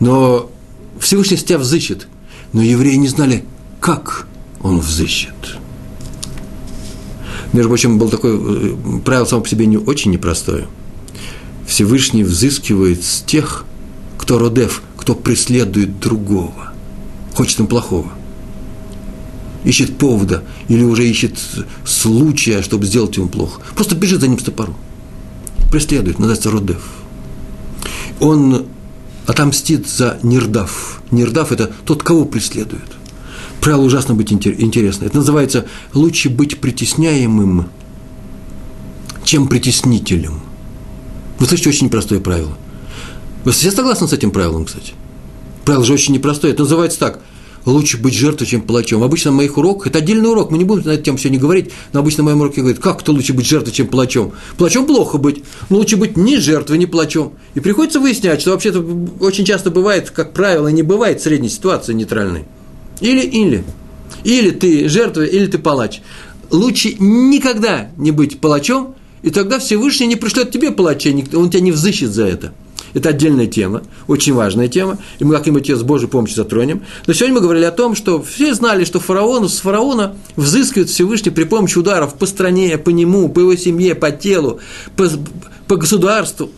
Но 0.00 0.50
Всевышний 0.98 1.37
с 1.37 1.44
тебя 1.44 1.59
взыщет. 1.59 2.09
Но 2.52 2.62
евреи 2.62 2.96
не 2.96 3.07
знали, 3.07 3.44
как 3.78 4.26
он 4.61 4.80
взыщет. 4.80 5.61
Между 7.54 7.68
прочим, 7.68 7.98
был 7.98 8.10
такое 8.10 8.36
э, 8.36 8.74
правило 9.04 9.24
само 9.26 9.42
по 9.42 9.48
себе 9.48 9.66
не 9.66 9.76
очень 9.76 10.10
непростое. 10.10 10.66
Всевышний 11.68 12.24
взыскивает 12.24 13.04
с 13.04 13.22
тех, 13.22 13.64
кто 14.18 14.40
родев, 14.40 14.82
кто 14.96 15.14
преследует 15.14 16.00
другого, 16.00 16.72
хочет 17.32 17.60
им 17.60 17.68
плохого. 17.68 18.10
Ищет 19.62 19.96
повода 19.98 20.42
или 20.66 20.82
уже 20.82 21.08
ищет 21.08 21.38
случая, 21.86 22.60
чтобы 22.60 22.86
сделать 22.86 23.16
ему 23.16 23.28
плохо. 23.28 23.62
Просто 23.76 23.94
бежит 23.94 24.20
за 24.20 24.26
ним 24.26 24.40
с 24.40 24.42
топором. 24.42 24.74
Преследует, 25.70 26.18
называется 26.18 26.50
родев. 26.50 26.82
Он 28.18 28.66
отомстит 29.28 29.88
за 29.88 30.18
нердав. 30.24 31.02
Нердав– 31.12 31.52
это 31.52 31.70
тот, 31.84 32.02
кого 32.02 32.24
преследуют. 32.24 32.96
Правило 33.64 33.83
ужасно 33.83 34.14
быть 34.14 34.31
интересно. 34.31 35.07
Это 35.07 35.16
называется 35.16 35.66
«лучше 35.94 36.29
быть 36.29 36.61
притесняемым, 36.61 37.70
чем 39.24 39.48
притеснителем». 39.48 40.42
Вы 41.38 41.46
слышите, 41.46 41.70
очень 41.70 41.87
непростое 41.87 42.20
правило. 42.20 42.57
Вы 43.44 43.53
все 43.53 43.70
согласны 43.70 44.07
с 44.07 44.12
этим 44.12 44.33
правилом, 44.33 44.66
кстати? 44.66 44.92
Правило 45.64 45.83
же 45.83 45.94
очень 45.94 46.12
непростое. 46.12 46.53
Это 46.53 46.64
называется 46.64 46.98
так– 46.98 47.20
лучше 47.64 47.96
быть 47.96 48.14
жертвой, 48.14 48.46
чем 48.46 48.61
палачом. 48.61 49.03
Обычно 49.03 49.31
на 49.31 49.38
моих 49.38 49.57
уроках, 49.57 49.87
это 49.87 49.98
отдельный 49.98 50.29
урок, 50.29 50.50
мы 50.50 50.59
не 50.59 50.64
будем 50.64 50.85
на 50.85 50.90
эту 50.90 51.05
тему 51.05 51.18
сегодня 51.18 51.40
говорить, 51.40 51.70
но 51.92 52.00
обычно 52.00 52.22
на 52.22 52.31
моем 52.31 52.40
уроке 52.40 52.61
говорят, 52.61 52.81
как 52.81 53.00
кто 53.00 53.12
лучше 53.12 53.33
быть 53.33 53.46
жертвой, 53.46 53.72
чем 53.72 53.87
палачом. 53.87 54.33
Палачом 54.59 54.87
плохо 54.87 55.18
быть, 55.18 55.42
но 55.70 55.79
лучше 55.79 55.96
быть 55.96 56.16
ни 56.16 56.37
жертвой, 56.37 56.79
ни 56.79 56.85
палачом. 56.85 57.33
И 57.55 57.61
приходится 57.61 58.00
выяснять, 58.00 58.40
что 58.40 58.50
вообще-то 58.50 58.85
очень 59.20 59.44
часто 59.44 59.70
бывает, 59.70 60.11
как 60.11 60.33
правило, 60.33 60.68
не 60.68 60.83
бывает 60.83 61.22
средней 61.22 61.48
ситуации 61.48 61.94
нейтральной. 61.94 62.44
Или-или. 63.00 63.64
Или 64.24 64.50
ты 64.50 64.88
жертва, 64.88 65.22
или 65.22 65.46
ты 65.46 65.59
палач. 65.59 66.00
Лучше 66.50 66.94
никогда 66.98 67.90
не 67.96 68.11
быть 68.11 68.40
палачом, 68.40 68.94
и 69.22 69.30
тогда 69.30 69.59
Всевышний 69.59 70.07
не 70.07 70.16
пришлет 70.16 70.50
тебе 70.50 70.70
палача, 70.70 71.11
он 71.35 71.50
тебя 71.50 71.61
не 71.61 71.72
взыщет 71.72 72.11
за 72.11 72.26
это– 72.26 72.54
это 72.94 73.09
отдельная 73.09 73.48
тема, 73.48 73.83
очень 74.07 74.33
важная 74.33 74.68
тема, 74.68 74.98
и 75.18 75.24
мы 75.24 75.35
как-нибудь 75.35 75.68
ее 75.68 75.76
с 75.76 75.83
Божьей 75.83 76.09
помощью 76.09 76.37
затронем. 76.37 76.83
Но 77.07 77.12
сегодня 77.12 77.35
мы 77.35 77.40
говорили 77.40 77.64
о 77.64 77.72
том, 77.72 77.96
что 77.96 78.22
все 78.22 78.54
знали, 78.54 78.85
что 78.85 79.00
фараону, 79.00 79.48
с 79.48 79.59
фараона 79.59 80.16
взыскивает 80.37 80.88
Всевышний 80.88 81.33
при 81.33 81.42
помощи 81.44 81.76
ударов 81.76 82.14
по 82.14 82.24
стране, 82.26 82.78
по 82.78 82.90
нему, 82.90 83.28
по 83.28 83.40
его 83.40 83.57
семье, 83.57 83.96
по 83.96 84.12
телу, 84.12 84.61
по, 84.96 85.09
по 85.66 85.76
государству 85.76 86.50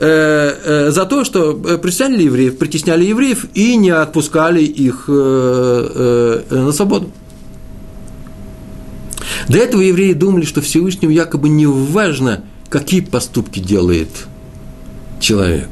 за 0.00 1.06
то, 1.10 1.24
что 1.24 1.52
притесняли 1.52 2.22
евреев, 2.22 2.56
притесняли 2.56 3.04
евреев 3.04 3.44
и 3.52 3.76
не 3.76 3.90
отпускали 3.90 4.62
их 4.62 5.04
э, 5.08 6.42
на 6.48 6.72
свободу. 6.72 7.10
До 9.48 9.58
этого 9.58 9.82
евреи 9.82 10.14
думали, 10.14 10.46
что 10.46 10.62
Всевышнему 10.62 11.12
якобы 11.12 11.50
не 11.50 11.66
важно, 11.66 12.44
какие 12.70 13.00
поступки 13.00 13.58
делает 13.58 14.08
человек. 15.20 15.68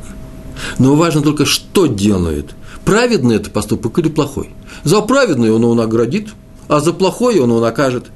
Но 0.78 0.94
важно 0.94 1.22
только, 1.22 1.46
что 1.46 1.86
делает. 1.86 2.50
Праведный 2.84 3.36
это 3.36 3.50
поступок 3.50 3.98
или 3.98 4.08
плохой. 4.08 4.50
За 4.84 5.00
праведный 5.00 5.50
он 5.50 5.62
его 5.62 5.74
наградит, 5.74 6.28
а 6.68 6.80
за 6.80 6.92
плохой 6.92 7.38
он 7.38 7.48
его 7.48 7.60
накажет. 7.60 8.06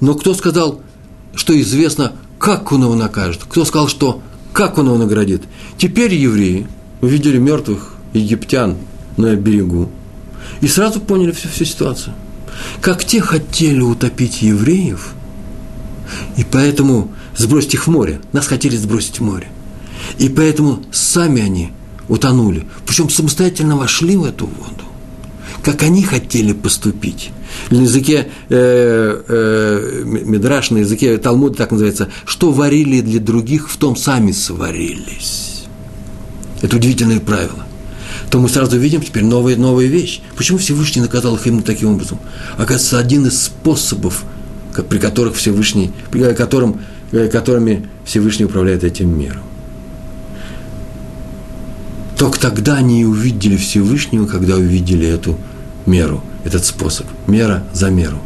Но 0.00 0.14
кто 0.14 0.34
сказал, 0.34 0.80
что 1.34 1.58
известно, 1.58 2.12
как 2.38 2.70
он 2.72 2.82
его 2.82 2.94
накажет? 2.94 3.42
Кто 3.48 3.64
сказал, 3.64 3.88
что 3.88 4.20
как 4.54 4.78
он 4.78 4.86
его 4.86 4.96
наградит? 4.96 5.42
Теперь 5.76 6.14
евреи 6.14 6.68
увидели 7.02 7.38
мертвых 7.38 7.96
египтян 8.12 8.76
на 9.16 9.34
берегу 9.34 9.90
и 10.60 10.68
сразу 10.68 11.00
поняли 11.00 11.32
всю, 11.32 11.48
всю 11.48 11.64
ситуацию. 11.64 12.14
Как 12.80 13.04
те 13.04 13.20
хотели 13.20 13.80
утопить 13.80 14.42
евреев, 14.42 15.12
и 16.36 16.44
поэтому 16.44 17.10
сбросить 17.36 17.74
их 17.74 17.88
в 17.88 17.90
море. 17.90 18.20
Нас 18.32 18.46
хотели 18.46 18.76
сбросить 18.76 19.18
в 19.18 19.24
море. 19.24 19.48
И 20.18 20.28
поэтому 20.28 20.84
сами 20.92 21.42
они 21.42 21.72
утонули. 22.08 22.64
Причем 22.86 23.10
самостоятельно 23.10 23.76
вошли 23.76 24.16
в 24.16 24.24
эту 24.24 24.46
воду. 24.46 24.83
Как 25.64 25.82
они 25.82 26.02
хотели 26.02 26.52
поступить. 26.52 27.30
На 27.70 27.78
языке 27.78 28.28
э, 28.50 29.22
э, 29.26 30.02
Медраш, 30.04 30.70
на 30.70 30.78
языке 30.78 31.16
Талмуда 31.16 31.56
так 31.56 31.70
называется, 31.70 32.10
что 32.26 32.52
варили 32.52 33.00
для 33.00 33.18
других, 33.18 33.70
в 33.70 33.76
том 33.78 33.96
сами 33.96 34.32
сварились. 34.32 35.64
Это 36.60 36.76
удивительное 36.76 37.20
правило. 37.20 37.64
То 38.30 38.40
мы 38.40 38.48
сразу 38.48 38.78
видим 38.78 39.00
теперь 39.00 39.24
новая, 39.24 39.56
новая 39.56 39.86
вещь. 39.86 40.20
Почему 40.36 40.58
Всевышний 40.58 41.00
наказал 41.00 41.36
их 41.36 41.46
именно 41.46 41.62
таким 41.62 41.94
образом? 41.94 42.18
Оказывается, 42.58 42.98
один 42.98 43.26
из 43.26 43.44
способов 43.44 44.24
при 44.82 44.98
которых 44.98 45.36
Всевышний, 45.36 45.92
при 46.10 46.34
которым, 46.34 46.80
которыми 47.30 47.86
Всевышний 48.04 48.44
управляет 48.44 48.82
этим 48.82 49.16
миром. 49.16 49.42
Только 52.18 52.40
тогда 52.40 52.76
они 52.76 53.04
увидели 53.04 53.56
Всевышнего, 53.56 54.26
когда 54.26 54.56
увидели 54.56 55.06
эту 55.06 55.38
меру, 55.86 56.22
этот 56.44 56.64
способ. 56.64 57.06
Мера 57.26 57.64
за 57.72 57.90
меру. 57.90 58.18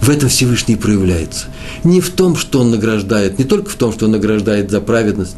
В 0.00 0.08
этом 0.08 0.28
Всевышний 0.28 0.76
проявляется. 0.76 1.46
Не 1.84 2.00
в 2.00 2.10
том, 2.10 2.36
что 2.36 2.60
он 2.60 2.70
награждает, 2.70 3.38
не 3.38 3.44
только 3.44 3.70
в 3.70 3.74
том, 3.74 3.92
что 3.92 4.06
он 4.06 4.12
награждает 4.12 4.70
за 4.70 4.80
праведность, 4.80 5.36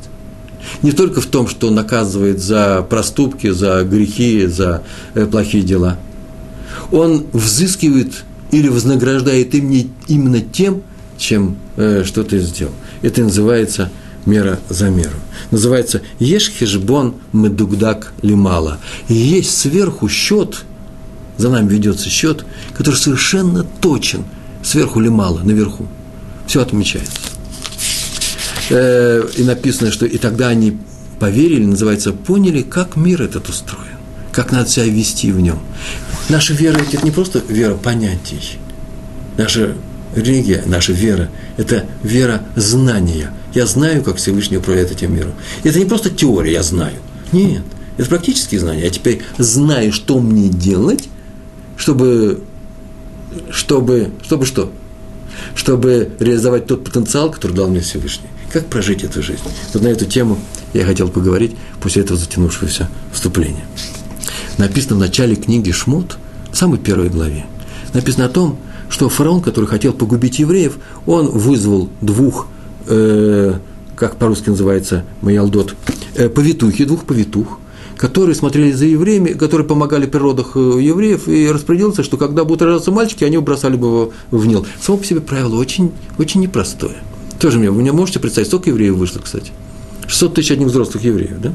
не 0.82 0.92
только 0.92 1.20
в 1.20 1.26
том, 1.26 1.48
что 1.48 1.68
он 1.68 1.74
наказывает 1.74 2.40
за 2.40 2.86
проступки, 2.88 3.50
за 3.50 3.82
грехи, 3.82 4.46
за 4.46 4.82
э, 5.14 5.26
плохие 5.26 5.64
дела. 5.64 5.98
Он 6.92 7.26
взыскивает 7.32 8.24
или 8.52 8.68
вознаграждает 8.68 9.54
именно 9.54 10.40
тем, 10.40 10.82
чем 11.18 11.56
э, 11.76 12.04
что 12.04 12.22
ты 12.22 12.38
сделал. 12.38 12.72
Это 13.02 13.22
называется 13.22 13.90
мера 14.26 14.60
за 14.68 14.90
меру. 14.90 15.16
Называется 15.50 16.02
«Ешь 16.18 16.50
хешбон 16.50 17.14
медугдак 17.32 18.12
лимала». 18.22 18.78
Есть 19.08 19.56
сверху 19.58 20.08
счет, 20.08 20.64
за 21.36 21.50
нами 21.50 21.68
ведется 21.68 22.08
счет, 22.08 22.44
который 22.76 22.96
совершенно 22.96 23.64
точен, 23.80 24.24
сверху 24.62 25.00
лимала, 25.00 25.40
наверху. 25.40 25.86
Все 26.46 26.62
отмечается. 26.62 27.12
Э, 28.70 29.28
и 29.36 29.44
написано, 29.44 29.90
что 29.90 30.06
и 30.06 30.18
тогда 30.18 30.48
они 30.48 30.78
поверили, 31.18 31.64
называется, 31.64 32.12
поняли, 32.12 32.62
как 32.62 32.96
мир 32.96 33.22
этот 33.22 33.48
устроен, 33.48 33.98
как 34.32 34.50
надо 34.52 34.68
себя 34.68 34.86
вести 34.86 35.30
в 35.30 35.40
нем. 35.40 35.60
Наша 36.28 36.54
вера– 36.54 36.78
это 36.92 37.04
не 37.04 37.10
просто 37.10 37.42
вера 37.48 37.74
понятий. 37.74 38.58
Наша 39.36 39.74
религия, 40.14 40.62
наша 40.66 40.92
вера– 40.92 41.30
это 41.56 41.86
вера 42.02 42.42
знания. 42.56 43.30
Я 43.54 43.66
знаю, 43.66 44.02
как 44.02 44.16
Всевышний 44.16 44.56
управляет 44.56 44.90
этим 44.90 45.14
миром. 45.14 45.32
Это 45.62 45.78
не 45.78 45.84
просто 45.84 46.10
теория, 46.10 46.52
я 46.52 46.62
знаю. 46.62 46.96
Нет, 47.32 47.62
это 47.98 48.08
практические 48.08 48.60
знания. 48.60 48.82
Я 48.82 48.90
теперь 48.90 49.22
знаю, 49.38 49.92
что 49.92 50.18
мне 50.18 50.48
делать, 50.48 51.08
чтобы, 51.76 52.42
чтобы, 53.50 54.10
чтобы 54.22 54.46
что? 54.46 54.72
Чтобы 55.54 56.10
реализовать 56.18 56.66
тот 56.66 56.84
потенциал, 56.84 57.30
который 57.30 57.52
дал 57.52 57.68
мне 57.68 57.80
Всевышний. 57.80 58.28
Как 58.52 58.66
прожить 58.66 59.02
эту 59.02 59.22
жизнь? 59.22 59.40
Вот 59.72 59.82
на 59.82 59.88
эту 59.88 60.04
тему 60.04 60.38
я 60.74 60.84
хотел 60.84 61.08
поговорить 61.08 61.56
после 61.80 62.02
этого 62.02 62.18
затянувшегося 62.18 62.88
вступления. 63.12 63.64
Написано 64.58 64.96
в 64.96 64.98
начале 64.98 65.36
книги 65.36 65.70
Шмот, 65.70 66.18
в 66.50 66.56
самой 66.56 66.78
первой 66.78 67.08
главе, 67.08 67.46
написано 67.94 68.26
о 68.26 68.28
том, 68.28 68.58
что 68.90 69.08
фараон, 69.08 69.40
который 69.40 69.64
хотел 69.64 69.94
погубить 69.94 70.38
евреев, 70.38 70.76
он 71.06 71.28
вызвал 71.30 71.88
двух, 72.02 72.46
э, 72.86 73.54
как 73.96 74.16
по-русски 74.16 74.50
называется, 74.50 75.04
Маялдот, 75.22 75.74
э, 76.14 76.28
повитухи, 76.28 76.84
двух 76.84 77.04
повитух, 77.04 77.58
которые 77.96 78.34
смотрели 78.34 78.72
за 78.72 78.86
евреями, 78.86 79.30
которые 79.30 79.66
помогали 79.66 80.06
при 80.06 80.18
родах 80.18 80.52
э, 80.54 80.58
евреев, 80.58 81.28
и 81.28 81.50
распределился, 81.50 82.02
что 82.02 82.16
когда 82.16 82.44
будут 82.44 82.62
рождаться 82.62 82.90
мальчики, 82.90 83.24
они 83.24 83.38
бросали 83.38 83.76
бы 83.76 83.86
его 83.86 84.12
в 84.30 84.46
Нил. 84.46 84.66
Само 84.80 84.98
по 84.98 85.04
себе 85.04 85.20
правило 85.20 85.56
очень, 85.56 85.92
очень 86.18 86.40
непростое. 86.40 86.96
Тоже 87.38 87.58
мне, 87.58 87.70
вы 87.70 87.80
мне 87.80 87.92
можете 87.92 88.20
представить, 88.20 88.48
сколько 88.48 88.70
евреев 88.70 88.94
вышло, 88.94 89.20
кстати? 89.20 89.52
600 90.06 90.34
тысяч 90.34 90.50
одних 90.52 90.68
взрослых 90.68 91.04
евреев, 91.04 91.40
да? 91.40 91.54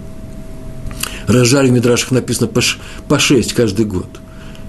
Рожали 1.27 1.69
в 1.69 1.71
Мидрашах 1.71 2.11
написано 2.11 2.47
по, 2.47 2.61
по 3.07 3.19
6 3.19 3.53
каждый 3.53 3.85
год. 3.85 4.07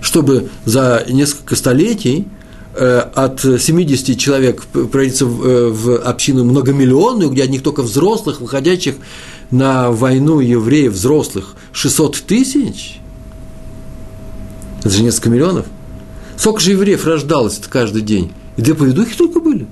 Чтобы 0.01 0.49
за 0.65 1.05
несколько 1.09 1.57
столетий 1.57 2.27
от 2.75 3.41
70 3.41 4.19
человек 4.19 4.63
пройти 4.67 5.25
в, 5.25 5.45
э, 5.45 5.69
в 5.69 5.97
общину 5.99 6.45
многомиллионную, 6.45 7.31
где 7.31 7.43
одних 7.43 7.63
только 7.63 7.83
взрослых, 7.83 8.41
выходящих 8.41 8.95
на 9.51 9.91
войну 9.91 10.41
евреев 10.41 10.93
взрослых 10.93 11.57
600 11.73 12.23
тысяч, 12.27 13.01
это 14.81 14.91
же 14.91 15.03
несколько 15.03 15.31
миллионов. 15.31 15.67
Сколько 16.37 16.61
же 16.61 16.73
евреев 16.73 17.05
рождалось 17.05 17.61
каждый 17.69 18.03
день? 18.03 18.33
И 18.57 18.63
две 18.63 18.75
поведухи 18.75 19.17
только 19.17 19.41
были. 19.41 19.67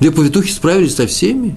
Две 0.00 0.10
повитухи 0.10 0.52
справились 0.52 0.94
со 0.94 1.06
всеми. 1.06 1.56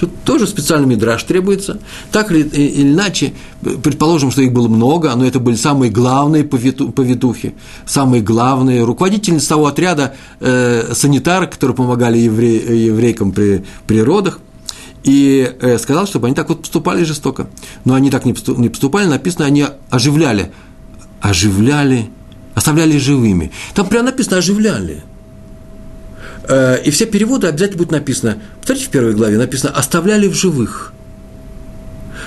Тут 0.00 0.24
тоже 0.24 0.46
специальный 0.46 0.88
мидраж 0.88 1.22
требуется. 1.24 1.78
Так 2.10 2.32
или, 2.32 2.48
иначе, 2.82 3.34
предположим, 3.60 4.30
что 4.30 4.40
их 4.40 4.50
было 4.50 4.66
много, 4.66 5.14
но 5.14 5.26
это 5.26 5.40
были 5.40 5.56
самые 5.56 5.92
главные 5.92 6.42
повитухи, 6.42 7.54
самые 7.84 8.22
главные 8.22 8.82
руководительницы 8.82 9.50
того 9.50 9.66
отряда 9.66 10.14
э, 10.40 10.94
санитары, 10.94 11.48
которые 11.48 11.76
помогали 11.76 12.16
евре, 12.16 12.86
еврейкам 12.86 13.32
при, 13.32 13.62
при 13.86 14.00
родах. 14.00 14.40
И 15.04 15.54
э, 15.60 15.76
сказал, 15.76 16.06
чтобы 16.06 16.28
они 16.28 16.34
так 16.34 16.48
вот 16.48 16.62
поступали 16.62 17.04
жестоко. 17.04 17.50
Но 17.84 17.92
они 17.92 18.10
так 18.10 18.24
не 18.24 18.32
поступали, 18.32 19.04
написано, 19.04 19.44
они 19.44 19.66
оживляли. 19.90 20.50
Оживляли, 21.20 22.08
оставляли 22.54 22.96
живыми. 22.96 23.52
Там 23.74 23.86
прямо 23.86 24.06
написано 24.06 24.38
оживляли. 24.38 25.02
Э, 26.48 26.78
и 26.82 26.90
все 26.90 27.06
переводы 27.06 27.46
обязательно 27.46 27.78
будет 27.78 27.92
написано, 27.92 28.38
посмотрите, 28.60 28.88
в 28.88 28.90
первой 28.90 29.14
главе 29.14 29.38
написано 29.38 29.72
«оставляли 29.72 30.28
в 30.28 30.34
живых». 30.34 30.92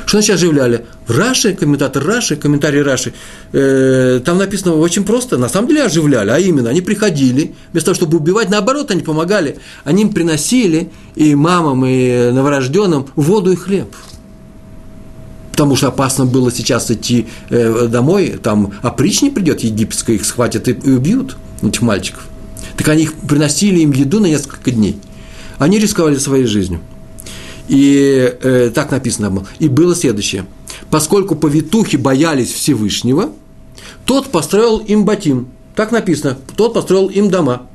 Что 0.06 0.18
значит 0.18 0.36
оживляли? 0.36 0.86
В 1.08 1.18
Раши, 1.18 1.54
комментатор 1.54 2.04
Раши, 2.04 2.36
комментарий 2.36 2.82
Раши, 2.82 3.14
э, 3.54 4.22
там 4.24 4.38
написано 4.38 4.76
очень 4.76 5.06
просто, 5.06 5.38
на 5.38 5.50
самом 5.50 5.70
деле 5.70 5.84
оживляли, 5.84 6.30
а 6.30 6.40
именно, 6.40 6.70
они 6.70 6.82
приходили, 6.82 7.54
вместо 7.72 7.88
того, 7.88 7.96
чтобы 7.96 8.18
убивать, 8.18 8.50
наоборот, 8.50 8.92
они 8.92 9.02
помогали, 9.02 9.58
они 9.86 10.04
им 10.04 10.14
приносили 10.14 10.92
и 11.16 11.36
мамам, 11.36 11.86
и 11.86 12.32
новорожденным 12.32 13.08
воду 13.16 13.52
и 13.52 13.56
хлеб. 13.56 13.96
Потому 15.52 15.76
что 15.76 15.88
опасно 15.88 16.26
было 16.26 16.52
сейчас 16.52 16.90
идти 16.92 17.28
э, 17.50 17.88
домой, 17.88 18.40
там 18.42 18.74
опричник 18.82 19.36
придет 19.36 19.62
египетская, 19.62 20.16
их 20.18 20.26
схватят 20.26 20.68
и 20.68 20.92
убьют, 20.92 21.38
этих 21.62 21.82
мальчиков. 21.82 22.24
Так 22.78 22.88
они 22.90 23.04
их 23.04 23.14
приносили 23.14 23.80
им 23.80 23.92
еду 23.92 24.20
на 24.20 24.28
несколько 24.28 24.72
дней. 24.72 24.98
Они 25.58 25.80
рисковали 25.80 26.18
своей 26.18 26.46
жизнью. 26.46 26.82
И 27.68 28.36
э, 28.42 28.72
так 28.74 28.92
написано 28.92 29.30
было. 29.30 29.48
И 29.60 29.68
было 29.70 29.96
следующее. 29.96 30.46
Поскольку 30.90 31.36
повитухи 31.36 31.96
боялись 31.96 32.52
Всевышнего, 32.52 33.32
тот 34.06 34.28
построил 34.30 34.80
им 34.80 35.06
батим. 35.06 35.48
Так 35.76 35.92
написано. 35.92 36.38
Тот 36.56 36.74
построил 36.74 37.08
им 37.08 37.30
дома. 37.30 37.68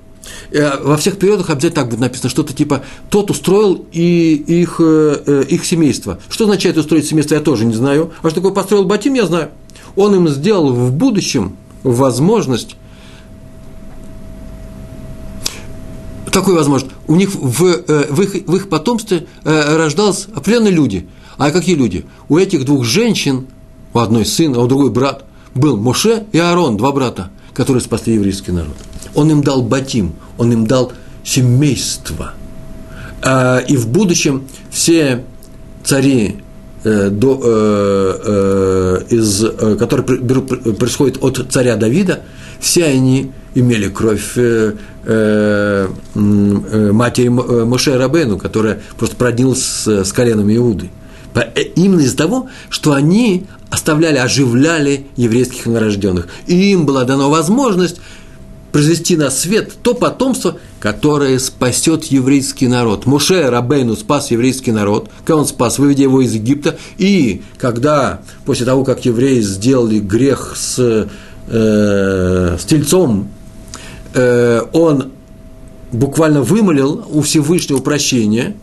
Э, 0.51 0.79
во 0.83 0.97
всех 0.97 1.19
периодах 1.19 1.51
обязательно 1.51 1.83
так 1.83 1.91
будет 1.91 2.01
написано, 2.01 2.31
что-то 2.31 2.53
типа 2.53 2.83
«тот 3.11 3.31
устроил 3.31 3.87
и 3.93 4.35
их, 4.35 4.77
э, 4.81 5.23
э, 5.27 5.45
их 5.49 5.65
семейство». 5.65 6.19
Что 6.29 6.45
означает 6.45 6.77
устроить 6.77 7.07
семейство, 7.07 7.35
я 7.35 7.41
тоже 7.41 7.65
не 7.65 7.75
знаю. 7.75 8.13
А 8.23 8.31
что 8.31 8.37
такое 8.37 8.53
построил 8.53 8.85
Батим, 8.85 9.15
я 9.15 9.27
знаю. 9.27 9.51
Он 9.97 10.15
им 10.15 10.29
сделал 10.29 10.73
в 10.73 10.93
будущем 10.93 11.57
возможность 11.83 12.77
такой 16.39 16.55
возможность. 16.55 16.95
У 17.09 17.17
них 17.17 17.31
в, 17.35 17.65
э, 17.65 18.07
в, 18.11 18.23
их, 18.23 18.47
в 18.47 18.57
их 18.57 18.69
потомстве 18.69 19.27
э, 19.45 19.77
рождались 19.77 20.29
определенные 20.33 20.73
люди. 20.73 21.09
А 21.37 21.51
какие 21.51 21.75
люди? 21.75 22.05
У 22.29 22.39
этих 22.39 22.65
двух 22.65 22.85
женщин, 22.85 23.49
у 23.93 23.99
одной 23.99 24.25
сын, 24.25 24.55
а 24.55 24.61
у 24.61 24.69
другой 24.69 24.91
брат, 24.91 25.25
был 25.55 25.77
Моше 25.77 26.27
и 26.31 26.39
Аарон, 26.39 26.77
два 26.77 26.93
брата, 26.93 27.31
которые 27.55 27.83
спасли 27.83 28.15
еврейский 28.15 28.53
народ. 28.53 28.77
Он 29.15 29.31
им 29.31 29.43
дал 29.43 29.63
батим, 29.63 30.13
он 30.37 30.53
им 30.53 30.67
дал 30.67 30.93
семейство. 31.25 32.35
А, 33.23 33.59
и 33.59 33.77
в 33.77 33.89
будущем 33.89 34.45
все 34.71 35.25
цари, 35.83 36.37
э, 36.85 37.11
которые 39.77 40.05
происходят 40.75 41.19
от 41.21 41.47
царя 41.51 41.75
Давида, 41.75 42.21
все 42.61 42.85
они 42.85 43.33
имели 43.59 43.89
кровь 43.89 44.33
э, 44.37 44.75
э, 45.05 45.89
э 46.15 46.93
матери 46.93 47.27
э, 47.29 47.65
Моше 47.65 47.97
Рабену, 47.97 48.39
которая 48.39 48.81
просто 48.97 49.17
проднилась 49.17 49.63
с, 49.63 50.05
с 50.05 50.13
коленом 50.13 50.55
Иуды. 50.55 50.91
Э, 51.35 51.63
именно 51.77 52.01
из-за 52.01 52.17
того, 52.17 52.49
что 52.69 52.93
они 52.93 53.47
оставляли, 53.71 54.17
оживляли 54.17 55.07
еврейских 55.17 55.67
новорожденных. 55.67 56.29
И 56.47 56.73
им 56.73 56.87
была 56.87 57.05
дана 57.05 57.29
возможность 57.29 58.01
произвести 58.73 59.17
на 59.17 59.31
свет 59.31 59.73
то 59.83 59.95
потомство, 59.95 60.59
которое 60.79 61.39
спасет 61.39 62.05
еврейский 62.05 62.69
народ. 62.69 63.07
Муше 63.07 63.49
Рабейну 63.49 63.97
спас 63.97 64.31
еврейский 64.31 64.73
народ, 64.73 65.09
когда 65.25 65.37
он 65.37 65.47
спас, 65.47 65.79
выведя 65.79 66.05
его 66.05 66.21
из 66.21 66.35
Египта, 66.35 66.77
и 66.99 67.43
когда, 67.59 68.21
после 68.45 68.67
того, 68.67 68.85
как 68.85 69.05
евреи 69.05 69.41
сделали 69.41 69.99
грех 69.99 70.55
с, 70.57 71.09
э, 71.49 72.57
с 72.59 72.65
тельцом 72.65 73.31
э, 74.15 74.63
он 74.73 75.13
буквально 75.93 76.43
вымолил 76.43 77.05
у 77.11 77.23
Всевышнего 77.23 77.79
прощения, 77.79 78.55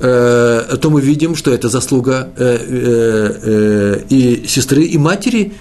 э, 0.00 0.76
то 0.80 0.90
мы 0.90 1.00
видим, 1.00 1.34
что 1.36 1.52
это 1.52 1.68
заслуга 1.68 2.28
э, 2.36 2.58
э, 2.68 3.34
э, 3.42 4.00
и 4.08 4.46
сестры, 4.46 4.84
и 4.84 4.98
матери 4.98 5.52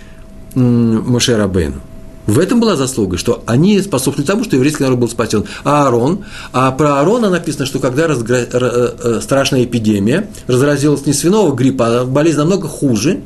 э, 0.56 0.60
Моше 0.60 1.36
Рабейну. 1.36 1.82
В 2.28 2.40
этом 2.40 2.60
была 2.60 2.76
заслуга, 2.76 3.18
что 3.18 3.42
они 3.46 3.80
способствовали 3.80 4.28
тому, 4.28 4.44
что 4.44 4.58
еврейский 4.58 4.84
народ 4.84 5.00
был 5.00 5.10
спасен. 5.10 5.46
А 5.64 5.86
Аарон, 5.86 6.26
а 6.52 6.72
про 6.72 7.00
Аарона 7.00 7.30
написано, 7.30 7.66
что 7.66 7.80
когда 7.80 8.06
разгра... 8.06 8.40
Э, 8.40 8.46
э, 8.52 9.20
страшная 9.24 9.64
эпидемия 9.64 10.28
разразилась 10.46 11.06
не 11.06 11.14
свиного 11.14 11.56
гриппа, 11.56 12.02
а 12.02 12.06
болезнь 12.06 12.38
намного 12.38 12.68
хуже, 12.68 13.22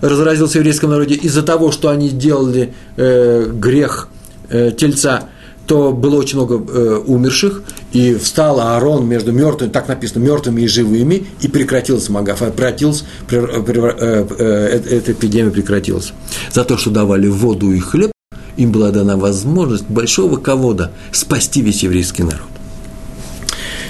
разразилась 0.00 0.52
в 0.52 0.54
еврейском 0.54 0.90
народе 0.90 1.14
из-за 1.16 1.42
того, 1.42 1.70
что 1.72 1.90
они 1.90 2.08
делали 2.08 2.72
э, 2.96 3.50
грех 3.52 4.08
э, 4.48 4.72
тельца, 4.76 5.28
то 5.66 5.92
было 5.92 6.16
очень 6.16 6.38
много 6.38 6.56
э, 6.56 7.02
умерших, 7.06 7.62
и 7.92 8.14
встал 8.14 8.60
Аарон 8.60 9.06
между 9.06 9.32
мертвыми, 9.32 9.70
так 9.70 9.86
написано, 9.86 10.22
мертвыми 10.22 10.62
и 10.62 10.66
живыми, 10.66 11.26
и 11.40 11.48
прекратился 11.48 12.10
Магаф, 12.10 12.38
прекратился, 12.38 13.04
превр, 13.26 13.50
э, 13.50 13.62
превр, 13.62 13.96
э, 13.98 14.26
э, 14.38 14.80
эта 14.96 15.12
эпидемия 15.12 15.50
прекратилась. 15.50 16.12
За 16.50 16.64
то, 16.64 16.78
что 16.78 16.90
давали 16.90 17.28
воду 17.28 17.70
и 17.70 17.78
хлеб, 17.80 18.10
им 18.56 18.72
была 18.72 18.90
дана 18.90 19.16
возможность 19.16 19.84
большого 19.88 20.36
ковода 20.38 20.90
спасти 21.12 21.60
весь 21.60 21.82
еврейский 21.82 22.22
народ. 22.22 22.48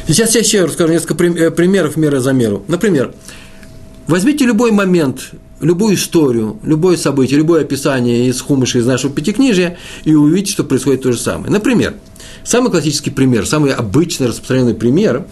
Сейчас 0.09 0.35
я 0.35 0.41
еще 0.41 0.65
расскажу 0.65 0.93
несколько 0.93 1.23
э, 1.25 1.51
примеров 1.51 1.97
меры 1.97 2.21
за 2.21 2.33
меру. 2.33 2.65
Например, 2.67 3.13
возьмите 4.07 4.47
любой 4.47 4.73
момент, 4.73 5.31
любую 5.61 5.95
историю, 5.95 6.59
любое 6.63 6.97
событие, 6.97 7.39
любое 7.39 7.63
описание 7.63 8.29
из 8.29 8.41
Хумыша, 8.41 8.79
из 8.79 8.87
нашего 8.87 9.13
пятикнижия, 9.13 9.79
и 10.05 10.15
увидите, 10.15 10.53
что 10.53 10.65
происходит 10.65 11.03
то 11.03 11.13
же 11.13 11.19
самое. 11.19 11.51
Например, 11.51 11.95
самый 12.45 12.71
классический 12.71 13.11
пример, 13.11 13.47
самый 13.47 13.73
обычный 13.73 14.29
распространенный 14.29 14.75
пример 14.75 15.25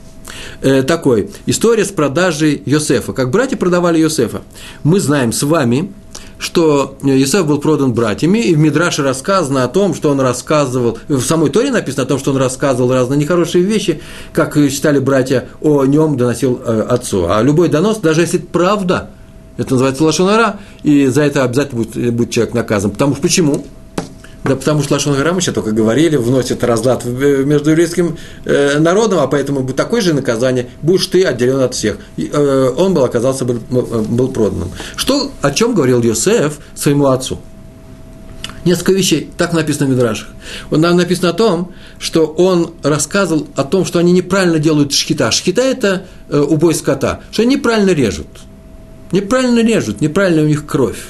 э, 0.63 0.83
такой. 0.83 1.31
История 1.47 1.85
с 1.85 1.91
продажей 1.91 2.63
Йосефа. 2.67 3.13
Как 3.13 3.31
братья 3.31 3.57
продавали 3.57 3.99
Йосефа. 3.99 4.43
Мы 4.83 5.01
знаем 5.01 5.33
с 5.33 5.43
вами, 5.43 5.93
что 6.39 6.99
Иосиф 7.03 7.47
был 7.47 7.59
продан 7.59 7.95
братьями, 7.95 8.39
и 8.39 8.55
в 8.55 8.59
Мидраше 8.59 9.03
рассказано 9.03 9.65
о 9.65 9.69
том, 9.69 9.95
что 9.95 10.11
он 10.11 10.21
рассказывал, 10.21 10.99
в 11.09 11.23
самой 11.23 11.51
Торе 11.51 11.71
написано 11.71 12.03
о 12.03 12.07
том, 12.07 12.19
что 12.19 12.33
он 12.33 12.37
рассказывал 12.37 12.93
разные 12.93 13.19
нехорошие 13.19 13.65
вещи, 13.65 14.03
как 14.33 14.57
считали 14.57 14.99
братья, 14.99 15.49
о 15.61 15.85
нем 15.85 16.17
доносил 16.17 16.61
э, 16.65 16.87
отцу. 16.89 17.27
А 17.31 17.43
любой 17.43 17.69
донос, 17.69 17.99
даже 17.99 18.23
если 18.23 18.39
правда, 18.39 19.11
это 19.57 19.73
называется 19.73 20.05
лошонара, 20.05 20.61
и 20.83 21.07
за 21.07 21.23
это 21.23 21.45
обязательно 21.45 21.85
будет, 21.85 22.15
будет 22.15 22.31
человек 22.31 22.55
наказан. 22.55 22.91
Потому 22.91 23.15
что 23.15 23.23
почему? 23.23 23.65
Да 24.47 24.55
потому 24.55 24.83
что 24.83 24.95
Лашон 24.95 25.17
мы 25.35 25.41
сейчас 25.41 25.55
только 25.55 25.73
говорили, 25.73 26.17
вносит 26.17 26.63
разлад 26.63 27.05
между 27.05 27.71
еврейским 27.71 28.17
э, 28.45 28.79
народом, 28.79 29.19
а 29.19 29.27
поэтому 29.27 29.61
будет 29.61 29.75
такое 29.75 30.01
же 30.01 30.15
наказание, 30.15 30.69
будешь 30.83 31.07
ты 31.09 31.25
отделен 31.25 31.61
от 31.61 31.75
всех. 31.75 31.99
И, 32.17 32.31
э, 32.33 32.73
он 32.77 32.95
был, 32.95 33.03
оказался, 33.03 33.45
был, 33.45 33.59
был 33.81 34.29
проданным. 34.29 34.71
Что, 34.95 35.33
о 35.43 35.51
чем 35.51 35.75
говорил 35.75 36.01
Йосеф 36.01 36.59
своему 36.77 37.07
отцу? 37.07 37.41
Несколько 38.65 38.93
вещей, 38.93 39.31
так 39.37 39.53
написано 39.53 39.87
в 39.87 39.91
Мидрашах. 39.91 40.29
Нам 40.71 40.97
написано 40.97 41.31
о 41.31 41.33
том, 41.33 41.73
что 41.99 42.27
он 42.27 42.73
рассказывал 42.85 43.49
о 43.57 43.65
том, 43.65 43.85
что 43.85 43.99
они 43.99 44.13
неправильно 44.13 44.61
делают 44.61 44.93
шхита. 44.93 45.33
Шхита– 45.33 45.63
это 45.63 46.07
э, 46.29 46.39
убой 46.39 46.75
скота, 46.75 47.21
что 47.33 47.43
они 47.43 47.57
неправильно 47.57 47.91
режут. 47.91 48.29
Неправильно 49.13 49.61
режут, 49.61 50.01
неправильно 50.01 50.43
у 50.43 50.47
них 50.47 50.67
кровь. 50.67 51.09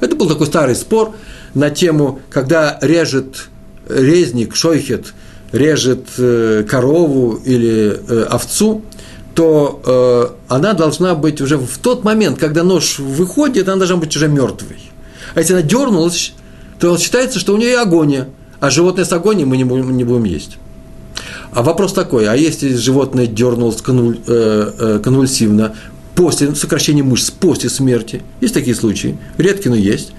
Это 0.00 0.16
был 0.16 0.28
такой 0.28 0.46
старый 0.46 0.74
спор– 0.74 1.14
на 1.54 1.70
тему, 1.70 2.20
когда 2.30 2.78
режет 2.82 3.48
резник, 3.88 4.54
шойхет, 4.54 5.14
режет 5.52 6.06
э, 6.18 6.64
корову 6.68 7.40
или 7.44 7.96
э, 8.08 8.22
овцу, 8.24 8.82
то 9.34 9.80
э, 9.84 10.52
она 10.52 10.74
должна 10.74 11.14
быть 11.14 11.40
уже 11.40 11.56
в 11.56 11.78
тот 11.78 12.04
момент, 12.04 12.38
когда 12.38 12.62
нож 12.62 12.98
выходит, 12.98 13.68
она 13.68 13.78
должна 13.78 13.96
быть 13.96 14.14
уже 14.16 14.28
мертвой. 14.28 14.78
А 15.34 15.40
если 15.40 15.54
она 15.54 15.62
дернулась, 15.62 16.34
то 16.78 16.96
считается, 16.98 17.38
что 17.38 17.54
у 17.54 17.56
нее 17.56 17.78
агония, 17.78 18.28
а 18.60 18.70
животное 18.70 19.04
с 19.04 19.12
агонией 19.12 19.46
мы 19.46 19.56
не 19.56 19.64
будем, 19.64 19.96
не 19.96 20.04
будем 20.04 20.24
есть. 20.24 20.58
А 21.52 21.62
вопрос 21.62 21.92
такой, 21.92 22.28
а 22.28 22.34
если 22.34 22.74
животное 22.74 23.28
дернулось 23.28 23.80
конвуль, 23.80 24.18
конвульсивно 25.02 25.76
после 26.14 26.54
сокращения 26.54 27.02
мышц, 27.02 27.30
после 27.30 27.68
смерти, 27.68 28.22
есть 28.40 28.54
такие 28.54 28.76
случаи, 28.76 29.18
редкие, 29.36 29.70
но 29.70 29.76
есть, 29.76 30.12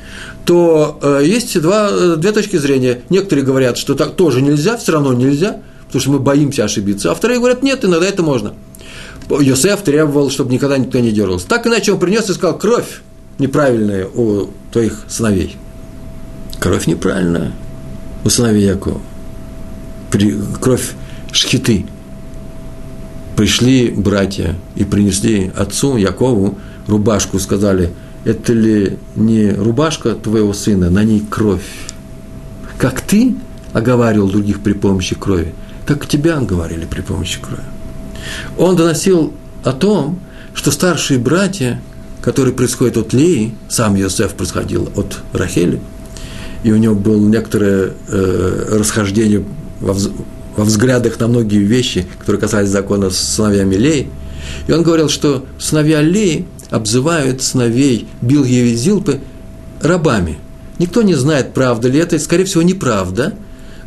то 0.46 1.00
э, 1.02 1.22
есть 1.24 1.60
два, 1.62 1.90
э, 1.92 2.16
две 2.18 2.32
точки 2.32 2.58
зрения. 2.58 3.02
Некоторые 3.10 3.46
говорят, 3.46 3.78
что 3.78 3.96
так 3.96 4.16
тоже 4.16 4.42
нельзя, 4.42 4.78
все 4.78 4.92
равно 4.92 5.14
нельзя, 5.14 5.62
потому 5.88 6.02
что 6.02 6.12
мы 6.12 6.20
боимся 6.20 6.66
ошибиться, 6.66 7.12
а 7.12 7.16
вторые 7.16 7.40
говорят, 7.40 7.64
нет, 7.64 7.86
иногда 7.86 8.08
это 8.08 8.24
можно. 8.24 8.54
Йосеф 9.30 9.82
требовал, 9.82 10.30
чтобы 10.30 10.54
никогда 10.54 10.78
никто 10.78 11.00
не 11.00 11.12
дергался. 11.12 11.48
Так 11.48 11.66
иначе 11.66 11.94
он 11.94 12.00
принес 12.00 12.30
и 12.30 12.34
сказал, 12.34 12.58
кровь 12.58 13.02
неправильная 13.40 14.08
у 14.08 14.50
твоих 14.72 15.04
сыновей. 15.08 15.58
Кровь 16.60 16.88
неправильная 16.88 17.52
у 18.24 18.30
сыновей 18.30 18.66
Якова. 18.66 19.02
Кровь 20.62 20.92
шхиты. 21.32 21.86
Пришли 23.36 23.90
братья 23.90 24.56
и 24.76 24.86
принесли 24.86 25.52
отцу 25.56 25.98
Якову 25.98 26.58
рубашку, 26.88 27.40
сказали– 27.40 27.92
это 28.26 28.54
ли 28.54 28.98
не 29.16 29.52
рубашка 29.52 30.16
твоего 30.16 30.52
сына, 30.52 30.90
на 30.90 31.04
ней 31.04 31.24
кровь? 31.30 31.62
Как 32.78 33.00
ты 33.02 33.36
оговаривал 33.72 34.30
других 34.30 34.62
при 34.62 34.74
помощи 34.74 35.16
крови, 35.16 35.54
так 35.86 36.08
тебя 36.08 36.40
говорили 36.40 36.86
при 36.86 37.02
помощи 37.02 37.40
крови. 37.40 37.62
Он 38.58 38.76
доносил 38.76 39.32
о 39.64 39.72
том, 39.74 40.20
что 40.56 40.72
старшие 40.72 41.20
братья, 41.20 41.80
которые 42.22 42.56
происходят 42.56 42.98
от 42.98 43.14
Леи, 43.14 43.54
сам 43.70 43.96
Йосеф 43.96 44.34
происходил 44.34 44.90
от 44.96 45.20
Рахели, 45.32 45.80
и 46.64 46.72
у 46.72 46.78
него 46.78 46.96
было 46.96 47.20
некоторое 47.20 47.94
э, 48.08 48.78
расхождение 48.80 49.46
во, 49.80 49.96
во 50.56 50.64
взглядах 50.64 51.20
на 51.20 51.28
многие 51.28 51.60
вещи, 51.60 52.06
которые 52.20 52.40
касались 52.40 52.70
закона 52.70 53.10
с 53.10 53.18
сыновьями 53.18 53.76
Леи. 53.76 54.08
И 54.68 54.72
он 54.72 54.84
говорил, 54.84 55.10
что 55.10 55.46
сыновья 55.60 56.02
Леи 56.02 56.46
обзывают 56.70 57.42
сыновей 57.42 58.08
Билги 58.22 58.54
и 58.54 58.76
Зилпы 58.76 59.20
рабами. 59.82 60.38
Никто 60.80 61.02
не 61.02 61.16
знает, 61.16 61.54
правда 61.54 61.88
ли 61.88 62.00
это, 62.00 62.18
скорее 62.20 62.46
всего, 62.46 62.62
неправда. 62.62 63.34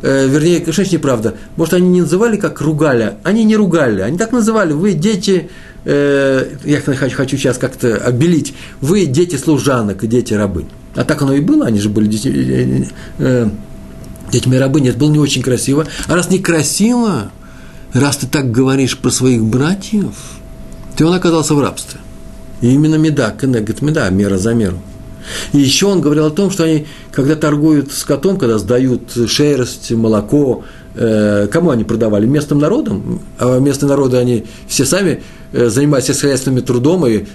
Э, 0.01 0.27
вернее, 0.27 0.59
конечно, 0.59 0.85
неправда. 0.91 1.35
Может, 1.55 1.75
они 1.75 1.89
не 1.89 2.01
называли 2.01 2.37
как 2.37 2.61
ругали, 2.61 3.15
они 3.23 3.43
не 3.43 3.55
ругали, 3.55 4.01
они 4.01 4.17
так 4.17 4.31
называли, 4.31 4.73
вы 4.73 4.93
дети, 4.93 5.49
э, 5.85 6.45
я 6.63 6.81
хочу, 6.81 7.15
хочу 7.15 7.37
сейчас 7.37 7.57
как-то 7.57 7.97
обелить, 7.97 8.53
вы 8.81 9.05
дети 9.05 9.35
служанок 9.35 10.03
и 10.03 10.07
дети 10.07 10.33
рабынь. 10.33 10.67
А 10.95 11.03
так 11.03 11.21
оно 11.21 11.33
и 11.33 11.41
было, 11.41 11.67
они 11.67 11.79
же 11.79 11.89
были 11.89 12.07
дети, 12.07 12.27
э, 12.29 12.83
э, 13.19 13.49
детьми 14.31 14.57
рабынь, 14.57 14.87
это 14.87 14.97
было 14.97 15.09
не 15.09 15.19
очень 15.19 15.41
красиво. 15.41 15.85
А 16.07 16.15
раз 16.15 16.29
некрасиво, 16.29 17.31
раз 17.93 18.17
ты 18.17 18.27
так 18.27 18.51
говоришь 18.51 18.97
про 18.97 19.09
своих 19.09 19.43
братьев, 19.43 20.13
то 20.97 21.05
он 21.05 21.13
оказался 21.13 21.53
в 21.53 21.61
рабстве. 21.61 21.99
И 22.61 22.73
именно 22.73 22.95
меда, 22.95 23.31
кенегет 23.31 23.81
меда, 23.81 24.09
мера 24.09 24.37
за 24.37 24.53
меру. 24.53 24.79
И 25.53 25.59
еще 25.59 25.87
он 25.87 26.01
говорил 26.01 26.25
о 26.25 26.29
том, 26.31 26.51
что 26.51 26.63
они, 26.63 26.87
когда 27.11 27.35
торгуют 27.35 27.91
скотом, 27.91 28.37
когда 28.37 28.57
сдают 28.57 29.13
шерсть, 29.27 29.91
молоко, 29.91 30.63
э, 30.95 31.47
кому 31.51 31.69
они 31.69 31.83
продавали? 31.83 32.25
Местным 32.25 32.59
народам? 32.59 33.21
А 33.37 33.59
местные 33.59 33.89
народы, 33.89 34.17
они 34.17 34.45
все 34.67 34.85
сами 34.85 35.21
э, 35.51 35.69
занимались 35.69 36.05
сельскохозяйственным 36.05 36.63
трудом 36.63 37.05
и 37.05 37.25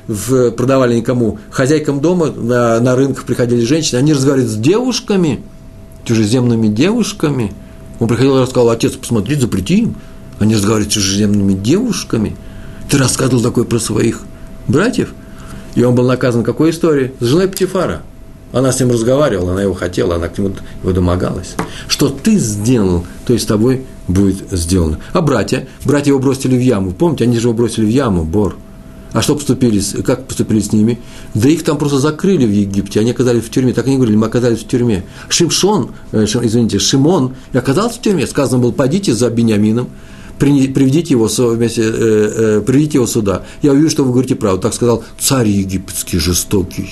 продавали 0.57 0.97
никому. 0.97 1.39
Хозяйкам 1.51 2.01
дома 2.01 2.31
на, 2.31 2.81
на 2.81 2.97
рынках 2.97 3.25
приходили 3.25 3.65
женщины, 3.65 3.99
они 3.99 4.13
разговаривали 4.13 4.49
с 4.49 4.57
девушками, 4.57 5.41
чужеземными 6.05 6.69
девушками. 6.69 7.53
Он 8.01 8.09
приходил 8.09 8.39
и 8.39 8.43
рассказал, 8.43 8.71
отец, 8.71 8.93
посмотри, 8.93 9.37
запрети 9.37 9.81
им. 9.83 9.97
Они 10.39 10.55
разговаривают 10.55 10.93
с 10.93 10.95
чужеземными 10.95 11.55
девушками. 11.55 12.37
Ты 12.89 12.99
рассказывал 12.99 13.43
такое 13.43 13.65
про 13.65 13.79
своих 13.79 14.23
братьев, 14.67 15.15
и 15.75 15.83
он 15.83 15.95
был 15.95 16.07
наказан 16.07 16.45
какой 16.45 16.71
историей? 16.71 17.13
С 17.21 17.27
женой 17.27 17.49
Птифара. 17.49 18.03
Она 18.53 18.71
с 18.71 18.79
ним 18.79 18.93
разговаривала, 18.93 19.53
она 19.53 19.63
его 19.63 19.75
хотела, 19.75 20.15
она 20.15 20.29
к 20.29 20.39
нему 20.39 20.55
его 20.83 20.93
домогалась. 20.93 21.57
Что 21.89 22.09
ты 22.09 22.37
сделал, 22.39 23.05
то 23.27 23.35
и 23.35 23.39
с 23.39 23.47
тобой 23.47 23.85
будет 24.07 24.49
сделано. 24.53 25.01
А 25.13 25.23
братья? 25.23 25.67
Братья 25.85 26.11
его 26.11 26.21
бросили 26.21 26.57
в 26.57 26.61
яму. 26.61 26.93
Помните, 26.93 27.25
они 27.25 27.37
же 27.39 27.49
его 27.49 27.53
бросили 27.53 27.85
в 27.85 27.89
яму, 27.89 28.23
Бор. 28.23 28.57
А 29.15 29.23
что 29.23 29.37
поступили, 29.37 29.81
как 30.03 30.27
поступили 30.27 30.59
с 30.59 30.73
ними? 30.73 30.99
Да 31.35 31.49
их 31.49 31.63
там 31.63 31.79
просто 31.79 32.01
закрыли 32.01 32.45
в 32.47 32.51
Египте, 32.51 32.99
они 32.99 33.13
оказались 33.13 33.45
в 33.45 33.51
тюрьме. 33.51 33.73
Так 33.73 33.87
они 33.87 33.95
говорили, 33.95 34.17
мы 34.17 34.27
оказались 34.27 34.59
в 34.59 34.67
тюрьме. 34.67 35.05
Шимшон, 35.29 35.93
э, 36.11 36.25
извините, 36.25 36.81
Шимон 36.81 37.37
оказался 37.53 38.01
в 38.01 38.03
тюрьме. 38.03 38.27
Сказано 38.27 38.61
было, 38.61 38.73
пойдите 38.73 39.15
за 39.15 39.31
Бениамином, 39.31 39.89
приведите 40.37 41.15
его, 41.15 41.29
вместе, 41.29 41.83
э, 41.83 41.89
э, 42.59 42.63
приведите 42.67 42.99
его 42.99 43.07
сюда. 43.07 43.45
Я 43.63 43.71
увижу, 43.71 43.91
что 43.91 44.03
вы 44.03 44.11
говорите 44.11 44.35
правду. 44.35 44.61
Так 44.61 44.75
сказал 44.75 45.05
царь 45.17 45.49
египетский, 45.49 46.19
жестокий. 46.19 46.91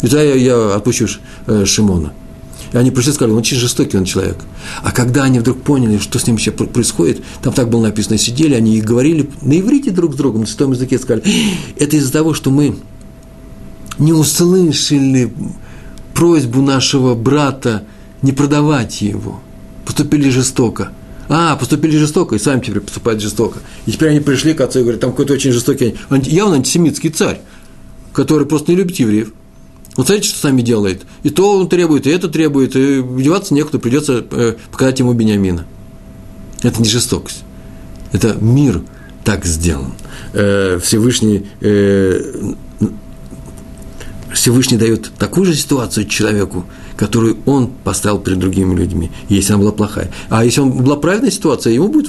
И 0.00 0.06
тогда 0.06 0.22
я, 0.22 0.34
я 0.34 0.74
отпущу 0.76 1.08
э, 1.46 1.66
Шимона. 1.66 2.14
И 2.72 2.76
они 2.76 2.90
пришли 2.90 3.12
и 3.12 3.14
сказали, 3.14 3.32
он 3.32 3.38
очень 3.38 3.56
жестокий 3.56 3.96
он 3.96 4.04
человек. 4.04 4.36
А 4.82 4.92
когда 4.92 5.24
они 5.24 5.38
вдруг 5.38 5.62
поняли, 5.62 5.98
что 5.98 6.18
с 6.18 6.26
ним 6.26 6.36
вообще 6.36 6.50
происходит, 6.50 7.22
там 7.42 7.52
так 7.52 7.68
было 7.70 7.82
написано, 7.82 8.18
сидели, 8.18 8.54
они 8.54 8.76
и 8.76 8.80
говорили 8.80 9.30
на 9.42 9.58
иврите 9.58 9.90
друг 9.90 10.14
с 10.14 10.16
другом, 10.16 10.42
на 10.42 10.46
святом 10.46 10.72
языке, 10.72 10.98
сказали, 10.98 11.24
это 11.78 11.96
из-за 11.96 12.12
того, 12.12 12.34
что 12.34 12.50
мы 12.50 12.76
не 13.98 14.12
услышали 14.12 15.32
просьбу 16.14 16.62
нашего 16.62 17.14
брата 17.14 17.84
не 18.22 18.32
продавать 18.32 19.00
его. 19.02 19.40
Поступили 19.84 20.30
жестоко. 20.30 20.92
А, 21.28 21.56
поступили 21.56 21.96
жестоко, 21.96 22.36
и 22.36 22.38
сами 22.38 22.60
теперь 22.60 22.80
поступают 22.80 23.20
жестоко. 23.20 23.60
И 23.86 23.92
теперь 23.92 24.10
они 24.10 24.20
пришли 24.20 24.54
к 24.54 24.60
отцу 24.60 24.80
и 24.80 24.82
говорят, 24.82 25.00
там 25.00 25.10
какой-то 25.10 25.34
очень 25.34 25.52
жестокий, 25.52 25.94
явно 26.10 26.56
антисемитский 26.56 27.10
царь, 27.10 27.40
который 28.12 28.46
просто 28.46 28.72
не 28.72 28.78
любит 28.78 28.96
евреев. 28.96 29.32
Вот 29.98 30.06
смотрите, 30.06 30.28
что 30.28 30.38
сами 30.38 30.62
делает. 30.62 31.02
И 31.24 31.30
то 31.30 31.58
он 31.58 31.68
требует, 31.68 32.06
и 32.06 32.10
это 32.10 32.28
требует, 32.28 32.76
и 32.76 33.02
деваться 33.02 33.52
некуда, 33.52 33.80
придется 33.80 34.24
э, 34.30 34.54
показать 34.70 35.00
ему 35.00 35.12
Бениамина. 35.12 35.66
Это 36.62 36.80
не 36.80 36.88
жестокость. 36.88 37.42
Это 38.12 38.36
мир 38.40 38.82
так 39.24 39.44
сделан. 39.44 39.94
Э, 40.34 40.78
Всевышний, 40.80 41.48
э, 41.60 42.54
Всевышний 44.32 44.76
дает 44.76 45.10
такую 45.18 45.46
же 45.46 45.56
ситуацию 45.56 46.06
человеку, 46.06 46.64
которую 46.96 47.38
он 47.44 47.66
поставил 47.82 48.20
перед 48.20 48.38
другими 48.38 48.76
людьми, 48.76 49.10
если 49.28 49.54
она 49.54 49.62
была 49.62 49.72
плохая. 49.72 50.12
А 50.28 50.44
если 50.44 50.60
он 50.60 50.70
была 50.80 50.94
правильная 50.94 51.32
ситуация, 51.32 51.72
ему 51.72 51.88
будет 51.88 52.08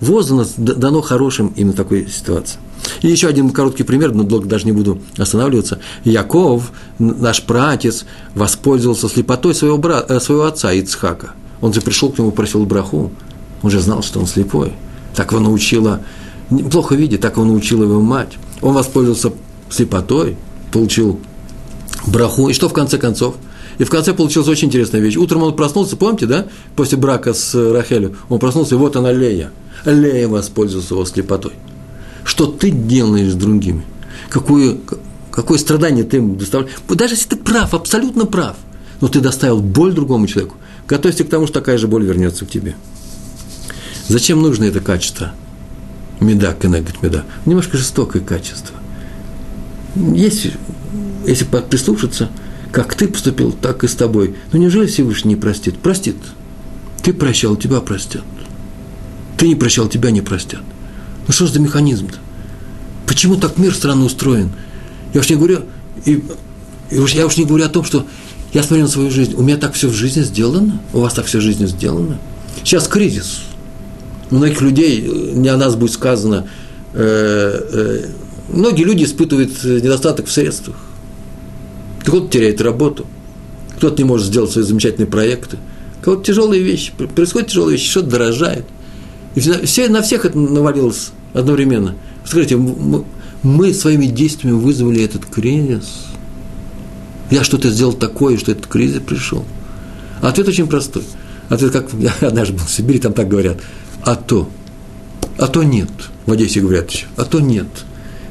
воздано, 0.00 0.46
дано 0.56 1.02
хорошим 1.02 1.52
именно 1.54 1.74
такой 1.74 2.08
ситуации. 2.08 2.58
И 3.02 3.08
еще 3.08 3.28
один 3.28 3.50
короткий 3.50 3.82
пример, 3.82 4.12
но 4.12 4.22
долго 4.22 4.48
даже 4.48 4.66
не 4.66 4.72
буду 4.72 5.00
останавливаться. 5.16 5.78
Яков, 6.04 6.72
наш 6.98 7.42
пратец, 7.42 8.04
воспользовался 8.34 9.08
слепотой 9.08 9.54
своего, 9.54 9.78
брата, 9.78 10.14
э, 10.14 10.20
своего 10.20 10.44
отца 10.44 10.72
Ицхака. 10.72 11.32
Он 11.60 11.72
же 11.72 11.80
пришел 11.80 12.10
к 12.10 12.18
нему, 12.18 12.30
просил 12.30 12.64
браху. 12.64 13.10
Он 13.62 13.70
же 13.70 13.80
знал, 13.80 14.02
что 14.02 14.20
он 14.20 14.26
слепой. 14.26 14.72
Так 15.14 15.32
его 15.32 15.40
научила, 15.40 16.00
плохо 16.70 16.94
видит, 16.94 17.20
так 17.20 17.36
его 17.36 17.44
научила 17.44 17.84
его 17.84 18.00
мать. 18.00 18.34
Он 18.60 18.74
воспользовался 18.74 19.32
слепотой, 19.70 20.36
получил 20.72 21.20
браху. 22.06 22.48
И 22.48 22.52
что 22.52 22.68
в 22.68 22.72
конце 22.72 22.98
концов? 22.98 23.34
И 23.78 23.84
в 23.84 23.90
конце 23.90 24.14
получилась 24.14 24.48
очень 24.48 24.68
интересная 24.68 25.00
вещь. 25.00 25.16
Утром 25.16 25.42
он 25.42 25.54
проснулся, 25.54 25.96
помните, 25.96 26.26
да, 26.26 26.46
после 26.76 26.96
брака 26.96 27.34
с 27.34 27.54
Рахелью, 27.54 28.16
он 28.28 28.38
проснулся, 28.38 28.74
и 28.74 28.78
вот 28.78 28.96
она 28.96 29.12
Лея. 29.12 29.50
Лея 29.84 30.28
воспользовался 30.28 30.94
его 30.94 31.04
слепотой 31.04 31.52
что 32.26 32.46
ты 32.46 32.70
делаешь 32.70 33.32
с 33.32 33.36
другими, 33.36 33.86
какое, 34.28 34.76
какое 35.30 35.58
страдание 35.58 36.04
ты 36.04 36.16
ему 36.16 36.34
доставляешь. 36.34 36.76
Даже 36.88 37.14
если 37.14 37.28
ты 37.28 37.36
прав, 37.36 37.72
абсолютно 37.72 38.26
прав, 38.26 38.56
но 39.00 39.08
ты 39.08 39.20
доставил 39.20 39.60
боль 39.60 39.94
другому 39.94 40.26
человеку, 40.26 40.56
готовься 40.88 41.24
к 41.24 41.28
тому, 41.28 41.46
что 41.46 41.60
такая 41.60 41.78
же 41.78 41.86
боль 41.86 42.04
вернется 42.04 42.44
к 42.44 42.50
тебе. 42.50 42.74
Зачем 44.08 44.42
нужно 44.42 44.64
это 44.64 44.80
качество? 44.80 45.32
Меда, 46.20 46.52
кенегет 46.54 47.02
меда. 47.02 47.24
Немножко 47.44 47.76
жестокое 47.76 48.22
качество. 48.22 48.74
Есть, 49.94 50.48
если 51.26 51.44
прислушаться, 51.44 52.30
как 52.72 52.94
ты 52.94 53.06
поступил, 53.08 53.52
так 53.52 53.84
и 53.84 53.88
с 53.88 53.94
тобой. 53.94 54.34
Но 54.52 54.58
неужели 54.58 54.86
Всевышний 54.86 55.34
не 55.34 55.40
простит? 55.40 55.78
Простит. 55.78 56.16
Ты 57.02 57.12
прощал, 57.12 57.56
тебя 57.56 57.80
простят. 57.80 58.24
Ты 59.36 59.48
не 59.48 59.54
прощал, 59.54 59.88
тебя 59.88 60.10
не 60.10 60.22
простят. 60.22 60.62
Ну 61.26 61.32
что 61.32 61.46
за 61.46 61.60
механизм-то? 61.60 62.18
Почему 63.06 63.36
так 63.36 63.58
мир 63.58 63.74
странно 63.74 64.04
устроен? 64.04 64.50
Я 65.14 65.20
уж 65.20 65.30
не 65.30 65.36
говорю, 65.36 65.62
и, 66.04 66.22
и 66.90 66.98
уж, 66.98 67.14
я 67.14 67.26
уж 67.26 67.36
не 67.36 67.44
говорю 67.44 67.64
о 67.64 67.68
том, 67.68 67.84
что 67.84 68.06
я 68.52 68.62
смотрю 68.62 68.84
на 68.84 68.90
свою 68.90 69.10
жизнь. 69.10 69.34
У 69.36 69.42
меня 69.42 69.56
так 69.56 69.74
все 69.74 69.88
в 69.88 69.94
жизни 69.94 70.22
сделано, 70.22 70.80
у 70.92 71.00
вас 71.00 71.14
так 71.14 71.26
все 71.26 71.38
в 71.38 71.42
жизни 71.42 71.66
сделано. 71.66 72.18
Сейчас 72.58 72.88
кризис. 72.88 73.40
У 74.30 74.36
многих 74.36 74.60
людей, 74.60 75.00
не 75.34 75.48
о 75.48 75.56
нас 75.56 75.76
будет 75.76 75.92
сказано, 75.92 76.48
э, 76.94 77.60
э, 77.72 78.06
многие 78.48 78.82
люди 78.82 79.04
испытывают 79.04 79.62
недостаток 79.62 80.26
в 80.26 80.32
средствах. 80.32 80.76
Кто-то 82.00 82.28
теряет 82.28 82.60
работу, 82.60 83.06
кто-то 83.76 83.96
не 83.98 84.04
может 84.04 84.26
сделать 84.26 84.50
свои 84.50 84.64
замечательные 84.64 85.06
проекты, 85.06 85.58
кого-то 86.02 86.24
тяжелые 86.24 86.62
вещи, 86.62 86.92
происходят 87.14 87.48
тяжелые 87.48 87.76
вещи, 87.76 87.90
что-то 87.90 88.10
дорожает. 88.10 88.64
И 89.36 89.40
все, 89.40 89.88
на 89.88 90.02
всех 90.02 90.24
это 90.24 90.36
навалилось 90.36 91.10
одновременно. 91.34 91.94
Скажите, 92.24 92.56
мы, 92.56 93.04
мы 93.42 93.74
своими 93.74 94.06
действиями 94.06 94.56
вызвали 94.56 95.04
этот 95.04 95.26
кризис. 95.26 96.06
Я 97.30 97.44
что-то 97.44 97.70
сделал 97.70 97.92
такое, 97.92 98.38
что 98.38 98.52
этот 98.52 98.66
кризис 98.66 99.02
пришел. 99.06 99.44
Ответ 100.22 100.48
очень 100.48 100.66
простой. 100.66 101.04
Ответ, 101.50 101.70
как 101.70 101.90
я 101.98 102.14
однажды 102.26 102.54
был 102.54 102.64
в 102.64 102.70
Сибири, 102.70 102.98
там 102.98 103.12
так 103.12 103.28
говорят. 103.28 103.58
А 104.02 104.16
то. 104.16 104.48
А 105.38 105.48
то 105.48 105.62
нет. 105.62 105.90
В 106.24 106.32
Одессе 106.32 106.60
говорят 106.60 106.90
еще. 106.90 107.06
А 107.16 107.24
то 107.24 107.40
нет. 107.40 107.66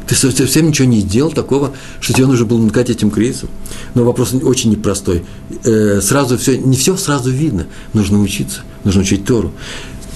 Ты 0.08 0.16
совсем 0.16 0.68
ничего 0.68 0.88
не 0.88 1.00
сделал 1.00 1.32
такого, 1.32 1.74
что 2.00 2.14
тебе 2.14 2.28
нужно 2.28 2.46
было 2.46 2.60
накать 2.60 2.90
этим 2.90 3.12
кризисом. 3.12 3.50
Но 3.94 4.04
вопрос 4.04 4.34
очень 4.34 4.72
непростой. 4.72 5.24
Э, 5.64 6.00
сразу 6.02 6.38
все, 6.38 6.58
не 6.58 6.78
все 6.78 6.96
сразу 6.96 7.32
видно. 7.32 7.68
Нужно 7.94 8.22
учиться, 8.22 8.62
нужно 8.84 9.02
учить 9.02 9.26
Тору 9.26 9.52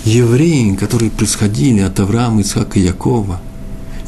евреи, 0.06 0.76
которые 0.76 1.12
происходили 1.12 1.82
от 1.82 2.00
Авраама, 2.00 2.41
Ицхака 2.41 2.80
и 2.80 2.84
Якова, 2.84 3.41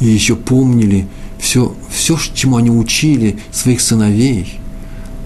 и 0.00 0.06
еще 0.06 0.36
помнили 0.36 1.06
все, 1.38 1.74
все, 1.90 2.18
чему 2.34 2.56
они 2.56 2.70
учили 2.70 3.38
своих 3.50 3.80
сыновей. 3.80 4.58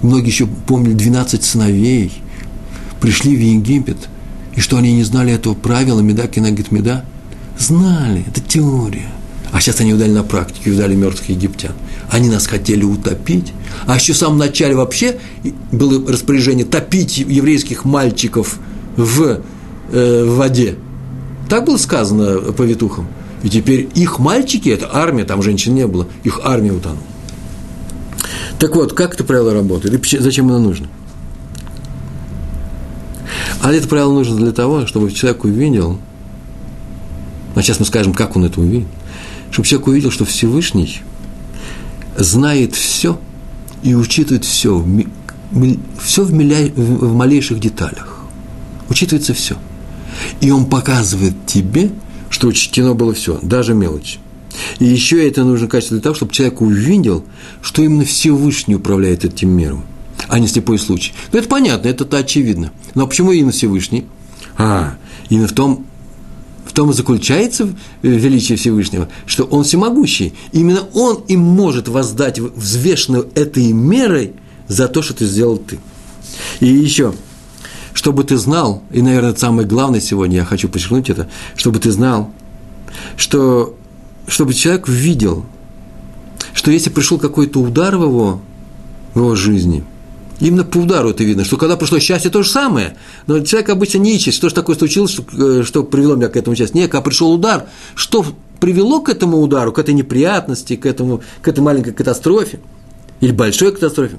Многие 0.02 0.28
еще 0.28 0.46
помнили 0.46 0.94
12 0.94 1.42
сыновей, 1.42 2.12
пришли 3.00 3.36
в 3.36 3.40
Египет, 3.40 4.08
и 4.54 4.60
что 4.60 4.76
они 4.78 4.92
не 4.92 5.04
знали 5.04 5.32
этого 5.32 5.54
правила 5.54 6.00
Меда, 6.00 6.26
Кенагит, 6.26 6.72
Меда? 6.72 7.04
Знали, 7.58 8.24
это 8.26 8.40
теория. 8.40 9.08
А 9.52 9.60
сейчас 9.60 9.80
они 9.80 9.94
удали 9.94 10.10
на 10.10 10.22
практике, 10.22 10.70
удали 10.70 10.96
мертвых 10.96 11.30
египтян. 11.30 11.72
Они 12.10 12.28
нас 12.28 12.46
хотели 12.46 12.84
утопить. 12.84 13.52
А 13.86 13.96
еще 13.96 14.12
в 14.12 14.16
самом 14.16 14.38
начале 14.38 14.74
вообще 14.74 15.18
было 15.72 16.10
распоряжение 16.10 16.66
топить 16.66 17.18
еврейских 17.18 17.84
мальчиков 17.84 18.58
в 18.96 19.40
э, 19.93 20.24
в 20.24 20.37
воде. 20.37 20.76
Так 21.49 21.64
было 21.64 21.76
сказано 21.76 22.53
повитухам. 22.53 23.07
И 23.43 23.49
теперь 23.49 23.89
их 23.95 24.18
мальчики, 24.18 24.68
это 24.68 24.89
армия, 24.93 25.24
там 25.24 25.43
женщин 25.43 25.74
не 25.74 25.87
было, 25.87 26.09
их 26.24 26.41
армия 26.43 26.72
утонула. 26.72 27.03
Так 28.59 28.74
вот, 28.74 28.95
как 28.95 29.14
это 29.14 29.24
правило 29.24 29.53
работает? 29.53 30.12
И 30.12 30.18
зачем 30.18 30.49
оно 30.49 30.59
нужно? 30.59 30.89
А 33.62 33.72
это 33.72 33.87
правило 33.87 34.12
нужно 34.12 34.37
для 34.37 34.53
того, 34.53 34.87
чтобы 34.87 35.12
человек 35.12 35.45
увидел, 35.45 35.99
а 37.55 37.62
сейчас 37.62 37.78
мы 37.78 37.87
скажем, 37.87 38.14
как 38.14 38.37
он 38.37 38.45
это 38.45 38.61
увидел, 38.61 38.89
чтобы 39.51 39.68
человек 39.68 39.89
увидел, 39.89 40.11
что 40.11 40.24
Всевышний 40.24 41.03
знает 42.16 42.74
все 42.74 43.18
и 43.82 43.95
учитывает 43.95 44.45
все, 44.45 44.84
все 46.01 46.24
в, 46.24 46.32
миля, 46.32 46.70
в 46.74 47.14
малейших 47.14 47.61
деталях. 47.61 48.20
Учитывается 48.89 49.34
все– 49.34 49.57
и 50.40 50.50
он 50.50 50.66
показывает 50.66 51.34
тебе, 51.46 51.90
что 52.30 52.48
учтено 52.48 52.94
было 52.94 53.14
все, 53.14 53.38
даже 53.42 53.74
мелочь. 53.74 54.18
И 54.78 54.84
еще 54.84 55.26
это 55.26 55.44
нужно 55.44 55.68
качество 55.68 55.96
для 55.96 56.02
того, 56.02 56.14
чтобы 56.14 56.32
человек 56.32 56.60
увидел, 56.60 57.24
что 57.62 57.82
именно 57.82 58.04
Всевышний 58.04 58.74
управляет 58.74 59.24
этим 59.24 59.50
миром, 59.50 59.84
а 60.28 60.38
не 60.38 60.48
слепой 60.48 60.78
случай. 60.78 61.12
Ну, 61.32 61.38
это 61.38 61.48
понятно, 61.48 61.88
это-то 61.88 62.18
очевидно. 62.18 62.72
Но 62.94 63.06
почему 63.06 63.32
именно 63.32 63.52
Всевышний? 63.52 64.06
А, 64.56 64.94
именно 65.28 65.48
в 65.48 65.52
том, 65.52 65.84
в 66.64 66.72
том 66.72 66.90
и 66.90 66.94
заключается 66.94 67.68
величие 68.02 68.56
Всевышнего, 68.56 69.08
что 69.26 69.44
Он 69.44 69.64
всемогущий. 69.64 70.32
Именно 70.52 70.84
Он 70.94 71.22
им 71.28 71.40
может 71.40 71.88
воздать 71.88 72.38
взвешенную 72.38 73.28
этой 73.34 73.72
мерой 73.72 74.32
за 74.68 74.88
то, 74.88 75.02
что 75.02 75.14
ты 75.14 75.26
сделал 75.26 75.58
ты. 75.58 75.78
И 76.60 76.66
еще– 76.66 77.14
чтобы 78.07 78.22
ты 78.22 78.36
знал, 78.36 78.84
и, 78.92 79.02
наверное, 79.02 79.34
самое 79.34 79.66
главное 79.66 79.98
сегодня, 79.98 80.36
я 80.36 80.44
хочу 80.44 80.68
подчеркнуть 80.68 81.11
это, 81.11 81.28
чтобы 81.57 81.80
ты 81.80 81.90
знал, 81.90 82.30
что, 83.16 83.74
чтобы 84.28 84.54
человек 84.54 84.86
видел, 84.86 85.44
что 86.54 86.70
если 86.70 86.88
пришел 86.88 87.18
какой-то 87.18 87.59
удар 87.59 87.96
в 87.96 88.04
его, 88.04 88.40
в 89.12 89.18
его 89.18 89.34
жизни, 89.34 89.82
именно 90.38 90.62
по 90.62 90.78
удару 90.78 91.11
это 91.11 91.24
видно, 91.24 91.44
что 91.44 91.57
когда 91.57 91.76
пришло 91.76 91.98
счастье, 91.98 92.30
то 92.30 92.44
же 92.44 92.48
самое, 92.48 92.96
но 93.26 93.40
человек 93.40 93.70
обычно 93.70 93.98
не 93.98 94.14
ищет, 94.14 94.34
что 94.34 94.50
же 94.50 94.54
такое 94.54 94.76
случилось, 94.76 95.11
что, 95.11 95.24
э, 95.32 95.64
что 95.64 95.82
привело 95.82 96.14
меня 96.14 96.28
к 96.28 96.36
этому 96.36 96.54
счастью. 96.54 96.76
Нет, 96.76 96.92
когда 96.92 97.02
пришел 97.02 97.32
удар, 97.32 97.66
что 97.96 98.24
привело 98.61 99.00
к 99.00 99.09
этому 99.09 99.40
удару, 99.40 99.72
к 99.72 99.80
этой 99.80 99.94
неприятности, 99.94 100.76
к, 100.76 100.86
этому, 100.86 101.22
к 101.42 101.48
этой 101.48 101.59
маленькой 101.59 101.92
катастрофе, 101.92 102.61
или 103.20 103.32
большой 103.32 103.72
катастрофе, 103.72 104.18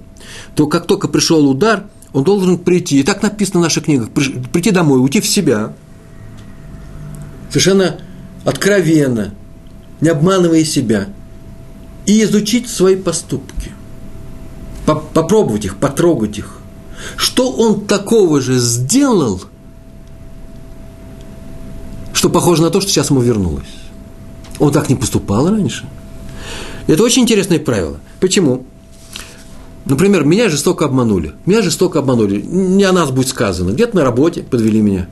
то 0.56 0.68
как 0.68 0.88
только 0.88 1.08
пришел 1.08 1.48
удар– 1.48 1.86
он 2.14 2.24
должен 2.24 2.58
прийти, 2.58 3.00
и 3.00 3.04
так 3.04 3.22
написано 3.22 3.60
в 3.60 3.64
наших 3.64 3.86
книгах, 3.86 4.10
прийти 4.10 4.72
домой, 4.72 5.00
уйти 5.00 5.22
в 5.22 5.28
себя, 5.28 5.74
совершенно 7.50 8.00
откровенно, 8.46 9.34
не 10.02 10.10
обманывая 10.10 10.64
себя, 10.64 11.08
и 12.06 12.24
изучить 12.24 12.70
свои 12.70 12.96
поступки, 12.96 13.72
попробовать 14.86 15.66
их, 15.66 15.78
потрогать 15.78 16.38
их. 16.38 16.60
Что 17.18 17.52
он 17.52 17.86
такого 17.86 18.42
же 18.42 18.58
сделал, 18.58 19.42
что 22.14 22.30
похоже 22.30 22.62
на 22.62 22.70
то, 22.70 22.82
что 22.82 22.90
сейчас 22.90 23.10
ему 23.10 23.22
вернулось? 23.22 23.68
Он 24.60 24.72
так 24.72 24.90
не 24.90 24.96
поступал 24.96 25.50
раньше. 25.50 25.88
Это 26.88 27.04
очень 27.04 27.24
интересное 27.24 27.60
правило. 27.60 28.00
Почему? 28.20 28.66
Например, 29.90 30.26
меня 30.26 30.50
жестоко 30.50 30.86
обманули. 30.86 31.34
Меня 31.46 31.62
жестоко 31.62 32.00
обманули. 32.00 32.42
Не 32.42 32.84
о 32.84 32.92
нас 32.92 33.10
будет 33.12 33.30
сказано. 33.30 33.72
Где-то 33.72 33.96
на 33.96 34.04
работе 34.04 34.44
подвели 34.44 34.82
меня. 34.82 35.08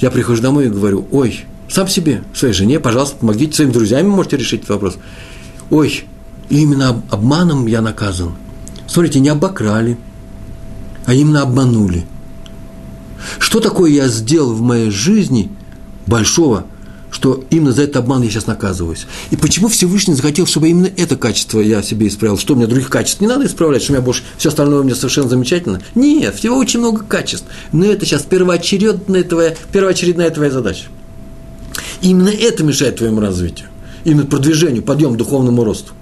Я 0.00 0.10
прихожу 0.10 0.42
домой 0.42 0.66
и 0.66 0.70
говорю, 0.70 1.06
ой, 1.12 1.44
сам 1.68 1.86
себе, 1.86 2.24
своей 2.34 2.52
жене, 2.52 2.80
пожалуйста, 2.80 3.16
помогите, 3.18 3.54
своими 3.54 3.72
друзьями 3.72 4.08
можете 4.08 4.36
решить 4.36 4.60
этот 4.60 4.70
вопрос. 4.70 4.96
Ой, 5.70 6.04
именно 6.48 7.02
обманом 7.10 7.66
я 7.66 7.80
наказан. 7.80 8.32
Смотрите, 8.88 9.20
не 9.20 9.28
обокрали, 9.28 9.96
а 11.06 11.14
именно 11.14 11.42
обманули. 11.42 12.04
Что 13.38 13.60
такое 13.60 13.90
я 13.92 14.08
сделал 14.08 14.52
в 14.52 14.60
моей 14.60 14.90
жизни 14.90 15.50
большого, 16.06 16.66
что 17.12 17.44
именно 17.50 17.72
за 17.72 17.82
этот 17.82 17.98
обман 17.98 18.22
я 18.22 18.30
сейчас 18.30 18.46
наказываюсь. 18.46 19.06
И 19.30 19.36
почему 19.36 19.68
Всевышний 19.68 20.14
захотел, 20.14 20.46
чтобы 20.46 20.70
именно 20.70 20.90
это 20.96 21.16
качество 21.16 21.60
я 21.60 21.82
себе 21.82 22.08
исправил? 22.08 22.38
Что 22.38 22.54
у 22.54 22.56
меня 22.56 22.66
других 22.66 22.88
качеств 22.88 23.20
не 23.20 23.28
надо 23.28 23.46
исправлять, 23.46 23.82
что 23.82 23.92
у 23.92 23.94
меня 23.94 24.04
больше 24.04 24.22
все 24.38 24.48
остальное 24.48 24.80
у 24.80 24.82
меня 24.82 24.94
совершенно 24.94 25.28
замечательно? 25.28 25.80
Нет, 25.94 26.34
всего 26.34 26.56
очень 26.56 26.80
много 26.80 27.04
качеств. 27.04 27.46
Но 27.70 27.84
это 27.84 28.06
сейчас 28.06 28.22
первоочередная 28.22 29.22
твоя, 29.24 29.54
первоочередная 29.72 30.30
твоя 30.30 30.50
задача. 30.50 30.86
Именно 32.00 32.30
это 32.30 32.64
мешает 32.64 32.96
твоему 32.96 33.20
развитию, 33.20 33.68
именно 34.04 34.26
продвижению, 34.26 34.82
подъему, 34.82 35.16
духовному 35.16 35.62
росту. 35.62 35.92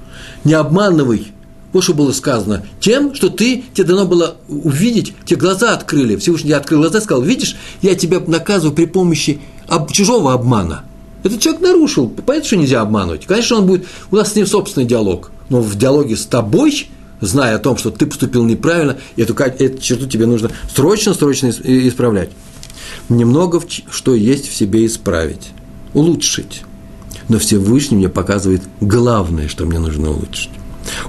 Не 0.45 0.55
обманывай 0.55 1.33
вот 1.73 1.85
что 1.85 1.95
было 1.95 2.11
сказано. 2.11 2.65
Тем, 2.81 3.15
что 3.15 3.29
ты, 3.29 3.63
тебе 3.75 3.87
дано 3.87 4.05
было 4.05 4.37
увидеть, 4.49 5.15
тебе 5.25 5.39
глаза 5.39 5.73
открыли. 5.73 6.17
Всевышний 6.17 6.51
открыл 6.51 6.81
глаза 6.81 6.99
и 6.99 7.03
сказал, 7.03 7.23
видишь, 7.23 7.57
я 7.81 7.95
тебя 7.95 8.19
наказываю 8.19 8.75
при 8.75 8.87
помощи 8.87 9.41
об, 9.69 9.93
чужого 9.93 10.33
обмана. 10.33 10.85
Этот 11.23 11.41
человек 11.41 11.61
нарушил, 11.63 12.09
понятно, 12.09 12.47
что 12.47 12.57
нельзя 12.57 12.81
обманывать. 12.81 13.27
Конечно, 13.27 13.57
он 13.57 13.67
будет, 13.67 13.87
у 14.11 14.17
нас 14.17 14.33
с 14.33 14.37
ним 14.37 14.47
собственный 14.47 14.87
диалог, 14.87 15.31
но 15.49 15.61
в 15.61 15.77
диалоге 15.77 16.17
с 16.17 16.25
тобой, 16.25 16.89
зная 17.21 17.57
о 17.57 17.59
том, 17.59 17.77
что 17.77 17.91
ты 17.91 18.07
поступил 18.07 18.45
неправильно, 18.45 18.97
эту, 19.17 19.35
эту 19.35 19.79
черту 19.79 20.07
тебе 20.07 20.27
нужно 20.27 20.51
срочно, 20.75 21.13
срочно 21.15 21.49
исправлять. 21.49 22.31
Немного, 23.09 23.61
что 23.91 24.15
есть 24.15 24.49
в 24.49 24.55
себе 24.55 24.87
исправить, 24.87 25.51
улучшить. 25.95 26.63
Но 27.29 27.39
Всевышний 27.39 27.97
мне 27.97 28.09
показывает 28.09 28.63
главное, 28.81 29.49
что 29.49 29.67
мне 29.67 29.79
нужно 29.79 30.11
улучшить. 30.11 30.51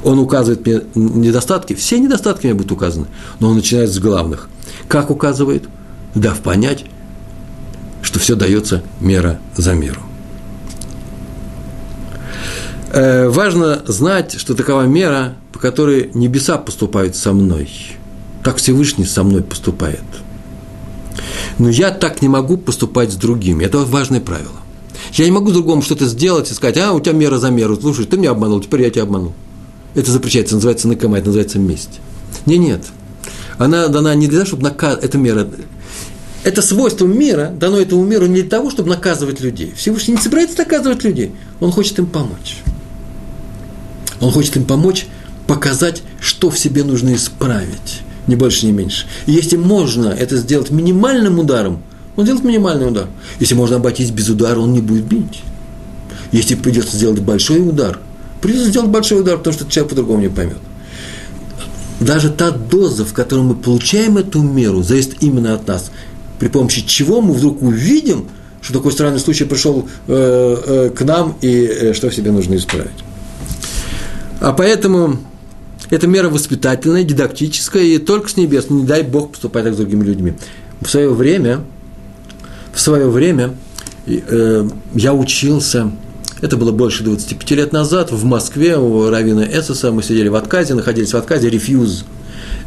Он 0.03 0.19
указывает 0.19 0.65
мне 0.65 0.81
недостатки, 0.95 1.73
все 1.73 1.99
недостатки 1.99 2.45
мне 2.45 2.53
будут 2.53 2.73
указаны, 2.73 3.07
но 3.39 3.49
он 3.49 3.55
начинает 3.55 3.89
с 3.89 3.99
главных. 3.99 4.49
Как 4.87 5.09
указывает? 5.09 5.63
Дав 6.13 6.39
понять, 6.41 6.85
все 8.21 8.35
дается 8.35 8.83
мера 8.99 9.39
за 9.55 9.73
меру. 9.73 10.01
Э, 12.93 13.29
важно 13.29 13.81
знать, 13.87 14.39
что 14.39 14.53
такова 14.53 14.83
мера, 14.83 15.35
по 15.51 15.59
которой 15.59 16.11
небеса 16.13 16.57
поступают 16.57 17.15
со 17.15 17.33
мной. 17.33 17.69
Так 18.43 18.57
Всевышний 18.57 19.05
со 19.05 19.23
мной 19.23 19.43
поступает. 19.43 20.03
Но 21.57 21.69
я 21.69 21.91
так 21.91 22.21
не 22.21 22.27
могу 22.27 22.57
поступать 22.57 23.11
с 23.11 23.15
другими. 23.15 23.65
Это 23.65 23.79
важное 23.79 24.21
правило. 24.21 24.61
Я 25.13 25.25
не 25.25 25.31
могу 25.31 25.51
другому 25.51 25.81
что-то 25.81 26.05
сделать 26.05 26.49
и 26.51 26.53
сказать, 26.53 26.77
а, 26.77 26.93
у 26.93 26.99
тебя 26.99 27.13
мера 27.13 27.37
за 27.37 27.49
меру, 27.49 27.75
слушай, 27.79 28.05
ты 28.05 28.17
меня 28.17 28.31
обманул, 28.31 28.61
теперь 28.61 28.83
я 28.83 28.89
тебя 28.89 29.03
обманул. 29.03 29.33
Это 29.93 30.11
запрещается, 30.11 30.55
называется 30.55 30.87
накама, 30.87 31.17
это 31.17 31.27
называется 31.27 31.59
месть. 31.59 31.99
Не, 32.45 32.57
нет. 32.57 32.83
Она 33.57 33.87
дана 33.87 34.15
не 34.15 34.27
для 34.27 34.39
того, 34.39 34.47
чтобы 34.47 34.63
наказывать, 34.63 35.05
это 35.05 35.17
мера. 35.17 35.47
Это 36.43 36.61
свойство 36.61 37.05
мира 37.05 37.53
дано 37.55 37.79
этому 37.79 38.03
миру 38.03 38.25
не 38.25 38.41
для 38.41 38.49
того, 38.49 38.71
чтобы 38.71 38.89
наказывать 38.89 39.41
людей. 39.41 39.73
Всевышний 39.75 40.15
не 40.15 40.21
собирается 40.21 40.57
наказывать 40.57 41.03
людей, 41.03 41.31
он 41.59 41.71
хочет 41.71 41.99
им 41.99 42.07
помочь. 42.07 42.57
Он 44.19 44.31
хочет 44.31 44.57
им 44.57 44.65
помочь 44.65 45.07
показать, 45.47 46.01
что 46.19 46.49
в 46.49 46.57
себе 46.57 46.83
нужно 46.83 47.13
исправить, 47.15 48.01
ни 48.27 48.35
больше, 48.35 48.65
ни 48.65 48.71
меньше. 48.71 49.05
И 49.25 49.31
если 49.31 49.57
можно 49.57 50.09
это 50.09 50.37
сделать 50.37 50.71
минимальным 50.71 51.39
ударом, 51.39 51.81
он 52.15 52.25
делает 52.25 52.43
минимальный 52.43 52.87
удар. 52.87 53.07
Если 53.39 53.55
можно 53.55 53.77
обойтись 53.77 54.11
без 54.11 54.29
удара, 54.29 54.59
он 54.59 54.73
не 54.73 54.81
будет 54.81 55.05
бить. 55.05 55.41
Если 56.31 56.55
придется 56.55 56.97
сделать 56.97 57.19
большой 57.19 57.67
удар– 57.67 57.99
Придется 58.41 58.69
сделать 58.69 58.89
большой 58.89 59.21
удар, 59.21 59.37
потому 59.37 59.53
что 59.53 59.69
человек 59.69 59.91
по-другому 59.91 60.21
не 60.21 60.29
поймет. 60.29 60.57
Даже 61.99 62.31
та 62.31 62.49
доза, 62.49 63.05
в 63.05 63.13
которой 63.13 63.43
мы 63.43 63.55
получаем 63.55 64.17
эту 64.17 64.41
меру, 64.41 64.81
зависит 64.81 65.21
именно 65.21 65.53
от 65.53 65.67
нас. 65.67 65.91
При 66.41 66.47
помощи 66.47 66.81
чего 66.87 67.21
мы 67.21 67.35
вдруг 67.35 67.61
увидим, 67.61 68.25
что 68.61 68.73
такой 68.73 68.91
странный 68.91 69.19
случай 69.19 69.45
пришел 69.45 69.87
э, 70.07 70.57
э, 70.65 70.89
к 70.89 71.03
нам 71.03 71.37
и 71.39 71.67
э, 71.67 71.93
что 71.93 72.09
в 72.09 72.15
себе 72.15 72.31
нужно 72.31 72.55
исправить. 72.55 72.89
А 74.39 74.51
поэтому 74.51 75.17
эта 75.91 76.07
мера 76.07 76.29
воспитательная, 76.29 77.03
дидактическая, 77.03 77.83
и 77.83 77.99
только 77.99 78.27
с 78.27 78.37
небес, 78.37 78.71
не 78.71 78.83
дай 78.85 79.03
Бог 79.03 79.33
поступать 79.33 79.65
так 79.65 79.75
с 79.75 79.77
другими 79.77 80.03
людьми. 80.03 80.33
В 80.81 80.89
свое 80.89 81.13
время, 81.13 81.59
в 82.73 82.79
свое 82.79 83.07
время 83.07 83.53
э, 84.07 84.67
я 84.95 85.13
учился 85.13 85.91
это 86.41 86.57
было 86.57 86.71
больше 86.71 87.03
25 87.03 87.51
лет 87.51 87.71
назад 87.71 88.11
в 88.11 88.25
Москве 88.25 88.75
у 88.75 89.11
Равина 89.11 89.41
Эсуса. 89.41 89.91
Мы 89.91 90.01
сидели 90.01 90.27
в 90.27 90.33
отказе, 90.33 90.73
находились 90.73 91.13
в 91.13 91.17
отказе, 91.17 91.51
рефьюз. 91.51 92.03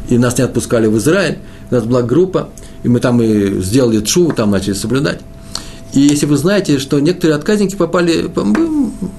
И 0.09 0.17
нас 0.17 0.37
не 0.37 0.43
отпускали 0.43 0.87
в 0.87 0.97
Израиль. 0.97 1.39
У 1.71 1.75
нас 1.75 1.83
была 1.83 2.01
группа, 2.01 2.49
и 2.83 2.87
мы 2.87 2.99
там 2.99 3.21
и 3.21 3.61
сделали 3.61 4.01
чу, 4.01 4.31
там 4.31 4.51
начали 4.51 4.73
соблюдать. 4.73 5.19
И 5.93 6.01
если 6.01 6.25
вы 6.25 6.35
знаете, 6.35 6.77
что 6.77 6.99
некоторые 6.99 7.37
отказники 7.37 7.75
попали, 7.75 8.29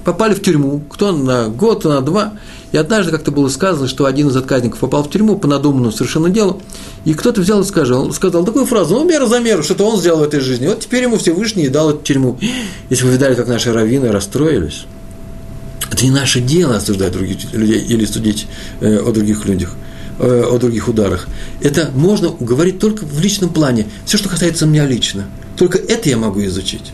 попали 0.05 0.35
в 0.35 0.41
тюрьму, 0.41 0.81
кто 0.87 1.11
на 1.11 1.49
год, 1.49 1.79
кто 1.79 1.89
на 1.89 2.01
два, 2.01 2.33
и 2.71 2.77
однажды 2.77 3.11
как-то 3.11 3.31
было 3.31 3.49
сказано, 3.49 3.87
что 3.87 4.05
один 4.05 4.27
из 4.27 4.35
отказников 4.35 4.79
попал 4.79 5.03
в 5.03 5.09
тюрьму 5.09 5.37
по 5.39 5.47
надуманному 5.47 5.91
совершенно 5.91 6.29
делу, 6.29 6.61
и 7.03 7.15
кто-то 7.15 7.41
взял 7.41 7.61
и 7.61 7.63
сказал, 7.63 8.11
сказал 8.13 8.45
такую 8.45 8.65
фразу, 8.65 8.93
ну, 8.93 9.05
мера 9.05 9.25
за 9.25 9.39
меру, 9.39 9.63
что-то 9.63 9.85
он 9.85 9.99
сделал 9.99 10.19
в 10.19 10.23
этой 10.23 10.39
жизни, 10.39 10.67
вот 10.67 10.81
теперь 10.81 11.03
ему 11.03 11.17
Всевышний 11.17 11.67
дал 11.69 11.89
эту 11.89 12.03
тюрьму. 12.03 12.37
Если 12.91 13.05
вы 13.05 13.13
видали, 13.13 13.33
как 13.33 13.47
наши 13.47 13.73
раввины 13.73 14.11
расстроились, 14.11 14.85
это 15.91 16.03
не 16.05 16.11
наше 16.11 16.41
дело 16.41 16.75
осуждать 16.75 17.11
других 17.11 17.51
людей 17.53 17.81
или 17.81 18.05
судить 18.05 18.45
э, 18.81 18.99
о 18.99 19.11
других 19.11 19.45
людях, 19.45 19.71
э, 20.19 20.43
о 20.43 20.57
других 20.57 20.87
ударах. 20.87 21.27
Это 21.61 21.91
можно 21.93 22.29
говорить 22.39 22.79
только 22.79 23.05
в 23.05 23.19
личном 23.19 23.49
плане, 23.49 23.87
все, 24.05 24.17
что 24.17 24.29
касается 24.29 24.65
меня 24.65 24.85
лично. 24.85 25.25
Только 25.57 25.77
это 25.77 26.09
я 26.09 26.17
могу 26.17 26.43
изучить. 26.45 26.93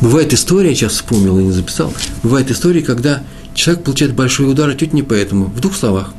Бывает 0.00 0.32
история, 0.32 0.70
я 0.70 0.74
сейчас 0.74 0.92
вспомнил 0.92 1.38
и 1.38 1.44
не 1.44 1.52
записал, 1.52 1.92
бывает 2.22 2.50
история, 2.50 2.82
когда 2.82 3.22
человек 3.54 3.84
получает 3.84 4.14
большой 4.14 4.50
удар, 4.50 4.74
чуть 4.74 4.92
не 4.92 5.02
поэтому. 5.02 5.46
В 5.46 5.60
двух 5.60 5.74
словах. 5.74 6.12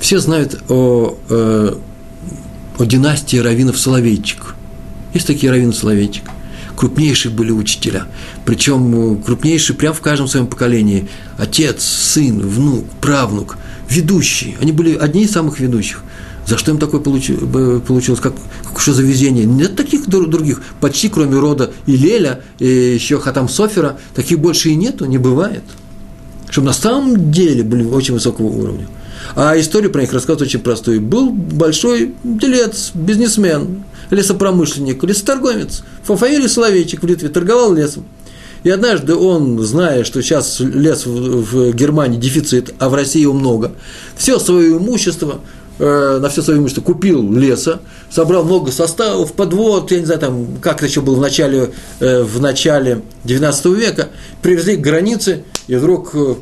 Все 0.00 0.18
знают 0.18 0.60
о, 0.68 1.16
э, 1.28 1.74
о 2.78 2.84
династии 2.84 3.36
раввинов 3.36 3.78
Соловейчик. 3.78 4.54
Есть 5.14 5.26
такие 5.26 5.50
раввины 5.50 5.72
Соловейчик. 5.72 6.24
Крупнейшие 6.82 7.30
были 7.30 7.52
учителя. 7.52 8.08
Причем 8.44 9.12
э, 9.12 9.22
крупнейшие 9.24 9.76
прямо 9.76 9.94
в 9.94 10.00
каждом 10.00 10.26
своем 10.26 10.48
поколении. 10.48 11.08
Отец, 11.38 11.84
сын, 11.84 12.40
внук, 12.40 12.86
правнук. 13.00 13.56
Ведущие. 13.88 14.56
Они 14.60 14.72
были 14.72 14.96
одни 14.96 15.22
из 15.22 15.30
самых 15.30 15.60
ведущих. 15.60 16.02
За 16.44 16.58
что 16.58 16.72
им 16.72 16.78
такое 16.78 17.00
получилось? 17.00 18.18
Как, 18.20 18.34
что 18.76 18.94
за 18.94 19.02
везение? 19.02 19.44
Нет 19.44 19.76
таких 19.76 20.08
других. 20.08 20.60
Почти 20.80 21.08
кроме 21.08 21.38
рода 21.38 21.70
Илеля 21.86 22.40
и 22.58 22.66
еще 22.66 23.20
Хатам 23.20 23.48
Софера, 23.48 24.00
таких 24.16 24.40
больше 24.40 24.70
и 24.70 24.74
нету, 24.74 25.04
не 25.04 25.18
бывает. 25.18 25.62
Чтобы 26.50 26.66
на 26.66 26.72
самом 26.72 27.30
деле 27.30 27.62
были 27.62 27.84
очень 27.84 28.14
высокого 28.14 28.46
уровня. 28.46 28.88
А 29.36 29.56
историю 29.56 29.92
про 29.92 30.00
них 30.00 30.12
рассказывают 30.12 30.48
очень 30.48 30.58
простую. 30.58 31.00
Был 31.00 31.30
большой 31.30 32.16
делец, 32.24 32.90
бизнесмен, 32.92 33.84
лесопромышленник, 34.12 35.02
лесоторговец, 35.02 35.82
Фафаэль 36.04 36.48
Соловейчик 36.48 37.02
в 37.02 37.06
Литве, 37.06 37.28
торговал 37.28 37.74
лесом. 37.74 38.04
И 38.62 38.70
однажды 38.70 39.16
он, 39.16 39.58
зная, 39.58 40.04
что 40.04 40.22
сейчас 40.22 40.60
лес 40.60 41.04
в 41.04 41.72
Германии 41.72 42.20
дефицит, 42.20 42.72
а 42.78 42.88
в 42.88 42.94
России 42.94 43.22
его 43.22 43.32
много, 43.32 43.72
все 44.16 44.38
свое 44.38 44.76
имущество– 44.76 45.40
Э, 45.78 46.18
на 46.20 46.28
все 46.28 46.42
свое 46.42 46.60
имущество 46.60 46.82
купил 46.82 47.32
леса, 47.32 47.80
собрал 48.10 48.44
много 48.44 48.70
составов, 48.70 49.32
подвод, 49.32 49.90
я 49.90 49.98
не 50.00 50.04
знаю, 50.04 50.20
там, 50.20 50.46
как 50.60 50.76
это 50.76 50.86
еще 50.86 51.00
было 51.00 51.16
в 51.16 51.20
начале, 51.20 51.72
э, 51.98 52.22
в 52.22 52.40
начале 52.40 53.02
19 53.24 53.64
века, 53.66 54.10
привезли 54.42 54.76
к 54.76 54.80
границе, 54.80 55.44
и 55.66 55.74
вдруг 55.74 56.10
э, 56.14 56.34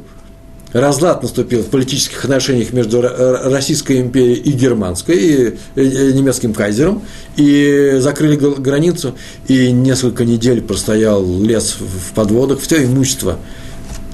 разлад 0.72 1.22
наступил 1.22 1.62
в 1.62 1.66
политических 1.66 2.24
отношениях 2.24 2.72
между 2.72 3.02
Российской 3.02 4.00
империей 4.00 4.36
и 4.36 4.52
Германской, 4.52 5.16
и 5.16 6.12
немецким 6.12 6.54
кайзером, 6.54 7.02
и 7.36 7.96
закрыли 7.98 8.36
границу, 8.36 9.14
и 9.48 9.72
несколько 9.72 10.24
недель 10.24 10.62
простоял 10.62 11.24
лес 11.42 11.76
в 11.78 12.14
подводах, 12.14 12.60
все 12.60 12.84
имущество 12.84 13.38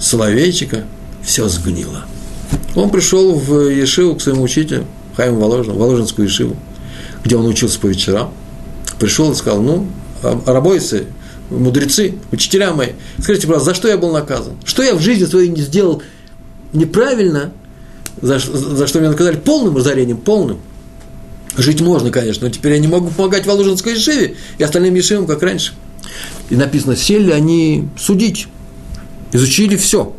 Соловейчика, 0.00 0.84
все 1.24 1.48
сгнило. 1.48 2.04
Он 2.74 2.90
пришел 2.90 3.34
в 3.34 3.68
Ешиву 3.68 4.16
к 4.16 4.22
своему 4.22 4.42
учителю, 4.42 4.84
Хайм 5.16 5.36
Воложин, 5.36 5.74
Воложинскую 5.74 6.28
Ишиву, 6.28 6.57
где 7.24 7.36
он 7.36 7.46
учился 7.46 7.80
по 7.80 7.86
вечерам, 7.86 8.32
пришел 8.98 9.32
и 9.32 9.34
сказал, 9.34 9.61
ну, 9.61 9.86
рабойцы, 10.22 11.07
мудрецы, 11.50 12.14
учителя 12.32 12.72
мои, 12.72 12.90
скажите, 13.18 13.46
пожалуйста, 13.46 13.70
за 13.70 13.74
что 13.74 13.88
я 13.88 13.96
был 13.96 14.12
наказан? 14.12 14.54
Что 14.64 14.82
я 14.82 14.94
в 14.94 15.00
жизни 15.00 15.24
своей 15.24 15.48
не 15.48 15.62
сделал 15.62 16.02
неправильно, 16.73 17.53
за, 18.21 18.39
за 18.39 18.87
что 18.87 19.01
меня 19.01 19.11
наказали 19.11 19.37
полным 19.37 19.77
разорением, 19.77 20.19
полным. 20.19 20.59
Жить 21.57 21.81
можно, 21.81 22.11
конечно, 22.11 22.47
но 22.47 22.53
теперь 22.53 22.73
я 22.73 22.79
не 22.79 22.89
могу 22.89 23.09
помогать 23.11 23.47
Воложенской 23.47 23.95
Ешеве 23.95 24.37
и 24.59 24.62
остальным 24.62 24.95
Ешевам, 24.95 25.27
как 25.27 25.43
раньше. 25.43 25.73
И 26.51 26.57
написано, 26.57 26.97
сели 26.97 27.31
они 27.31 27.89
судить, 27.99 28.49
изучили 29.33 29.77
все. 29.77 30.14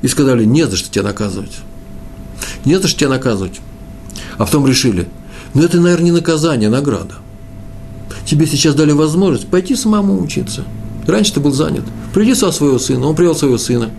И 0.00 0.08
сказали, 0.08 0.44
не 0.44 0.66
за 0.66 0.76
что 0.76 0.90
тебя 0.90 1.04
наказывать. 1.04 1.58
Не 2.64 2.80
за 2.80 2.88
что 2.88 3.00
тебя 3.00 3.10
наказывать. 3.10 3.60
А 4.38 4.46
потом 4.46 4.66
решили, 4.66 5.08
ну 5.54 5.62
это, 5.62 5.80
наверное, 5.80 6.06
не 6.06 6.12
наказание, 6.12 6.68
а 6.68 6.72
награда. 6.72 7.16
Тебе 8.24 8.46
сейчас 8.46 8.74
дали 8.74 8.92
возможность 8.92 9.48
пойти 9.48 9.74
самому 9.74 10.22
учиться. 10.22 10.64
Раньше 11.06 11.34
ты 11.34 11.40
был 11.40 11.52
занят. 11.52 11.84
Приди 12.14 12.34
со 12.34 12.52
своего 12.52 12.78
сына. 12.78 13.06
Он 13.06 13.16
привел 13.16 13.34
своего 13.34 13.58
сына. 13.58 13.90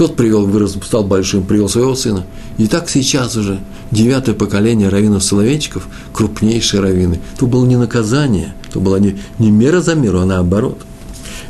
Тот 0.00 0.16
привел, 0.16 0.46
вырос, 0.46 0.78
стал 0.82 1.04
большим, 1.04 1.42
привел 1.42 1.68
своего 1.68 1.94
сына. 1.94 2.24
И 2.56 2.68
так 2.68 2.88
сейчас 2.88 3.36
уже 3.36 3.60
девятое 3.90 4.34
поколение 4.34 4.88
раввинов-соловейчиков, 4.88 5.86
крупнейшие 6.14 6.80
раввины. 6.80 7.20
То 7.38 7.46
было 7.46 7.66
не 7.66 7.76
наказание, 7.76 8.54
то 8.72 8.80
была 8.80 8.98
не, 8.98 9.18
не 9.38 9.50
мера 9.50 9.82
за 9.82 9.94
меру, 9.94 10.20
а 10.20 10.24
наоборот. 10.24 10.78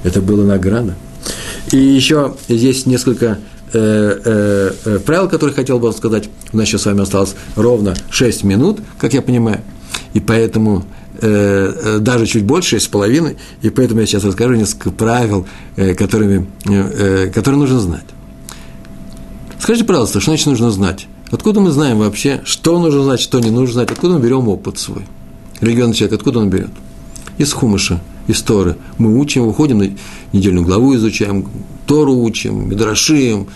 Это 0.03 0.21
была 0.21 0.43
награда. 0.43 0.97
И 1.71 1.77
еще 1.77 2.35
есть 2.49 2.87
несколько 2.87 3.39
э, 3.73 4.21
э, 4.25 4.73
э, 4.85 4.99
правил, 4.99 5.29
которые 5.29 5.55
хотел 5.55 5.79
бы 5.79 5.93
сказать. 5.93 6.29
У 6.53 6.57
нас 6.57 6.67
сейчас 6.67 6.83
с 6.83 6.87
вами 6.87 7.03
осталось 7.03 7.37
ровно 7.55 7.95
6 8.11 8.43
минут, 8.43 8.81
как 8.99 9.15
я 9.15 9.23
понимаю. 9.23 9.61
И 10.13 10.19
поэтому 10.19 10.85
даже 11.21 12.27
чуть 12.27 12.43
больше, 12.43 12.79
6,5. 12.79 13.37
И 13.63 13.71
поэтому 13.71 14.01
я 14.01 14.07
сейчас 14.07 14.25
расскажу 14.25 14.55
несколько 14.55 14.91
правил, 14.91 15.47
которыми, 15.77 16.49
которые 17.33 17.61
нужно 17.61 17.79
знать. 17.79 18.07
Скажите, 19.61 19.85
пожалуйста, 19.85 20.21
что 20.21 20.31
значит 20.31 20.47
нужно 20.47 20.71
знать? 20.71 21.07
Откуда 21.31 21.61
мы 21.61 21.71
знаем 21.71 21.99
вообще, 21.99 22.41
что 22.45 22.81
нужно 22.81 23.05
знать, 23.05 23.21
что 23.21 23.41
не 23.41 23.51
нужно 23.51 23.75
знать? 23.75 23.91
Откуда 23.91 24.15
мы 24.15 24.21
берем 24.21 24.49
опыт 24.49 24.79
свой? 24.79 25.07
Регионный 25.61 25.95
человек, 25.95 26.19
откуда 26.19 26.39
он 26.39 26.49
берет? 26.49 26.71
Из 27.37 27.53
хумыша, 27.53 28.01
из 28.27 28.41
Торы. 28.41 28.77
Мы 28.97 29.19
учим, 29.19 29.47
выходим 29.47 29.79
на 29.79 29.91
недельную 30.33 30.65
главу, 30.65 30.95
изучаем, 30.97 31.47
Тору 31.87 32.15
учим, 32.15 32.71
Медрашим, 32.71 33.49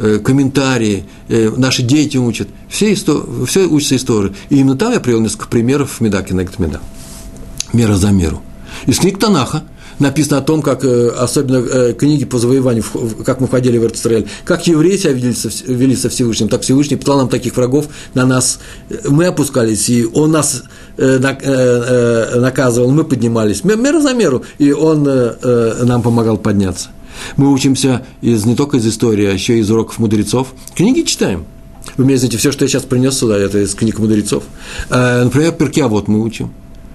э, 0.00 0.18
комментарии, 0.18 1.04
э, 1.28 1.52
наши 1.56 1.82
дети 1.82 2.16
учат. 2.16 2.48
Все, 2.68 2.92
исто, 2.92 3.24
все 3.46 3.66
учатся 3.66 3.94
из 3.94 4.02
Торы. 4.02 4.34
И 4.50 4.56
именно 4.56 4.76
там 4.76 4.92
я 4.92 4.98
привел 4.98 5.20
несколько 5.20 5.46
примеров 5.46 5.92
в 5.92 6.00
Медаке 6.00 6.34
на. 6.34 6.44
Мера 7.72 7.94
за 7.94 8.10
меру. 8.10 8.42
Из 8.86 8.98
книг 8.98 9.20
Танаха, 9.20 9.62
написано 10.02 10.38
о 10.38 10.40
том, 10.42 10.62
как, 10.62 10.84
э, 10.84 11.08
особенно 11.08 11.56
э, 11.56 11.94
книги 11.94 12.24
по 12.24 12.38
завоеванию, 12.38 12.84
как 13.24 13.40
мы 13.40 13.46
входили 13.46 13.78
в 13.78 13.86
Израиль, 13.94 14.26
как 14.44 14.66
евреи 14.66 14.96
себя 14.96 15.12
вели 15.12 15.32
со, 15.32 15.48
вели 15.66 15.96
со 15.96 16.10
Всевышним, 16.10 16.48
так 16.48 16.62
Всевышний 16.62 16.96
послал 16.96 17.18
нам 17.18 17.28
таких 17.28 17.56
врагов 17.56 17.86
на 18.14 18.26
нас. 18.26 18.58
Мы 19.08 19.26
опускались, 19.26 19.88
и 19.88 20.04
он 20.04 20.32
нас 20.32 20.64
э, 20.96 22.38
наказывал, 22.38 22.90
мы 22.90 23.04
поднимались. 23.04 23.64
Мера 23.64 24.00
за 24.00 24.12
меру, 24.12 24.44
и 24.58 24.72
он 24.72 25.04
нам 25.04 26.02
помогал 26.02 26.36
подняться. 26.36 26.88
Мы 27.36 27.52
учимся 27.52 28.04
из, 28.20 28.44
не 28.44 28.56
только 28.56 28.78
из 28.78 28.86
истории, 28.86 29.26
а 29.26 29.32
еще 29.32 29.58
из 29.58 29.70
уроков 29.70 29.98
мудрецов. 29.98 30.48
Книги 30.74 31.02
читаем. 31.02 31.44
Вы 31.96 32.04
мне 32.04 32.16
знаете, 32.16 32.38
все, 32.38 32.52
что 32.52 32.64
я 32.64 32.68
сейчас 32.68 32.84
принес 32.84 33.18
сюда, 33.18 33.38
это 33.38 33.58
из 33.58 33.74
книг 33.74 33.98
мудрецов. 33.98 34.44
Например, 34.88 35.52
перкия 35.52 35.88
вот 35.88 36.08
мы 36.08 36.20
учим. 36.20 36.52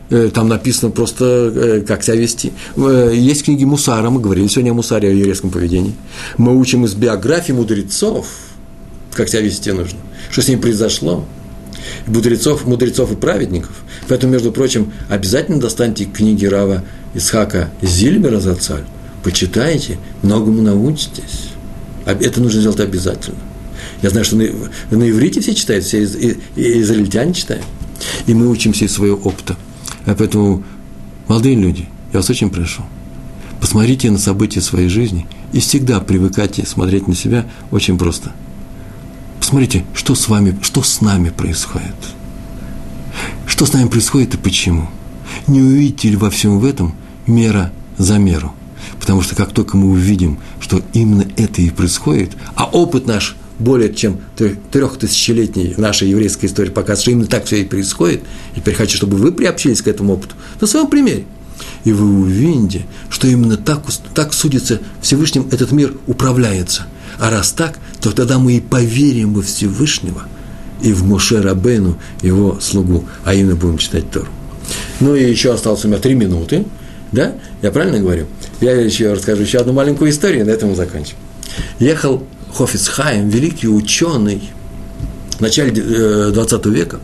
Э, 0.10 0.30
там 0.34 0.48
написано 0.48 0.92
просто, 0.92 1.26
э, 1.54 1.82
как 1.82 2.04
себя 2.04 2.16
вести. 2.16 2.54
Э, 2.78 3.12
есть 3.14 3.44
книги 3.44 3.66
Мусара, 3.66 4.10
мы 4.10 4.22
говорили 4.22 4.48
сегодня 4.48 4.72
о 4.72 4.74
Мусаре, 4.74 5.10
о 5.10 5.12
еврейском 5.12 5.50
поведении. 5.50 5.94
Мы 6.38 6.58
учим 6.58 6.86
из 6.86 6.94
биографии 6.94 7.52
мудрецов, 7.52 8.28
как 9.14 9.28
себя 9.28 9.42
вести 9.42 9.72
нужно, 9.72 10.00
что 10.32 10.42
с 10.42 10.48
ним 10.48 10.62
произошло. 10.62 11.26
Мудрецов, 12.06 12.66
мудрецов 12.66 13.12
и 13.12 13.16
праведников. 13.16 13.72
Поэтому, 14.08 14.34
между 14.34 14.52
прочим, 14.52 14.94
обязательно 15.10 15.60
достаньте 15.60 16.06
книги 16.06 16.46
Рава 16.46 16.84
Исхака 17.14 17.70
Зильбера 17.82 18.40
Зацаль, 18.40 18.86
почитайте, 19.24 19.98
многому 20.22 20.62
научитесь. 20.62 21.50
Это 22.06 22.42
нужно 22.42 22.62
сделать 22.62 22.80
обязательно. 22.80 23.38
Я 24.02 24.10
знаю, 24.10 24.26
что 24.26 24.38
на, 24.38 24.46
на 24.92 25.10
иврите 25.10 25.42
все 25.42 25.54
читают, 25.54 25.84
все 25.84 26.04
из, 26.04 26.16
из, 26.16 26.38
израильтяне 26.56 27.34
читают. 27.34 27.64
И 28.26 28.34
мы 28.34 28.48
учимся 28.48 28.86
из 28.86 28.94
своего 28.94 29.18
опыта. 29.18 29.58
Поэтому, 30.16 30.64
молодые 31.28 31.56
люди, 31.56 31.88
я 32.14 32.20
вас 32.20 32.30
очень 32.30 32.50
прошу, 32.50 32.84
посмотрите 33.60 34.10
на 34.10 34.18
события 34.18 34.62
своей 34.62 34.88
жизни 34.88 35.28
и 35.52 35.60
всегда 35.60 36.00
привыкайте 36.00 36.66
смотреть 36.66 37.08
на 37.08 37.16
себя 37.16 37.46
очень 37.72 37.98
просто. 37.98 38.32
Посмотрите, 39.40 39.86
что 39.94 40.16
с 40.16 40.30
вами, 40.30 40.58
что 40.62 40.82
с 40.82 41.02
нами 41.02 41.30
происходит. 41.30 41.96
Что 43.46 43.66
с 43.66 43.74
нами 43.74 43.88
происходит 43.88 44.36
и 44.36 44.38
почему. 44.38 44.90
Не 45.46 45.62
увидите 45.62 46.10
ли 46.10 46.16
во 46.16 46.30
всем 46.30 46.60
в 46.60 46.66
этом 46.66 46.96
мера 47.26 47.72
за 47.98 48.18
меру. 48.18 48.54
Потому 49.00 49.22
что 49.22 49.36
как 49.36 49.52
только 49.52 49.78
мы 49.78 49.90
увидим, 49.90 50.38
что 50.60 50.82
именно 50.94 51.26
это 51.36 51.62
и 51.62 51.70
происходит, 51.70 52.38
а 52.56 52.66
опыт 52.66 53.08
наш– 53.08 53.36
более 53.60 53.94
чем 53.94 54.20
трехтысячелетней 54.72 55.74
нашей 55.78 56.10
еврейской 56.10 56.46
истории 56.46 56.70
показывает, 56.70 57.02
что 57.02 57.12
именно 57.12 57.28
так 57.28 57.46
все 57.46 57.62
и 57.62 57.66
происходит. 57.66 58.22
И 58.56 58.60
теперь 58.60 58.76
хочу, 58.76 58.98
чтобы 58.98 59.18
вы 59.18 59.32
приобщились 59.32 59.82
к 59.82 59.88
этому 59.88 60.14
опыту 60.14 60.36
на 60.62 60.68
своем 60.68 60.88
примере. 60.88 61.26
И 61.84 61.92
вы 61.92 62.22
увидите, 62.22 62.86
что 63.10 63.28
именно 63.28 63.58
так, 63.58 63.82
так 64.14 64.34
судится 64.34 64.80
Всевышним 65.02 65.48
этот 65.52 65.72
мир 65.72 65.94
управляется. 66.06 66.86
А 67.20 67.30
раз 67.30 67.52
так, 67.52 67.80
то 68.02 68.12
тогда 68.12 68.38
мы 68.38 68.58
и 68.58 68.62
поверим 68.62 69.34
во 69.34 69.42
Всевышнего 69.42 70.24
и 70.82 70.94
в 70.94 71.06
Моше 71.06 71.42
Рабену, 71.42 71.98
его 72.22 72.60
слугу, 72.62 73.06
а 73.24 73.34
именно 73.34 73.56
будем 73.56 73.78
читать 73.80 74.12
Тору. 74.12 74.28
Ну 75.00 75.16
и 75.16 75.28
еще 75.28 75.54
осталось 75.54 75.84
у 75.86 75.88
меня 75.88 75.98
три 75.98 76.14
минуты, 76.14 76.66
да? 77.12 77.34
Я 77.62 77.72
правильно 77.72 78.00
говорю? 78.00 78.28
Я 78.62 78.74
еще 78.74 79.14
расскажу 79.14 79.42
еще 79.42 79.60
одну 79.60 79.74
маленькую 79.74 80.12
историю, 80.12 80.46
на 80.46 80.52
этом 80.52 80.70
мы 80.70 80.76
закончим. 80.76 81.16
Ехал 81.80 82.24
Хофицхайм, 82.58 83.30
великий 83.30 83.68
ученый, 83.68 84.42
в 85.38 85.42
начале 85.42 85.72
20 85.72 86.66
э, 86.66 86.70
века, 86.70 87.00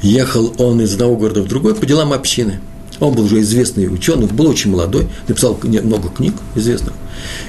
ехал 0.00 0.54
он 0.56 0.80
из 0.80 0.94
одного 0.94 1.16
города 1.16 1.42
в 1.42 1.48
другой 1.48 1.74
по 1.74 1.84
делам 1.84 2.14
общины. 2.14 2.60
Он 2.98 3.14
был 3.14 3.24
уже 3.24 3.40
известный 3.40 3.92
ученый, 3.92 4.26
был 4.26 4.46
очень 4.46 4.70
молодой, 4.70 5.06
написал 5.28 5.58
много 5.62 6.08
книг 6.08 6.34
известных. 6.54 6.94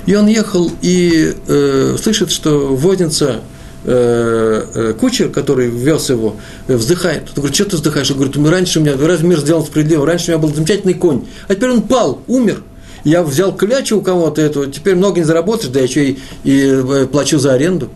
И 0.06 0.16
он 0.16 0.28
ехал 0.28 0.72
и 0.82 1.34
э, 1.48 1.96
слышит, 2.02 2.32
что 2.32 2.76
возница 2.76 3.40
э, 3.86 4.66
э, 4.74 4.94
кучер, 5.00 5.30
который 5.30 5.70
вез 5.70 6.10
его, 6.10 6.36
вздыхает. 6.68 7.30
Он 7.30 7.36
говорит, 7.36 7.56
что 7.56 7.66
ты 7.66 7.76
вздыхаешь? 7.78 8.12
Он 8.12 8.18
говорит, 8.18 8.36
раньше 8.52 8.80
у 8.80 8.82
меня, 8.82 8.96
разве 8.98 9.26
мир 9.26 9.40
сделал 9.40 9.66
справедливо, 9.66 10.06
раньше 10.06 10.32
у 10.32 10.36
меня 10.36 10.46
был 10.46 10.54
замечательный 10.54 10.96
конь, 10.96 11.24
а 11.48 11.56
теперь 11.56 11.70
он 11.70 11.84
пал, 11.84 12.20
умер– 12.28 12.62
я 13.04 13.24
взял 13.24 13.56
клячу 13.56 13.98
у 13.98 14.02
кого-то 14.02 14.42
эту, 14.42 14.68
теперь 14.68 14.96
много 14.96 15.20
не 15.20 15.26
заработаешь, 15.26 15.72
да 15.72 15.80
еще 15.80 16.12
и, 16.12 16.20
и 16.44 16.62
э, 16.68 17.08
плачу 17.12 17.40
за 17.40 17.54
аренду. 17.54 17.90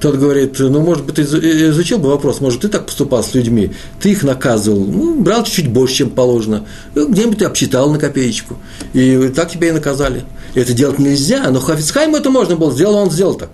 Тот 0.00 0.16
говорит, 0.16 0.58
ну, 0.58 0.80
может 0.80 1.04
быть, 1.04 1.14
ты 1.14 1.22
изучил 1.22 1.98
бы 1.98 2.08
вопрос, 2.08 2.40
может, 2.40 2.62
ты 2.62 2.68
так 2.68 2.86
поступал 2.86 3.22
с 3.22 3.34
людьми, 3.34 3.70
ты 4.00 4.10
их 4.10 4.24
наказывал, 4.24 4.84
ну, 4.84 5.20
брал 5.20 5.44
чуть-чуть 5.44 5.68
больше, 5.68 5.98
чем 5.98 6.10
положено, 6.10 6.66
ну, 6.96 7.06
где-нибудь 7.06 7.38
ты 7.38 7.44
обсчитал 7.44 7.88
на 7.88 8.00
копеечку, 8.00 8.56
и 8.94 9.28
так 9.28 9.52
тебя 9.52 9.68
и 9.68 9.70
наказали. 9.70 10.24
Это 10.54 10.72
делать 10.72 10.98
нельзя, 10.98 11.48
но 11.50 11.60
Хафицхайму 11.60 12.16
это 12.16 12.30
можно 12.30 12.56
было, 12.56 12.72
сделал 12.72 12.96
он, 12.96 13.12
сделал 13.12 13.34
так. 13.34 13.50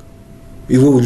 Его 0.69 1.03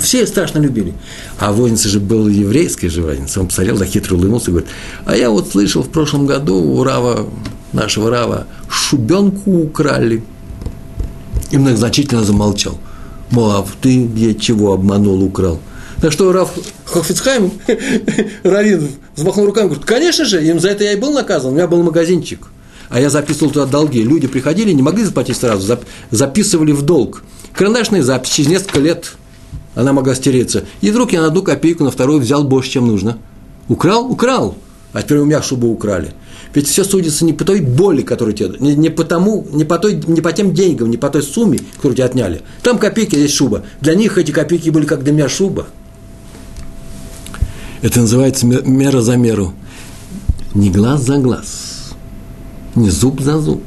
все 0.00 0.26
страшно 0.26 0.58
любили. 0.60 0.94
А 1.38 1.52
воинца 1.52 1.88
же 1.88 2.00
был 2.00 2.28
еврейский 2.28 2.88
же 2.88 3.02
воинец. 3.02 3.36
Он 3.36 3.48
посмотрел, 3.48 3.78
да 3.78 3.86
хитро 3.86 4.14
улыбнулся 4.14 4.50
и 4.50 4.52
говорит, 4.52 4.70
а 5.06 5.16
я 5.16 5.30
вот 5.30 5.50
слышал 5.50 5.82
в 5.82 5.88
прошлом 5.88 6.26
году 6.26 6.56
у 6.56 6.82
Рава 6.84 7.26
нашего 7.74 8.10
Рава, 8.10 8.46
шубенку 8.68 9.50
украли. 9.50 10.22
И 11.50 11.58
многозначительно 11.58 12.24
замолчал. 12.24 12.78
Мол, 13.30 13.50
а 13.50 13.66
ты 13.80 14.04
где 14.04 14.34
чего 14.34 14.72
обманул, 14.72 15.22
украл? 15.22 15.60
Так 16.00 16.12
что 16.12 16.32
Раф 16.32 16.50
Хофицхайм, 16.84 17.52
Равин, 18.42 18.88
взмахнул 19.16 19.46
руками, 19.46 19.66
говорит, 19.66 19.84
конечно 19.84 20.24
же, 20.24 20.44
им 20.44 20.60
за 20.60 20.70
это 20.70 20.84
я 20.84 20.92
и 20.92 20.96
был 20.96 21.12
наказан, 21.12 21.52
у 21.52 21.54
меня 21.54 21.66
был 21.66 21.82
магазинчик. 21.82 22.48
А 22.90 23.00
я 23.00 23.10
записывал 23.10 23.50
туда 23.50 23.66
долги. 23.66 24.02
Люди 24.02 24.26
приходили, 24.26 24.72
не 24.72 24.82
могли 24.82 25.04
заплатить 25.04 25.36
сразу, 25.36 25.78
записывали 26.10 26.72
в 26.72 26.82
долг. 26.82 27.22
Карандашная 27.54 28.02
запись, 28.02 28.30
через 28.30 28.50
несколько 28.50 28.80
лет 28.80 29.14
она 29.74 29.92
могла 29.92 30.14
стереться. 30.14 30.64
И 30.80 30.90
вдруг 30.90 31.12
я 31.12 31.22
на 31.22 31.28
одну 31.28 31.42
копейку, 31.42 31.84
на 31.84 31.90
вторую 31.90 32.20
взял 32.20 32.44
больше, 32.44 32.70
чем 32.70 32.86
нужно. 32.86 33.18
Украл? 33.68 34.10
Украл. 34.10 34.56
А 34.94 35.02
теперь 35.02 35.18
у 35.18 35.24
меня 35.24 35.42
шубу 35.42 35.66
украли. 35.66 36.12
Ведь 36.54 36.68
все 36.68 36.84
судится 36.84 37.24
не 37.24 37.32
по 37.32 37.44
той 37.44 37.60
боли, 37.60 38.02
которую 38.02 38.32
тебе, 38.32 38.54
не, 38.60 38.76
не, 38.76 38.90
по 38.90 39.02
тому, 39.02 39.44
не, 39.52 39.64
по 39.64 39.76
той, 39.76 40.00
не 40.06 40.20
по 40.20 40.32
тем 40.32 40.54
деньгам, 40.54 40.88
не 40.88 40.96
по 40.96 41.10
той 41.10 41.24
сумме, 41.24 41.58
которую 41.74 41.96
тебе 41.96 42.04
отняли. 42.04 42.42
Там 42.62 42.78
копейки, 42.78 43.16
здесь 43.16 43.32
шуба. 43.32 43.64
Для 43.80 43.96
них 43.96 44.16
эти 44.18 44.30
копейки 44.30 44.70
были 44.70 44.86
как 44.86 45.02
для 45.02 45.12
меня 45.12 45.28
шуба. 45.28 45.66
Это 47.82 48.00
называется 48.00 48.46
мера 48.46 49.00
за 49.00 49.16
меру. 49.16 49.52
Не 50.54 50.70
глаз 50.70 51.02
за 51.02 51.18
глаз, 51.18 51.92
не 52.76 52.88
зуб 52.88 53.20
за 53.20 53.40
зуб 53.40 53.62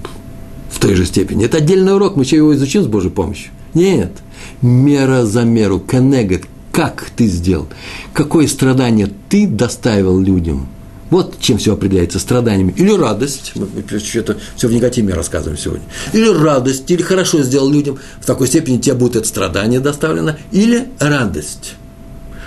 в 0.71 0.79
той 0.79 0.95
же 0.95 1.05
степени. 1.05 1.43
Это 1.43 1.57
отдельный 1.57 1.93
урок, 1.93 2.15
мы 2.15 2.23
еще 2.23 2.37
его 2.37 2.55
изучим 2.55 2.83
с 2.83 2.87
Божьей 2.87 3.11
помощью. 3.11 3.51
Нет, 3.73 4.13
мера 4.61 5.25
за 5.25 5.43
меру, 5.43 5.81
коннегет, 5.81 6.45
как 6.71 7.11
ты 7.17 7.27
сделал, 7.27 7.67
какое 8.13 8.47
страдание 8.47 9.09
ты 9.27 9.45
доставил 9.45 10.17
людям. 10.21 10.69
Вот 11.09 11.39
чем 11.39 11.57
все 11.57 11.73
определяется 11.73 12.19
страданиями. 12.19 12.73
Или 12.75 12.91
радость, 12.91 13.53
мы 13.55 13.67
это 13.79 14.37
все 14.55 14.67
в 14.67 14.71
негативе 14.71 15.13
рассказываем 15.13 15.57
сегодня. 15.57 15.85
Или 16.13 16.27
радость, 16.29 16.89
или 16.91 17.01
хорошо 17.01 17.41
сделал 17.43 17.69
людям, 17.69 17.97
в 18.19 18.25
такой 18.25 18.47
степени 18.47 18.77
тебе 18.77 18.95
будет 18.95 19.15
это 19.15 19.27
страдание 19.27 19.79
доставлено, 19.79 20.35
или 20.51 20.87
радость. 20.99 21.75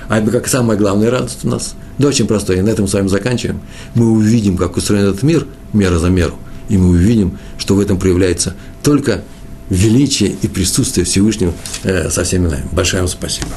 А 0.08 0.20
как 0.20 0.48
самая 0.48 0.76
главная 0.76 1.10
радость 1.10 1.44
у 1.44 1.48
нас. 1.48 1.74
Да 1.98 2.08
очень 2.08 2.26
простое, 2.26 2.58
и 2.58 2.62
на 2.62 2.70
этом 2.70 2.88
с 2.88 2.94
вами 2.94 3.08
заканчиваем. 3.08 3.60
Мы 3.94 4.10
увидим, 4.10 4.56
как 4.56 4.76
устроен 4.76 5.04
этот 5.04 5.22
мир, 5.22 5.46
мера 5.72 5.98
за 5.98 6.08
меру, 6.08 6.34
и 6.68 6.76
мы 6.76 6.88
увидим, 6.88 7.38
что 7.58 7.74
в 7.74 7.80
этом 7.80 7.98
проявляется 7.98 8.54
только 8.82 9.22
величие 9.68 10.34
и 10.42 10.48
присутствие 10.48 11.06
Всевышнего 11.06 11.52
э, 11.84 12.10
со 12.10 12.24
всеми 12.24 12.48
нами. 12.48 12.64
Большое 12.72 13.02
вам 13.02 13.08
спасибо. 13.08 13.48